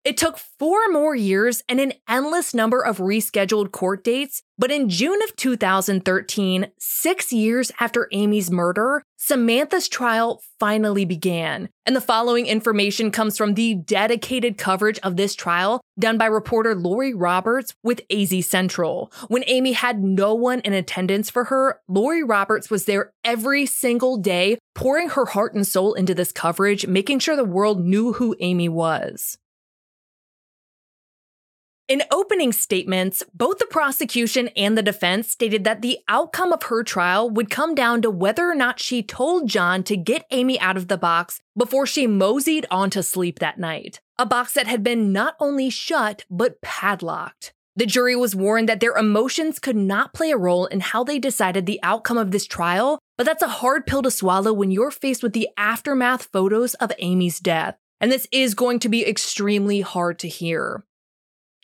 It 0.03 0.17
took 0.17 0.37
four 0.37 0.89
more 0.89 1.15
years 1.15 1.63
and 1.69 1.79
an 1.79 1.93
endless 2.09 2.53
number 2.53 2.81
of 2.81 2.97
rescheduled 2.97 3.71
court 3.71 4.03
dates, 4.03 4.43
but 4.57 4.69
in 4.69 4.89
June 4.89 5.21
of 5.23 5.33
2013, 5.37 6.67
six 6.77 7.31
years 7.31 7.71
after 7.79 8.09
Ame's 8.11 8.51
murder, 8.51 9.01
Samantha's 9.15 9.87
trial 9.87 10.41
finally 10.59 11.05
began. 11.05 11.69
And 11.85 11.95
the 11.95 12.01
following 12.01 12.47
information 12.47 13.11
comes 13.11 13.37
from 13.37 13.53
the 13.53 13.75
dedicated 13.75 14.57
coverage 14.57 14.99
of 14.99 15.15
this 15.15 15.35
trial 15.35 15.79
done 15.97 16.17
by 16.17 16.25
reporter 16.25 16.75
Lori 16.75 17.13
Roberts 17.13 17.73
with 17.81 18.01
AZ 18.11 18.45
Central. 18.45 19.09
When 19.29 19.45
Ame 19.47 19.73
had 19.73 20.03
no 20.03 20.33
one 20.33 20.59
in 20.61 20.73
attendance 20.73 21.29
for 21.29 21.45
her, 21.45 21.79
Lori 21.87 22.23
Roberts 22.23 22.69
was 22.69 22.83
there 22.83 23.13
every 23.23 23.65
single 23.65 24.17
day, 24.17 24.57
pouring 24.75 25.09
her 25.09 25.27
heart 25.27 25.53
and 25.53 25.65
soul 25.65 25.93
into 25.93 26.13
this 26.13 26.33
coverage, 26.33 26.87
making 26.87 27.19
sure 27.19 27.37
the 27.37 27.45
world 27.45 27.79
knew 27.85 28.11
who 28.11 28.35
Ame 28.41 28.73
was. 28.73 29.37
In 31.89 32.01
opening 32.11 32.53
statements, 32.53 33.25
both 33.33 33.57
the 33.57 33.65
prosecution 33.65 34.47
and 34.55 34.77
the 34.77 34.81
defense 34.81 35.27
stated 35.27 35.65
that 35.65 35.81
the 35.81 35.99
outcome 36.07 36.53
of 36.53 36.63
her 36.63 36.81
trial 36.81 37.29
would 37.29 37.49
come 37.49 37.75
down 37.75 38.01
to 38.03 38.09
whether 38.09 38.49
or 38.49 38.55
not 38.55 38.79
she 38.79 39.03
told 39.03 39.49
John 39.49 39.83
to 39.83 39.97
get 39.97 40.25
Ame 40.31 40.55
out 40.61 40.77
of 40.77 40.87
the 40.87 40.97
box 40.97 41.41
before 41.57 41.85
she 41.85 42.07
moseyed 42.07 42.65
on 42.71 42.89
to 42.91 43.03
sleep 43.03 43.39
that 43.39 43.59
night. 43.59 43.99
A 44.17 44.25
box 44.25 44.53
that 44.53 44.65
had 44.65 44.81
been 44.81 45.11
not 45.11 45.35
only 45.41 45.69
shut, 45.69 46.23
but 46.29 46.61
padlocked. 46.61 47.51
The 47.75 47.85
jury 47.85 48.15
was 48.15 48.33
warned 48.33 48.69
that 48.69 48.79
their 48.79 48.95
emotions 48.95 49.59
could 49.59 49.75
not 49.75 50.13
play 50.13 50.31
a 50.31 50.37
role 50.37 50.67
in 50.67 50.79
how 50.79 51.03
they 51.03 51.19
decided 51.19 51.65
the 51.65 51.81
outcome 51.83 52.17
of 52.17 52.31
this 52.31 52.45
trial, 52.45 52.97
but 53.17 53.25
that's 53.25 53.43
a 53.43 53.47
hard 53.47 53.85
pill 53.85 54.03
to 54.03 54.11
swallow 54.11 54.53
when 54.53 54.71
you're 54.71 54.89
faced 54.89 55.21
with 55.21 55.33
the 55.33 55.49
aftermath 55.57 56.29
photos 56.31 56.75
of 56.75 56.93
Ame's 56.99 57.41
death. 57.41 57.75
And 57.99 58.09
this 58.09 58.25
is 58.31 58.55
going 58.55 58.79
to 58.79 58.89
be 58.89 59.05
extremely 59.05 59.81
hard 59.81 60.17
to 60.19 60.29
hear. 60.29 60.85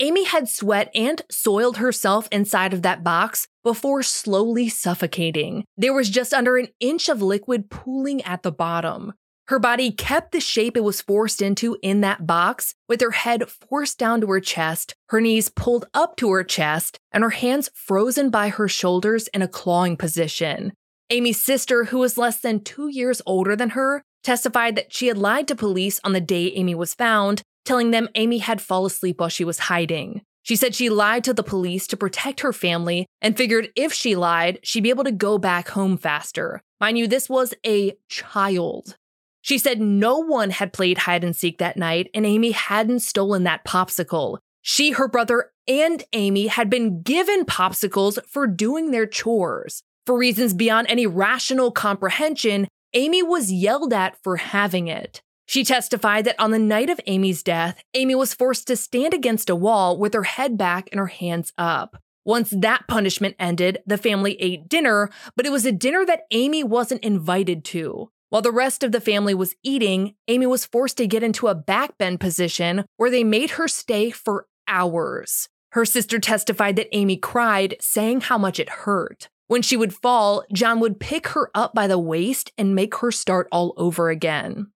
Ame 0.01 0.23
had 0.23 0.47
sweat 0.47 0.89
and 0.95 1.21
soiled 1.29 1.77
herself 1.77 2.29
inside 2.31 2.73
of 2.73 2.83
that 2.83 3.03
box 3.03 3.47
before 3.65 4.01
slowly 4.01 4.69
suffocating. 4.69 5.65
There 5.75 5.93
was 5.93 6.09
just 6.09 6.33
under 6.33 6.55
an 6.55 6.69
inch 6.79 7.09
of 7.09 7.21
liquid 7.21 7.69
pooling 7.69 8.21
at 8.21 8.41
the 8.41 8.51
bottom. 8.51 9.13
Her 9.49 9.59
body 9.59 9.91
kept 9.91 10.31
the 10.31 10.39
shape 10.39 10.77
it 10.77 10.85
was 10.85 11.01
forced 11.01 11.41
into 11.41 11.75
in 11.81 11.99
that 12.01 12.25
box, 12.25 12.75
with 12.87 13.01
her 13.01 13.11
head 13.11 13.49
forced 13.49 13.97
down 13.97 14.21
to 14.21 14.27
her 14.27 14.39
chest, 14.39 14.93
her 15.09 15.19
knees 15.19 15.49
pulled 15.49 15.85
up 15.93 16.15
to 16.17 16.31
her 16.31 16.45
chest, 16.45 16.97
and 17.11 17.21
her 17.23 17.31
hands 17.31 17.69
frozen 17.73 18.29
by 18.29 18.49
her 18.49 18.69
shoulders 18.69 19.27
in 19.29 19.41
a 19.41 19.47
clawing 19.47 19.97
position. 19.97 20.71
Ame's 21.09 21.41
sister, 21.41 21.85
who 21.85 21.97
was 21.97 22.17
less 22.17 22.39
than 22.39 22.63
two 22.63 22.87
years 22.87 23.21
older 23.25 23.55
than 23.55 23.71
her, 23.71 24.03
testified 24.23 24.75
that 24.75 24.93
she 24.93 25.07
had 25.07 25.17
lied 25.17 25.47
to 25.47 25.55
police 25.55 25.99
on 26.03 26.13
the 26.13 26.21
day 26.21 26.53
Ame 26.53 26.77
was 26.77 26.93
found 26.93 27.41
telling 27.65 27.91
them 27.91 28.09
Ame 28.15 28.39
had 28.39 28.61
fallen 28.61 28.87
asleep 28.87 29.19
while 29.19 29.29
she 29.29 29.43
was 29.43 29.59
hiding. 29.59 30.21
She 30.43 30.55
said 30.55 30.73
she 30.73 30.89
lied 30.89 31.23
to 31.25 31.33
the 31.33 31.43
police 31.43 31.85
to 31.87 31.97
protect 31.97 32.39
her 32.39 32.53
family 32.53 33.05
and 33.21 33.37
figured 33.37 33.69
if 33.75 33.93
she 33.93 34.15
lied, 34.15 34.59
she'd 34.63 34.81
be 34.81 34.89
able 34.89 35.03
to 35.03 35.11
go 35.11 35.37
back 35.37 35.69
home 35.69 35.97
faster. 35.97 36.61
Mind 36.79 36.97
you, 36.97 37.07
this 37.07 37.29
was 37.29 37.53
a 37.65 37.93
child. 38.07 38.95
She 39.41 39.57
said 39.57 39.79
no 39.79 40.17
one 40.17 40.49
had 40.49 40.73
played 40.73 40.99
hide 40.99 41.23
and 41.23 41.35
seek 41.35 41.57
that 41.59 41.77
night 41.77 42.09
and 42.13 42.25
Ame 42.25 42.51
hadn't 42.51 43.01
stolen 43.01 43.43
that 43.43 43.65
popsicle. 43.65 44.39
She, 44.61 44.91
her 44.91 45.07
brother, 45.07 45.51
and 45.67 46.03
Ame 46.13 46.47
had 46.47 46.69
been 46.69 47.01
given 47.01 47.45
popsicles 47.45 48.23
for 48.25 48.47
doing 48.47 48.91
their 48.91 49.05
chores. 49.05 49.83
For 50.05 50.17
reasons 50.17 50.53
beyond 50.53 50.87
any 50.89 51.05
rational 51.05 51.71
comprehension, 51.71 52.67
Ame 52.93 53.27
was 53.27 53.51
yelled 53.51 53.93
at 53.93 54.17
for 54.23 54.37
having 54.37 54.87
it. 54.87 55.21
She 55.49 55.63
testified 55.63 56.25
that 56.25 56.39
on 56.39 56.51
the 56.51 56.59
night 56.59 56.91
of 56.91 57.01
Ame's 57.07 57.41
death, 57.41 57.83
Ame 57.95 58.15
was 58.15 58.35
forced 58.35 58.67
to 58.67 58.75
stand 58.75 59.15
against 59.15 59.49
a 59.49 59.55
wall 59.55 59.97
with 59.97 60.13
her 60.13 60.21
head 60.21 60.59
back 60.59 60.87
and 60.91 60.99
her 60.99 61.07
hands 61.07 61.53
up. 61.57 61.97
Once 62.23 62.51
that 62.51 62.87
punishment 62.87 63.35
ended, 63.39 63.79
the 63.83 63.97
family 63.97 64.39
ate 64.39 64.69
dinner, 64.69 65.09
but 65.35 65.47
it 65.47 65.51
was 65.51 65.65
a 65.65 65.71
dinner 65.71 66.05
that 66.05 66.25
Ame 66.29 66.69
wasn't 66.69 67.03
invited 67.03 67.65
to. 67.65 68.11
While 68.29 68.43
the 68.43 68.51
rest 68.51 68.83
of 68.83 68.91
the 68.91 69.01
family 69.01 69.33
was 69.33 69.55
eating, 69.63 70.13
Ame 70.27 70.47
was 70.51 70.67
forced 70.67 70.97
to 70.97 71.07
get 71.07 71.23
into 71.23 71.47
a 71.47 71.55
backbend 71.55 72.19
position 72.19 72.85
where 72.97 73.09
they 73.09 73.23
made 73.23 73.49
her 73.51 73.67
stay 73.67 74.11
for 74.11 74.45
hours. 74.67 75.49
Her 75.71 75.83
sister 75.83 76.19
testified 76.19 76.75
that 76.75 76.95
Ame 76.95 77.19
cried, 77.19 77.75
saying 77.81 78.21
how 78.21 78.37
much 78.37 78.59
it 78.59 78.69
hurt. 78.69 79.29
When 79.47 79.63
she 79.63 79.75
would 79.75 79.95
fall, 79.95 80.43
John 80.53 80.79
would 80.79 80.99
pick 80.99 81.29
her 81.29 81.49
up 81.55 81.73
by 81.73 81.87
the 81.87 81.97
waist 81.97 82.51
and 82.55 82.75
make 82.75 82.97
her 82.97 83.11
start 83.11 83.47
all 83.51 83.73
over 83.77 84.11
again. 84.11 84.67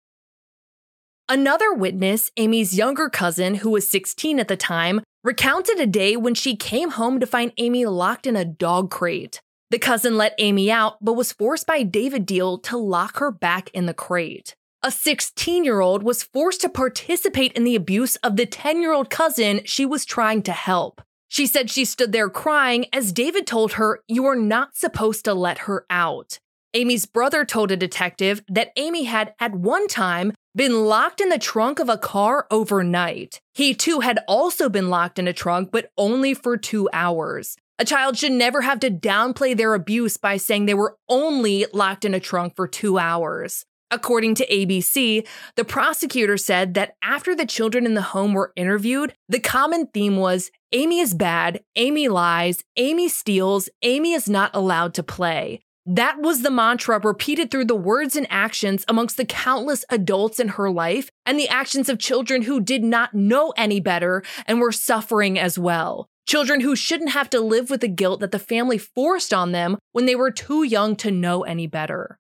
Another 1.30 1.74
witness, 1.74 2.32
Ame's 2.36 2.78
younger 2.78 3.10
cousin, 3.10 3.56
who 3.56 3.70
was 3.70 3.90
16 3.90 4.40
at 4.40 4.50
the 4.50 4.58
time, 4.58 5.02
recounted 5.24 5.80
a 5.80 5.88
day 5.88 6.18
when 6.18 6.36
she 6.36 6.54
came 6.54 6.92
home 6.92 7.22
to 7.22 7.26
find 7.26 7.54
Ame 7.58 7.88
locked 7.88 8.28
in 8.28 8.36
a 8.36 8.44
dog 8.44 8.92
crate. 8.92 9.40
The 9.70 9.80
cousin 9.80 10.18
let 10.18 10.36
Ame 10.38 10.70
out, 10.70 10.98
but 11.02 11.14
was 11.14 11.32
forced 11.32 11.66
by 11.66 11.84
David 11.84 12.26
Deal 12.26 12.58
to 12.60 12.78
lock 12.78 13.20
her 13.20 13.32
back 13.32 13.70
in 13.70 13.86
the 13.86 13.94
crate. 13.94 14.56
A 14.84 14.92
16 14.92 15.64
year 15.64 15.80
old 15.80 16.04
was 16.04 16.24
forced 16.24 16.60
to 16.62 16.70
participate 16.70 17.54
in 17.54 17.64
the 17.64 17.78
abuse 17.78 18.18
of 18.18 18.36
the 18.36 18.46
10 18.46 18.82
year 18.82 18.92
old 18.92 19.10
cousin 19.10 19.62
she 19.64 19.86
was 19.86 20.04
trying 20.04 20.42
to 20.44 20.52
help. 20.52 21.02
She 21.30 21.48
said 21.48 21.70
she 21.70 21.86
stood 21.86 22.12
there 22.12 22.30
crying 22.30 22.86
as 22.92 23.14
David 23.14 23.48
told 23.48 23.74
her, 23.74 24.02
You 24.10 24.26
are 24.26 24.36
not 24.36 24.76
supposed 24.76 25.24
to 25.24 25.34
let 25.34 25.60
her 25.60 25.86
out. 25.90 26.40
Ame's 26.76 27.06
brother 27.06 27.46
told 27.46 27.72
a 27.72 27.78
detective 27.78 28.44
that 28.48 28.72
Ame 28.78 29.06
had, 29.06 29.36
at 29.40 29.54
one 29.54 29.88
time, 29.88 30.34
been 30.56 30.86
locked 30.86 31.22
in 31.22 31.30
the 31.30 31.38
trunk 31.38 31.80
of 31.80 31.88
a 31.88 32.00
car 32.00 32.48
overnight. 32.50 33.40
He 33.54 33.76
too 33.76 34.00
had 34.00 34.20
also 34.28 34.70
been 34.70 34.90
locked 34.90 35.20
in 35.20 35.28
a 35.28 35.34
trunk, 35.34 35.70
but 35.72 35.92
only 35.98 36.34
for 36.34 36.58
two 36.58 36.90
hours. 36.92 37.56
A 37.78 37.86
child 37.86 38.18
should 38.18 38.32
never 38.32 38.62
have 38.62 38.80
to 38.80 38.90
downplay 38.90 39.56
their 39.56 39.76
abuse 39.76 40.18
by 40.18 40.38
saying 40.38 40.66
they 40.66 40.74
were 40.74 40.98
only 41.08 41.68
locked 41.74 42.06
in 42.06 42.14
a 42.16 42.20
trunk 42.20 42.56
for 42.56 42.68
two 42.68 42.98
hours. 42.98 43.66
According 43.92 44.34
to 44.36 44.48
ABC, 44.48 45.28
the 45.56 45.66
prosecutor 45.66 46.38
said 46.38 46.74
that 46.74 46.96
after 47.04 47.36
the 47.36 47.46
children 47.46 47.86
in 47.86 47.94
the 47.94 48.02
home 48.02 48.34
were 48.34 48.52
interviewed, 48.56 49.14
the 49.30 49.40
common 49.40 49.88
theme 49.88 50.18
was 50.18 50.50
Ame 50.72 50.94
is 50.94 51.14
bad, 51.14 51.64
Ame 51.76 52.12
lies, 52.12 52.64
Ame 52.78 53.08
steals, 53.10 53.70
Ame 53.84 54.06
is 54.06 54.28
not 54.28 54.50
allowed 54.56 54.96
to 54.96 55.04
play. 55.04 55.62
That 55.86 56.22
was 56.22 56.42
the 56.42 56.52
mantra 56.52 57.00
repeated 57.00 57.52
through 57.52 57.66
the 57.66 57.76
words 57.76 58.16
and 58.16 58.26
actions 58.30 58.86
amongst 58.88 59.18
the 59.18 59.26
countless 59.26 59.84
adults 59.90 60.40
in 60.40 60.50
her 60.50 60.72
life 60.72 61.10
and 61.26 61.38
the 61.38 61.50
actions 61.50 61.90
of 61.90 62.00
children 62.00 62.44
who 62.44 62.62
did 62.62 62.84
not 62.84 63.14
know 63.14 63.54
any 63.58 63.82
better 63.82 64.24
and 64.48 64.62
were 64.62 64.72
suffering 64.72 65.38
as 65.38 65.60
well. 65.60 66.08
Children 66.26 66.62
who 66.62 66.74
shouldn't 66.74 67.12
have 67.12 67.30
to 67.32 67.42
live 67.42 67.70
with 67.70 67.82
the 67.82 67.90
guilt 67.90 68.22
that 68.22 68.32
the 68.32 68.40
family 68.40 68.78
forced 68.78 69.34
on 69.34 69.52
them 69.52 69.78
when 69.92 70.06
they 70.06 70.16
were 70.16 70.32
too 70.32 70.64
young 70.64 70.96
to 70.96 71.12
know 71.12 71.44
any 71.44 71.68
better. 71.68 72.18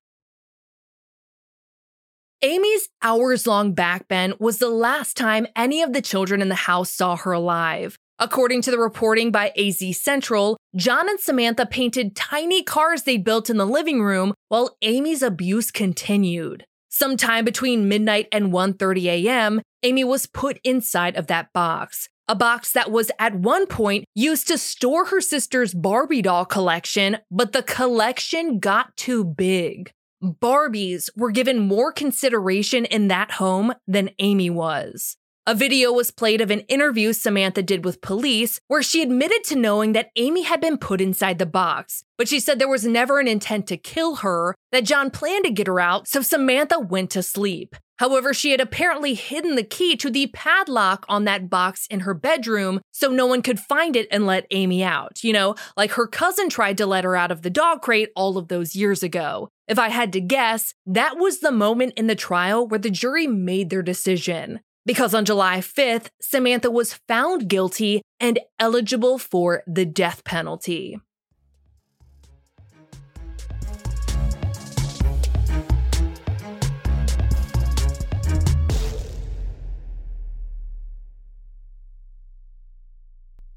Ame's 2.41 2.89
hours 3.01 3.47
long 3.47 3.73
backbend 3.73 4.41
was 4.41 4.57
the 4.57 4.67
last 4.67 5.15
time 5.15 5.47
any 5.55 5.81
of 5.81 5.93
the 5.93 6.01
children 6.01 6.41
in 6.41 6.49
the 6.49 6.55
house 6.55 6.89
saw 6.89 7.15
her 7.15 7.31
alive. 7.31 7.97
According 8.23 8.61
to 8.61 8.71
the 8.71 8.79
reporting 8.79 9.31
by 9.31 9.51
AZ 9.57 9.83
Central, 10.01 10.55
John 10.77 11.09
and 11.09 11.19
Samantha 11.19 11.65
painted 11.65 12.15
tiny 12.15 12.63
cars 12.63 13.03
they 13.03 13.17
built 13.17 13.49
in 13.49 13.57
the 13.57 13.65
living 13.65 14.01
room 14.01 14.33
while 14.47 14.77
Ame's 14.81 15.21
abuse 15.21 15.71
continued. 15.71 16.63
Sometime 16.87 17.43
between 17.43 17.89
midnight 17.89 18.29
and 18.31 18.53
1:30 18.53 19.07
a.m., 19.07 19.61
Ame 19.83 20.07
was 20.07 20.25
put 20.25 20.61
inside 20.63 21.17
of 21.17 21.27
that 21.27 21.51
box. 21.51 22.07
a 22.29 22.35
box 22.35 22.71
that 22.71 22.89
was 22.89 23.11
at 23.19 23.35
one 23.35 23.67
point 23.67 24.05
used 24.15 24.47
to 24.47 24.57
store 24.57 25.07
her 25.07 25.19
sister's 25.19 25.73
Barbie 25.73 26.21
doll 26.21 26.45
collection, 26.45 27.17
but 27.29 27.51
the 27.51 27.63
collection 27.63 28.57
got 28.57 28.95
too 28.95 29.25
big. 29.25 29.91
Barbies 30.23 31.09
were 31.17 31.31
given 31.31 31.59
more 31.59 31.91
consideration 31.91 32.85
in 32.85 33.09
that 33.09 33.31
home 33.31 33.73
than 33.85 34.11
Ame 34.19 34.55
was. 34.55 35.17
A 35.45 35.53
video 35.53 35.91
was 35.91 36.09
played 36.09 36.39
of 36.39 36.51
an 36.51 36.61
interview 36.61 37.11
Samantha 37.11 37.61
did 37.61 37.83
with 37.83 37.99
police 37.99 38.61
where 38.69 38.81
she 38.81 39.01
admitted 39.01 39.43
to 39.43 39.57
knowing 39.57 39.91
that 39.91 40.09
Ame 40.15 40.41
had 40.45 40.61
been 40.61 40.77
put 40.77 41.01
inside 41.01 41.37
the 41.37 41.45
box, 41.45 42.05
but 42.17 42.29
she 42.29 42.39
said 42.39 42.59
there 42.59 42.69
was 42.69 42.85
never 42.85 43.19
an 43.19 43.27
intent 43.27 43.67
to 43.67 43.75
kill 43.75 44.17
her, 44.17 44.55
that 44.71 44.85
John 44.85 45.11
planned 45.11 45.43
to 45.43 45.51
get 45.51 45.67
her 45.67 45.81
out, 45.81 46.07
so 46.07 46.21
Samantha 46.21 46.79
went 46.79 47.09
to 47.09 47.21
sleep. 47.21 47.75
However, 47.97 48.33
she 48.33 48.51
had 48.51 48.61
apparently 48.61 49.15
hidden 49.15 49.55
the 49.57 49.65
key 49.65 49.97
to 49.97 50.09
the 50.09 50.27
padlock 50.27 51.05
on 51.09 51.25
that 51.25 51.49
box 51.49 51.87
in 51.87 52.01
her 52.01 52.13
bedroom 52.13 52.79
so 52.93 53.09
no 53.09 53.25
one 53.25 53.41
could 53.41 53.59
find 53.59 53.97
it 53.97 54.07
and 54.11 54.25
let 54.25 54.47
Ame 54.49 54.81
out. 54.81 55.25
You 55.25 55.33
know, 55.33 55.55
like 55.75 55.91
her 55.91 56.07
cousin 56.07 56.47
tried 56.47 56.77
to 56.77 56.85
let 56.85 57.03
her 57.03 57.17
out 57.17 57.31
of 57.31 57.41
the 57.41 57.49
dog 57.49 57.81
crate 57.81 58.11
all 58.15 58.37
of 58.37 58.47
those 58.47 58.77
years 58.77 59.03
ago. 59.03 59.49
If 59.67 59.77
I 59.77 59.89
had 59.89 60.13
to 60.13 60.21
guess, 60.21 60.73
that 60.85 61.17
was 61.17 61.39
the 61.39 61.51
moment 61.51 61.95
in 61.97 62.07
the 62.07 62.15
trial 62.15 62.65
where 62.65 62.79
the 62.79 62.89
jury 62.89 63.27
made 63.27 63.69
their 63.69 63.83
decision 63.83 64.61
because 64.85 65.13
on 65.13 65.25
July 65.25 65.59
5th, 65.59 66.07
Samantha 66.21 66.69
was 66.69 66.93
found 67.07 67.47
guilty 67.47 68.01
and 68.19 68.39
eligible 68.59 69.17
for 69.17 69.63
the 69.67 69.85
death 69.85 70.23
penalty. 70.23 70.99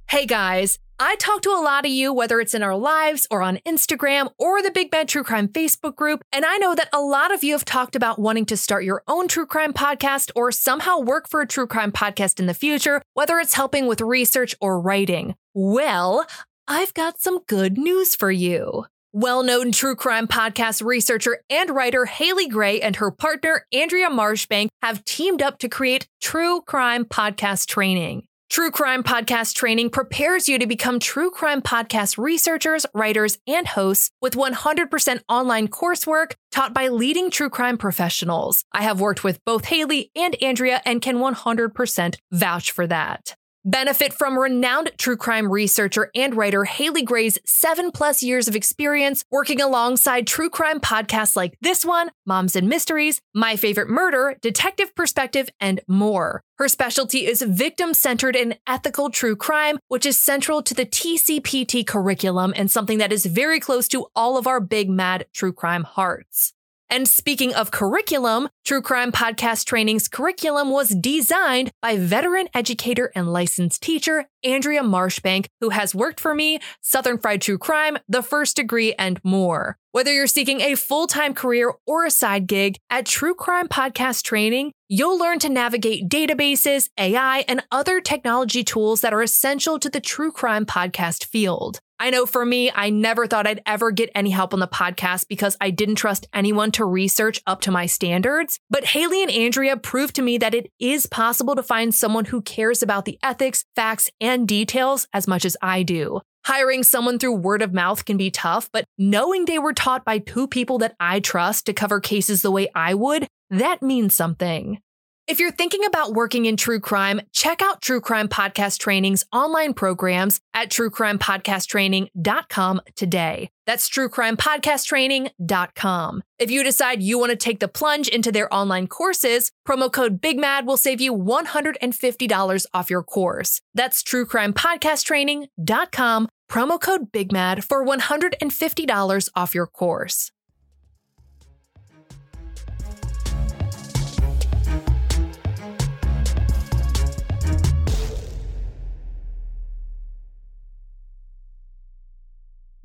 Hey 0.08 0.24
guys, 0.24 0.78
I 0.98 1.16
talk 1.16 1.42
to 1.42 1.50
a 1.50 1.60
lot 1.60 1.84
of 1.84 1.90
you, 1.90 2.10
whether 2.10 2.40
it's 2.40 2.54
in 2.54 2.62
our 2.62 2.74
lives 2.74 3.26
or 3.30 3.42
on 3.42 3.58
Instagram 3.66 4.30
or 4.38 4.62
the 4.62 4.70
Big 4.70 4.90
Bad 4.90 5.08
True 5.08 5.24
Crime 5.24 5.46
Facebook 5.46 5.94
group. 5.94 6.22
And 6.32 6.46
I 6.46 6.56
know 6.56 6.74
that 6.74 6.88
a 6.90 7.02
lot 7.02 7.34
of 7.34 7.44
you 7.44 7.52
have 7.52 7.66
talked 7.66 7.94
about 7.94 8.18
wanting 8.18 8.46
to 8.46 8.56
start 8.56 8.82
your 8.82 9.02
own 9.06 9.28
true 9.28 9.44
crime 9.44 9.74
podcast 9.74 10.30
or 10.34 10.50
somehow 10.50 10.98
work 10.98 11.28
for 11.28 11.42
a 11.42 11.46
true 11.46 11.66
crime 11.66 11.92
podcast 11.92 12.40
in 12.40 12.46
the 12.46 12.54
future, 12.54 13.02
whether 13.12 13.38
it's 13.38 13.52
helping 13.52 13.86
with 13.86 14.00
research 14.00 14.54
or 14.58 14.80
writing. 14.80 15.34
Well, 15.52 16.26
I've 16.66 16.94
got 16.94 17.20
some 17.20 17.40
good 17.46 17.76
news 17.76 18.14
for 18.14 18.30
you. 18.30 18.86
Well 19.12 19.42
known 19.42 19.72
true 19.72 19.96
crime 19.96 20.26
podcast 20.26 20.82
researcher 20.82 21.42
and 21.50 21.68
writer 21.70 22.06
Haley 22.06 22.48
Gray 22.48 22.80
and 22.80 22.96
her 22.96 23.10
partner 23.10 23.66
Andrea 23.70 24.08
Marshbank 24.08 24.68
have 24.80 25.04
teamed 25.04 25.42
up 25.42 25.58
to 25.58 25.68
create 25.68 26.08
True 26.22 26.62
Crime 26.62 27.04
Podcast 27.04 27.66
Training. 27.66 28.24
True 28.48 28.70
Crime 28.70 29.02
Podcast 29.02 29.54
Training 29.54 29.90
prepares 29.90 30.48
you 30.48 30.58
to 30.58 30.66
become 30.66 30.98
true 30.98 31.30
crime 31.30 31.60
podcast 31.60 32.16
researchers, 32.16 32.86
writers, 32.94 33.38
and 33.46 33.66
hosts 33.66 34.10
with 34.22 34.34
100% 34.34 35.20
online 35.28 35.68
coursework 35.68 36.32
taught 36.52 36.72
by 36.72 36.88
leading 36.88 37.30
true 37.30 37.50
crime 37.50 37.76
professionals. 37.76 38.64
I 38.72 38.82
have 38.82 39.00
worked 39.00 39.24
with 39.24 39.44
both 39.44 39.66
Haley 39.66 40.10
and 40.14 40.40
Andrea 40.42 40.80
and 40.86 41.02
can 41.02 41.16
100% 41.16 42.16
vouch 42.32 42.70
for 42.70 42.86
that. 42.86 43.34
Benefit 43.68 44.12
from 44.12 44.38
renowned 44.38 44.92
true 44.96 45.16
crime 45.16 45.50
researcher 45.50 46.08
and 46.14 46.36
writer 46.36 46.66
Haley 46.66 47.02
Gray's 47.02 47.36
seven 47.44 47.90
plus 47.90 48.22
years 48.22 48.46
of 48.46 48.54
experience 48.54 49.24
working 49.28 49.60
alongside 49.60 50.24
true 50.24 50.48
crime 50.48 50.78
podcasts 50.78 51.34
like 51.34 51.58
this 51.60 51.84
one, 51.84 52.12
Moms 52.24 52.54
and 52.54 52.68
Mysteries, 52.68 53.20
My 53.34 53.56
Favorite 53.56 53.88
Murder, 53.88 54.36
Detective 54.40 54.94
Perspective, 54.94 55.50
and 55.58 55.80
more. 55.88 56.44
Her 56.58 56.68
specialty 56.68 57.26
is 57.26 57.42
victim 57.42 57.92
centered 57.92 58.36
and 58.36 58.56
ethical 58.68 59.10
true 59.10 59.34
crime, 59.34 59.80
which 59.88 60.06
is 60.06 60.16
central 60.16 60.62
to 60.62 60.72
the 60.72 60.86
TCPT 60.86 61.84
curriculum 61.84 62.54
and 62.56 62.70
something 62.70 62.98
that 62.98 63.12
is 63.12 63.26
very 63.26 63.58
close 63.58 63.88
to 63.88 64.06
all 64.14 64.38
of 64.38 64.46
our 64.46 64.60
big 64.60 64.88
mad 64.88 65.26
true 65.34 65.52
crime 65.52 65.82
hearts. 65.82 66.52
And 66.88 67.08
speaking 67.08 67.52
of 67.54 67.70
curriculum, 67.70 68.48
True 68.64 68.80
Crime 68.80 69.10
Podcast 69.10 69.64
Training's 69.64 70.06
curriculum 70.06 70.70
was 70.70 70.90
designed 70.90 71.72
by 71.82 71.96
veteran 71.96 72.48
educator 72.54 73.10
and 73.14 73.32
licensed 73.32 73.82
teacher 73.82 74.26
Andrea 74.44 74.82
Marshbank, 74.82 75.46
who 75.60 75.70
has 75.70 75.94
worked 75.94 76.20
for 76.20 76.34
me, 76.34 76.60
Southern 76.80 77.18
Fried 77.18 77.42
True 77.42 77.58
Crime, 77.58 77.98
The 78.08 78.22
First 78.22 78.56
Degree, 78.56 78.94
and 78.94 79.20
more. 79.24 79.76
Whether 79.90 80.12
you're 80.12 80.26
seeking 80.26 80.60
a 80.60 80.76
full 80.76 81.06
time 81.06 81.34
career 81.34 81.72
or 81.86 82.04
a 82.04 82.10
side 82.10 82.46
gig, 82.46 82.76
at 82.90 83.06
True 83.06 83.34
Crime 83.34 83.66
Podcast 83.66 84.22
Training, 84.22 84.72
you'll 84.88 85.18
learn 85.18 85.38
to 85.40 85.48
navigate 85.48 86.08
databases, 86.08 86.88
AI, 86.98 87.44
and 87.48 87.62
other 87.70 88.00
technology 88.00 88.62
tools 88.62 89.00
that 89.00 89.12
are 89.12 89.22
essential 89.22 89.78
to 89.78 89.88
the 89.88 90.00
true 90.00 90.30
crime 90.30 90.66
podcast 90.66 91.24
field. 91.24 91.80
I 91.98 92.10
know 92.10 92.26
for 92.26 92.44
me, 92.44 92.70
I 92.74 92.90
never 92.90 93.26
thought 93.26 93.46
I'd 93.46 93.62
ever 93.64 93.90
get 93.90 94.10
any 94.14 94.30
help 94.30 94.52
on 94.52 94.60
the 94.60 94.68
podcast 94.68 95.28
because 95.28 95.56
I 95.60 95.70
didn't 95.70 95.94
trust 95.94 96.28
anyone 96.34 96.70
to 96.72 96.84
research 96.84 97.40
up 97.46 97.62
to 97.62 97.70
my 97.70 97.86
standards. 97.86 98.60
But 98.68 98.84
Haley 98.84 99.22
and 99.22 99.30
Andrea 99.30 99.78
proved 99.78 100.16
to 100.16 100.22
me 100.22 100.36
that 100.38 100.54
it 100.54 100.70
is 100.78 101.06
possible 101.06 101.56
to 101.56 101.62
find 101.62 101.94
someone 101.94 102.26
who 102.26 102.42
cares 102.42 102.82
about 102.82 103.06
the 103.06 103.18
ethics, 103.22 103.64
facts, 103.74 104.10
and 104.20 104.46
details 104.46 105.08
as 105.14 105.26
much 105.26 105.46
as 105.46 105.56
I 105.62 105.82
do. 105.82 106.20
Hiring 106.44 106.84
someone 106.84 107.18
through 107.18 107.34
word 107.34 107.60
of 107.60 107.74
mouth 107.74 108.04
can 108.04 108.16
be 108.16 108.30
tough, 108.30 108.70
but 108.72 108.84
knowing 108.96 109.46
they 109.46 109.58
were 109.58 109.72
taught 109.72 110.04
by 110.04 110.18
two 110.18 110.46
people 110.46 110.78
that 110.78 110.94
I 111.00 111.18
trust 111.18 111.66
to 111.66 111.72
cover 111.72 111.98
cases 111.98 112.42
the 112.42 112.52
way 112.52 112.68
I 112.72 112.94
would, 112.94 113.26
that 113.50 113.82
means 113.82 114.14
something. 114.14 114.80
If 115.26 115.40
you're 115.40 115.50
thinking 115.50 115.84
about 115.84 116.14
working 116.14 116.46
in 116.46 116.56
true 116.56 116.78
crime, 116.78 117.20
check 117.32 117.60
out 117.60 117.82
True 117.82 118.00
Crime 118.00 118.28
Podcast 118.28 118.78
Training's 118.78 119.24
online 119.32 119.74
programs 119.74 120.38
at 120.54 120.70
truecrimepodcasttraining.com 120.70 122.80
today. 122.94 123.50
That's 123.66 123.90
truecrimepodcasttraining.com. 123.90 126.22
If 126.38 126.52
you 126.52 126.62
decide 126.62 127.02
you 127.02 127.18
want 127.18 127.30
to 127.30 127.36
take 127.36 127.58
the 127.58 127.66
plunge 127.66 128.06
into 128.06 128.30
their 128.30 128.54
online 128.54 128.86
courses, 128.86 129.50
promo 129.66 129.92
code 129.92 130.22
BIGMAD 130.22 130.64
will 130.64 130.76
save 130.76 131.00
you 131.00 131.12
$150 131.12 132.66
off 132.72 132.88
your 132.88 133.02
course. 133.02 133.60
That's 133.74 134.04
truecrimepodcasttraining.com, 134.04 136.28
promo 136.48 136.80
code 136.80 137.10
BIGMAD 137.10 137.64
for 137.64 137.84
$150 137.84 139.28
off 139.34 139.56
your 139.56 139.66
course. 139.66 140.30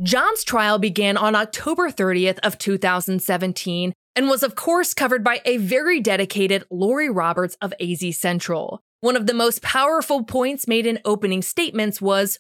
John's 0.04 0.44
trial 0.44 0.80
began 0.80 1.16
on 1.16 1.36
October 1.36 1.92
30th 1.92 2.40
of 2.40 2.58
2017 2.58 3.94
and 4.16 4.30
was 4.30 4.42
of 4.42 4.56
course 4.56 4.96
covered 4.96 5.24
by 5.24 5.42
a 5.46 5.58
very 5.58 6.00
dedicated 6.00 6.64
Lori 6.72 7.08
Roberts 7.08 7.56
of 7.62 7.72
AZ 7.80 8.18
Central. 8.18 8.82
One 9.02 9.16
of 9.16 9.28
the 9.28 9.34
most 9.36 9.62
powerful 9.62 10.24
points 10.24 10.68
made 10.68 10.88
in 10.88 11.00
opening 11.06 11.44
statements 11.44 12.02
was 12.02 12.40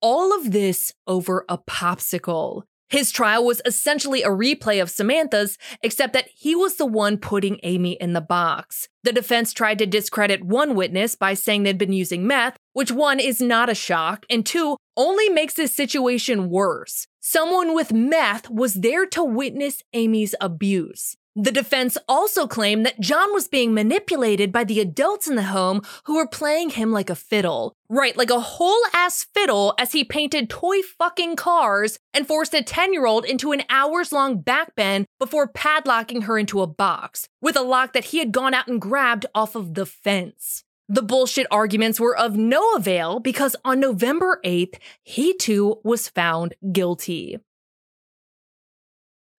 all 0.00 0.32
of 0.38 0.52
this 0.52 0.94
over 1.08 1.44
a 1.48 1.58
popsicle. 1.58 2.62
His 2.90 3.12
trial 3.12 3.44
was 3.44 3.62
essentially 3.64 4.22
a 4.22 4.28
replay 4.28 4.82
of 4.82 4.90
Samantha's, 4.90 5.56
except 5.80 6.12
that 6.12 6.28
he 6.34 6.56
was 6.56 6.76
the 6.76 6.86
one 6.86 7.18
putting 7.18 7.60
Ame 7.62 7.96
in 8.00 8.14
the 8.14 8.20
box. 8.20 8.88
The 9.04 9.12
defense 9.12 9.52
tried 9.52 9.78
to 9.78 9.86
discredit 9.86 10.44
one 10.44 10.74
witness 10.74 11.14
by 11.14 11.34
saying 11.34 11.62
they'd 11.62 11.78
been 11.78 11.92
using 11.92 12.26
meth, 12.26 12.56
which 12.72 12.90
one 12.90 13.20
is 13.20 13.40
not 13.40 13.70
a 13.70 13.74
shock, 13.76 14.26
and 14.28 14.44
two 14.44 14.76
only 14.96 15.28
makes 15.28 15.54
this 15.54 15.74
situation 15.74 16.50
worse. 16.50 17.06
Someone 17.20 17.74
with 17.74 17.92
meth 17.92 18.50
was 18.50 18.74
there 18.74 19.06
to 19.06 19.22
witness 19.22 19.82
Ame's 19.94 20.34
abuse. 20.40 21.16
The 21.36 21.52
defense 21.52 21.96
also 22.08 22.48
claimed 22.48 22.84
that 22.84 22.98
John 22.98 23.32
was 23.32 23.46
being 23.46 23.72
manipulated 23.72 24.50
by 24.50 24.64
the 24.64 24.80
adults 24.80 25.28
in 25.28 25.36
the 25.36 25.44
home 25.44 25.82
who 26.04 26.16
were 26.16 26.26
playing 26.26 26.70
him 26.70 26.90
like 26.90 27.08
a 27.08 27.14
fiddle. 27.14 27.72
Right, 27.88 28.16
like 28.16 28.30
a 28.30 28.40
whole 28.40 28.82
ass 28.92 29.26
fiddle 29.32 29.74
as 29.78 29.92
he 29.92 30.02
painted 30.02 30.50
toy 30.50 30.82
fucking 30.82 31.36
cars 31.36 31.98
and 32.12 32.26
forced 32.26 32.52
a 32.52 32.62
10 32.62 32.92
year 32.92 33.06
old 33.06 33.24
into 33.24 33.52
an 33.52 33.62
hours 33.70 34.12
long 34.12 34.42
backbend 34.42 35.04
before 35.20 35.46
padlocking 35.46 36.24
her 36.24 36.36
into 36.36 36.62
a 36.62 36.66
box 36.66 37.28
with 37.40 37.56
a 37.56 37.62
lock 37.62 37.92
that 37.92 38.06
he 38.06 38.18
had 38.18 38.32
gone 38.32 38.52
out 38.54 38.66
and 38.66 38.80
grabbed 38.80 39.26
off 39.32 39.54
of 39.54 39.74
the 39.74 39.86
fence. 39.86 40.64
The 40.88 41.02
bullshit 41.02 41.46
arguments 41.52 42.00
were 42.00 42.16
of 42.16 42.36
no 42.36 42.74
avail 42.74 43.20
because 43.20 43.54
on 43.64 43.78
November 43.78 44.40
8th, 44.44 44.74
he 45.04 45.36
too 45.36 45.78
was 45.84 46.08
found 46.08 46.54
guilty. 46.72 47.38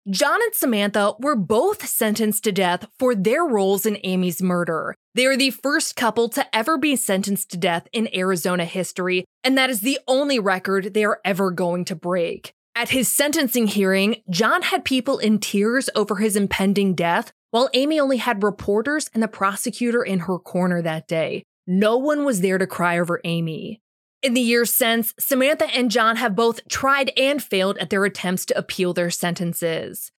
John 0.10 0.42
and 0.42 0.56
Samantha 0.56 1.14
were 1.20 1.36
both 1.36 1.86
sentenced 1.86 2.44
to 2.46 2.52
death 2.52 2.88
for 2.98 3.14
their 3.14 3.44
roles 3.44 3.86
in 3.86 4.00
Ame's 4.04 4.42
murder. 4.42 4.96
They 5.14 5.28
are 5.28 5.38
the 5.38 5.52
first 5.52 5.96
couple 5.96 6.28
to 6.30 6.56
ever 6.56 6.80
be 6.80 6.96
sentenced 6.96 7.52
to 7.52 7.58
death 7.58 7.88
in 7.94 8.10
Arizona 8.16 8.66
history, 8.66 9.26
and 9.44 9.56
that 9.60 9.70
is 9.70 9.82
the 9.82 10.00
only 10.08 10.40
record 10.40 10.96
they 10.96 11.06
are 11.06 11.20
ever 11.24 11.52
going 11.52 11.86
to 11.86 11.96
break. 11.96 12.52
At 12.76 12.90
his 12.90 13.14
sentencing 13.14 13.68
hearing, 13.68 14.24
John 14.28 14.64
had 14.64 14.86
people 14.86 15.20
in 15.20 15.38
tears 15.38 15.88
over 15.94 16.16
his 16.16 16.36
impending 16.36 16.96
death, 16.96 17.32
while 17.52 17.70
Ame 17.76 18.02
only 18.02 18.18
had 18.18 18.42
reporters 18.42 19.08
and 19.14 19.22
the 19.22 19.28
prosecutor 19.28 20.02
in 20.02 20.22
her 20.22 20.40
corner 20.40 20.82
that 20.82 21.08
day. 21.08 21.44
no 21.68 21.96
one 21.96 22.26
was 22.26 22.42
there 22.42 22.58
to 22.58 22.66
cry 22.66 23.00
over 23.00 23.22
Ame. 23.24 23.78
In 24.22 24.36
the 24.36 24.42
years 24.42 24.72
since, 24.72 25.16
Samantha 25.20 25.66
and 25.74 25.90
John 25.90 26.18
have 26.18 26.36
both 26.36 26.68
tried 26.68 27.12
and 27.18 27.42
failed 27.42 27.80
at 27.80 27.90
their 27.90 28.06
attempts 28.06 28.46
to 28.46 28.58
appeal 28.58 28.94
their 28.94 29.10
sentences. 29.10 30.12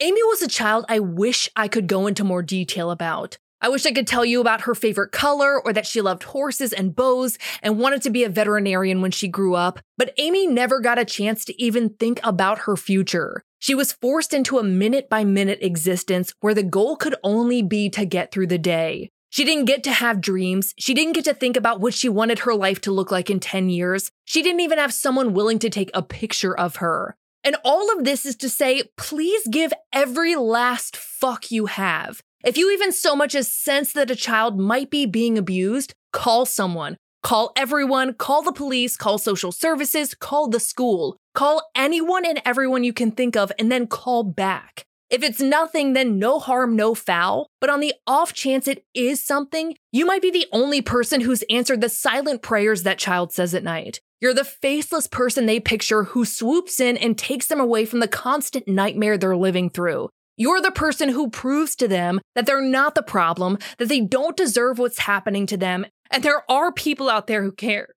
Ame 0.00 0.14
was 0.14 0.42
a 0.42 0.48
child 0.48 0.84
I 0.90 1.00
wish 1.00 1.48
I 1.56 1.68
could 1.68 1.86
go 1.86 2.06
into 2.06 2.24
more 2.24 2.42
detail 2.42 2.90
about. 2.90 3.38
I 3.62 3.70
wish 3.70 3.86
I 3.86 3.92
could 3.92 4.06
tell 4.06 4.26
you 4.26 4.40
about 4.42 4.60
her 4.62 4.74
favorite 4.74 5.10
color 5.10 5.60
or 5.60 5.72
that 5.72 5.86
she 5.86 6.02
loved 6.02 6.22
horses 6.22 6.72
and 6.72 6.94
bows 6.94 7.38
and 7.62 7.78
wanted 7.78 8.02
to 8.02 8.10
be 8.10 8.24
a 8.24 8.28
veterinarian 8.28 9.00
when 9.00 9.10
she 9.10 9.26
grew 9.26 9.54
up, 9.54 9.80
but 9.96 10.12
Ame 10.18 10.54
never 10.54 10.80
got 10.80 10.98
a 10.98 11.06
chance 11.06 11.46
to 11.46 11.60
even 11.60 11.88
think 11.88 12.20
about 12.22 12.60
her 12.60 12.76
future. 12.76 13.42
She 13.58 13.74
was 13.74 13.94
forced 13.94 14.34
into 14.34 14.58
a 14.58 14.62
minute 14.62 15.08
by 15.08 15.24
minute 15.24 15.58
existence 15.62 16.34
where 16.40 16.54
the 16.54 16.62
goal 16.62 16.94
could 16.94 17.16
only 17.24 17.62
be 17.62 17.88
to 17.90 18.04
get 18.04 18.30
through 18.30 18.48
the 18.48 18.58
day. 18.58 19.10
She 19.30 19.44
didn't 19.44 19.66
get 19.66 19.82
to 19.84 19.92
have 19.92 20.20
dreams. 20.20 20.74
She 20.78 20.94
didn't 20.94 21.12
get 21.12 21.24
to 21.24 21.34
think 21.34 21.56
about 21.56 21.80
what 21.80 21.94
she 21.94 22.08
wanted 22.08 22.40
her 22.40 22.54
life 22.54 22.80
to 22.82 22.92
look 22.92 23.10
like 23.10 23.30
in 23.30 23.40
10 23.40 23.68
years. 23.68 24.10
She 24.24 24.42
didn't 24.42 24.60
even 24.60 24.78
have 24.78 24.92
someone 24.92 25.34
willing 25.34 25.58
to 25.60 25.70
take 25.70 25.90
a 25.92 26.02
picture 26.02 26.58
of 26.58 26.76
her. 26.76 27.14
And 27.44 27.56
all 27.64 27.96
of 27.96 28.04
this 28.04 28.26
is 28.26 28.36
to 28.36 28.48
say, 28.48 28.84
please 28.96 29.46
give 29.48 29.72
every 29.92 30.34
last 30.34 30.96
fuck 30.96 31.50
you 31.50 31.66
have. 31.66 32.20
If 32.44 32.56
you 32.56 32.72
even 32.72 32.92
so 32.92 33.14
much 33.14 33.34
as 33.34 33.52
sense 33.52 33.92
that 33.92 34.10
a 34.10 34.16
child 34.16 34.58
might 34.58 34.90
be 34.90 35.06
being 35.06 35.36
abused, 35.36 35.94
call 36.12 36.46
someone. 36.46 36.96
Call 37.22 37.52
everyone, 37.56 38.14
call 38.14 38.42
the 38.42 38.52
police, 38.52 38.96
call 38.96 39.18
social 39.18 39.52
services, 39.52 40.14
call 40.14 40.48
the 40.48 40.60
school, 40.60 41.16
call 41.34 41.68
anyone 41.74 42.24
and 42.24 42.40
everyone 42.44 42.84
you 42.84 42.92
can 42.92 43.10
think 43.10 43.36
of, 43.36 43.52
and 43.58 43.70
then 43.70 43.86
call 43.86 44.22
back. 44.22 44.84
If 45.10 45.22
it's 45.22 45.40
nothing, 45.40 45.94
then 45.94 46.18
no 46.18 46.38
harm, 46.38 46.76
no 46.76 46.94
foul. 46.94 47.48
But 47.60 47.70
on 47.70 47.80
the 47.80 47.94
off 48.06 48.34
chance 48.34 48.68
it 48.68 48.84
is 48.94 49.24
something, 49.24 49.74
you 49.90 50.04
might 50.04 50.20
be 50.20 50.30
the 50.30 50.46
only 50.52 50.82
person 50.82 51.22
who's 51.22 51.44
answered 51.48 51.80
the 51.80 51.88
silent 51.88 52.42
prayers 52.42 52.82
that 52.82 52.98
child 52.98 53.32
says 53.32 53.54
at 53.54 53.64
night. 53.64 54.00
You're 54.20 54.34
the 54.34 54.44
faceless 54.44 55.06
person 55.06 55.46
they 55.46 55.60
picture 55.60 56.04
who 56.04 56.24
swoops 56.24 56.80
in 56.80 56.96
and 56.96 57.16
takes 57.16 57.46
them 57.46 57.60
away 57.60 57.86
from 57.86 58.00
the 58.00 58.08
constant 58.08 58.68
nightmare 58.68 59.16
they're 59.16 59.36
living 59.36 59.70
through. 59.70 60.10
You're 60.36 60.60
the 60.60 60.70
person 60.70 61.08
who 61.08 61.30
proves 61.30 61.74
to 61.76 61.88
them 61.88 62.20
that 62.34 62.44
they're 62.44 62.60
not 62.60 62.94
the 62.94 63.02
problem, 63.02 63.58
that 63.78 63.88
they 63.88 64.00
don't 64.00 64.36
deserve 64.36 64.78
what's 64.78 65.00
happening 65.00 65.46
to 65.46 65.56
them, 65.56 65.86
and 66.10 66.22
there 66.22 66.48
are 66.50 66.70
people 66.70 67.08
out 67.08 67.26
there 67.26 67.42
who 67.42 67.52
care. 67.52 67.88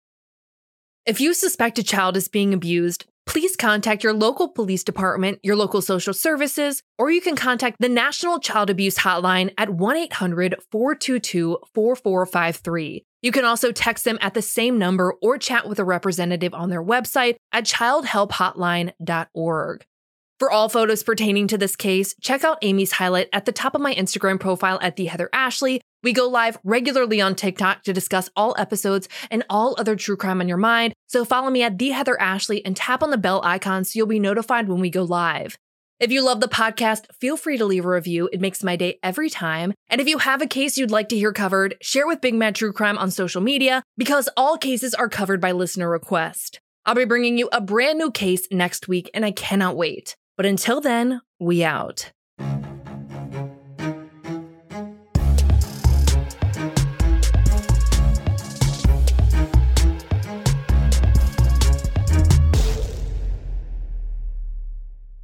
If 1.05 1.19
you 1.19 1.33
suspect 1.33 1.79
a 1.79 1.83
child 1.83 2.15
is 2.15 2.27
being 2.27 2.53
abused, 2.53 3.05
please 3.25 3.55
contact 3.55 4.03
your 4.03 4.13
local 4.13 4.49
police 4.49 4.83
department, 4.83 5.39
your 5.43 5.55
local 5.55 5.81
social 5.81 6.13
services, 6.13 6.83
or 6.97 7.11
you 7.11 7.21
can 7.21 7.35
contact 7.35 7.77
the 7.79 7.89
National 7.89 8.39
Child 8.39 8.69
Abuse 8.69 8.97
Hotline 8.97 9.53
at 9.57 9.69
1 9.69 9.95
800 9.95 10.55
422 10.71 11.57
4453. 11.73 13.05
You 13.21 13.31
can 13.31 13.45
also 13.45 13.71
text 13.71 14.03
them 14.03 14.17
at 14.21 14.33
the 14.33 14.41
same 14.41 14.79
number 14.79 15.13
or 15.21 15.37
chat 15.37 15.67
with 15.67 15.79
a 15.79 15.83
representative 15.83 16.53
on 16.53 16.69
their 16.69 16.83
website 16.83 17.35
at 17.51 17.65
childhelphotline.org. 17.65 19.85
For 20.39 20.49
all 20.49 20.69
photos 20.69 21.03
pertaining 21.03 21.47
to 21.49 21.57
this 21.57 21.75
case, 21.75 22.15
check 22.19 22.43
out 22.43 22.57
Ame's 22.63 22.93
highlight 22.93 23.29
at 23.31 23.45
the 23.45 23.51
top 23.51 23.75
of 23.75 23.81
my 23.81 23.93
Instagram 23.93 24.39
profile 24.39 24.79
at 24.81 24.95
the 24.95 25.05
Heather 25.05 25.29
Ashley. 25.31 25.81
We 26.03 26.13
go 26.13 26.27
live 26.27 26.57
regularly 26.63 27.21
on 27.21 27.35
TikTok 27.35 27.83
to 27.83 27.93
discuss 27.93 28.29
all 28.35 28.55
episodes 28.57 29.07
and 29.29 29.43
all 29.49 29.75
other 29.77 29.95
true 29.95 30.17
crime 30.17 30.41
on 30.41 30.47
your 30.47 30.57
mind. 30.57 30.93
So 31.07 31.23
follow 31.23 31.49
me 31.49 31.61
at 31.63 31.77
the 31.77 31.89
Heather 31.89 32.19
Ashley 32.19 32.65
and 32.65 32.75
tap 32.75 33.03
on 33.03 33.11
the 33.11 33.17
bell 33.17 33.41
icon 33.43 33.83
so 33.83 33.97
you'll 33.97 34.07
be 34.07 34.19
notified 34.19 34.67
when 34.67 34.79
we 34.79 34.89
go 34.89 35.03
live. 35.03 35.57
If 35.99 36.11
you 36.11 36.25
love 36.25 36.41
the 36.41 36.47
podcast, 36.47 37.05
feel 37.19 37.37
free 37.37 37.59
to 37.59 37.65
leave 37.65 37.85
a 37.85 37.89
review. 37.89 38.27
It 38.33 38.41
makes 38.41 38.63
my 38.63 38.75
day 38.75 38.97
every 39.03 39.29
time. 39.29 39.73
And 39.87 40.01
if 40.01 40.07
you 40.07 40.17
have 40.17 40.41
a 40.41 40.47
case 40.47 40.75
you'd 40.75 40.89
like 40.89 41.09
to 41.09 41.17
hear 41.17 41.31
covered, 41.31 41.75
share 41.79 42.07
with 42.07 42.21
Big 42.21 42.33
Mad 42.33 42.55
True 42.55 42.73
Crime 42.73 42.97
on 42.97 43.11
social 43.11 43.39
media 43.39 43.83
because 43.97 44.27
all 44.35 44.57
cases 44.57 44.95
are 44.95 45.07
covered 45.07 45.39
by 45.39 45.51
listener 45.51 45.87
request. 45.87 46.59
I'll 46.87 46.95
be 46.95 47.05
bringing 47.05 47.37
you 47.37 47.49
a 47.51 47.61
brand 47.61 47.99
new 47.99 48.09
case 48.09 48.47
next 48.51 48.87
week, 48.87 49.11
and 49.13 49.23
I 49.23 49.29
cannot 49.29 49.77
wait. 49.77 50.15
But 50.37 50.47
until 50.47 50.81
then, 50.81 51.21
we 51.39 51.63
out. 51.63 52.11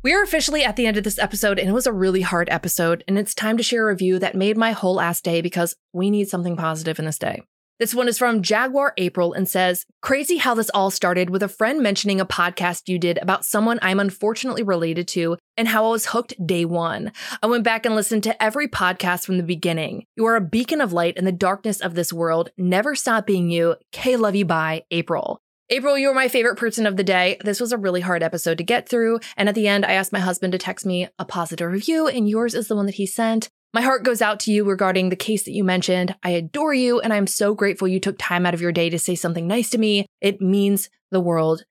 We 0.08 0.14
are 0.14 0.24
officially 0.24 0.64
at 0.64 0.78
the 0.78 0.86
end 0.86 0.96
of 0.96 1.04
this 1.04 1.20
episode, 1.20 1.60
and 1.60 1.68
it 1.68 1.74
was 1.74 1.86
a 1.86 1.92
really 1.92 2.22
hard 2.22 2.48
episode. 2.50 3.04
And 3.10 3.20
it's 3.20 3.36
time 3.36 3.58
to 3.58 3.62
share 3.62 3.84
a 3.84 3.92
review 3.92 4.20
that 4.20 4.36
made 4.36 4.56
my 4.56 4.72
whole 4.72 5.02
ass 5.02 5.20
day 5.20 5.42
because 5.42 5.76
we 5.92 6.10
need 6.10 6.30
something 6.30 6.56
positive 6.56 6.98
in 6.98 7.04
this 7.04 7.20
day. 7.20 7.42
This 7.78 7.94
one 7.94 8.08
is 8.08 8.18
from 8.18 8.42
Jaguar 8.42 8.94
April 8.96 9.34
and 9.34 9.50
says, 9.50 9.86
Crazy 10.02 10.38
how 10.38 10.54
this 10.54 10.72
all 10.74 10.92
started 10.92 11.30
with 11.30 11.44
a 11.44 11.50
friend 11.50 11.84
mentioning 11.84 12.22
a 12.22 12.26
podcast 12.26 12.88
you 12.88 12.98
did 12.98 13.18
about 13.18 13.44
someone 13.44 13.80
I'm 13.82 14.00
unfortunately 14.00 14.64
related 14.64 15.10
to 15.10 15.36
and 15.58 15.68
how 15.68 15.86
I 15.86 15.90
was 15.90 16.06
hooked 16.06 16.36
day 16.48 16.64
one. 16.64 17.12
I 17.44 17.48
went 17.48 17.66
back 17.66 17.86
and 17.86 17.94
listened 17.94 18.24
to 18.24 18.42
every 18.42 18.70
podcast 18.70 19.26
from 19.26 19.36
the 19.36 19.44
beginning. 19.44 20.06
You 20.16 20.26
are 20.28 20.38
a 20.38 20.42
beacon 20.42 20.80
of 20.80 20.94
light 20.94 21.18
in 21.18 21.26
the 21.26 21.34
darkness 21.34 21.82
of 21.82 21.96
this 21.96 22.14
world. 22.14 22.50
Never 22.58 22.96
stop 22.96 23.28
being 23.28 23.50
you. 23.50 23.76
K 23.92 24.16
love 24.16 24.36
you 24.36 24.46
bye, 24.46 24.86
April. 24.90 25.42
April, 25.70 25.98
you 25.98 26.08
were 26.08 26.14
my 26.14 26.30
favorite 26.30 26.56
person 26.56 26.88
of 26.88 26.96
the 26.96 27.04
day. 27.04 27.38
This 27.44 27.60
was 27.60 27.74
a 27.74 27.78
really 27.78 28.00
hard 28.00 28.24
episode 28.24 28.58
to 28.58 28.64
get 28.64 28.88
through. 28.88 29.20
And 29.36 29.50
at 29.50 29.56
the 29.56 29.68
end, 29.68 29.86
I 29.86 29.94
asked 29.94 30.14
my 30.14 30.20
husband 30.20 30.54
to 30.54 30.58
text 30.58 30.86
me 30.86 31.10
a 31.20 31.26
positive 31.26 31.70
review, 31.70 32.08
and 32.08 32.30
yours 32.30 32.54
is 32.54 32.70
the 32.70 32.76
one 32.76 32.86
that 32.86 32.96
he 32.96 33.06
sent. 33.06 33.50
My 33.74 33.82
heart 33.82 34.04
goes 34.04 34.22
out 34.22 34.40
to 34.42 34.52
you 34.54 34.64
regarding 34.64 35.10
the 35.10 35.18
case 35.18 35.44
that 35.44 35.52
you 35.52 35.66
mentioned. 35.66 36.16
I 36.24 36.30
adore 36.30 36.74
you, 36.74 37.02
and 37.02 37.12
I'm 37.12 37.28
so 37.28 37.54
grateful 37.54 37.90
you 37.90 38.00
took 38.00 38.16
time 38.18 38.46
out 38.46 38.54
of 38.54 38.62
your 38.62 38.72
day 38.72 38.90
to 38.90 38.98
say 38.98 39.14
something 39.16 39.46
nice 39.46 39.70
to 39.72 39.78
me. 39.78 40.06
It 40.22 40.40
means 40.40 40.90
the 41.12 41.20
world. 41.20 41.66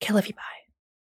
Kill 0.00 0.16
if 0.16 0.28
you 0.28 0.34
buy. 0.34 0.61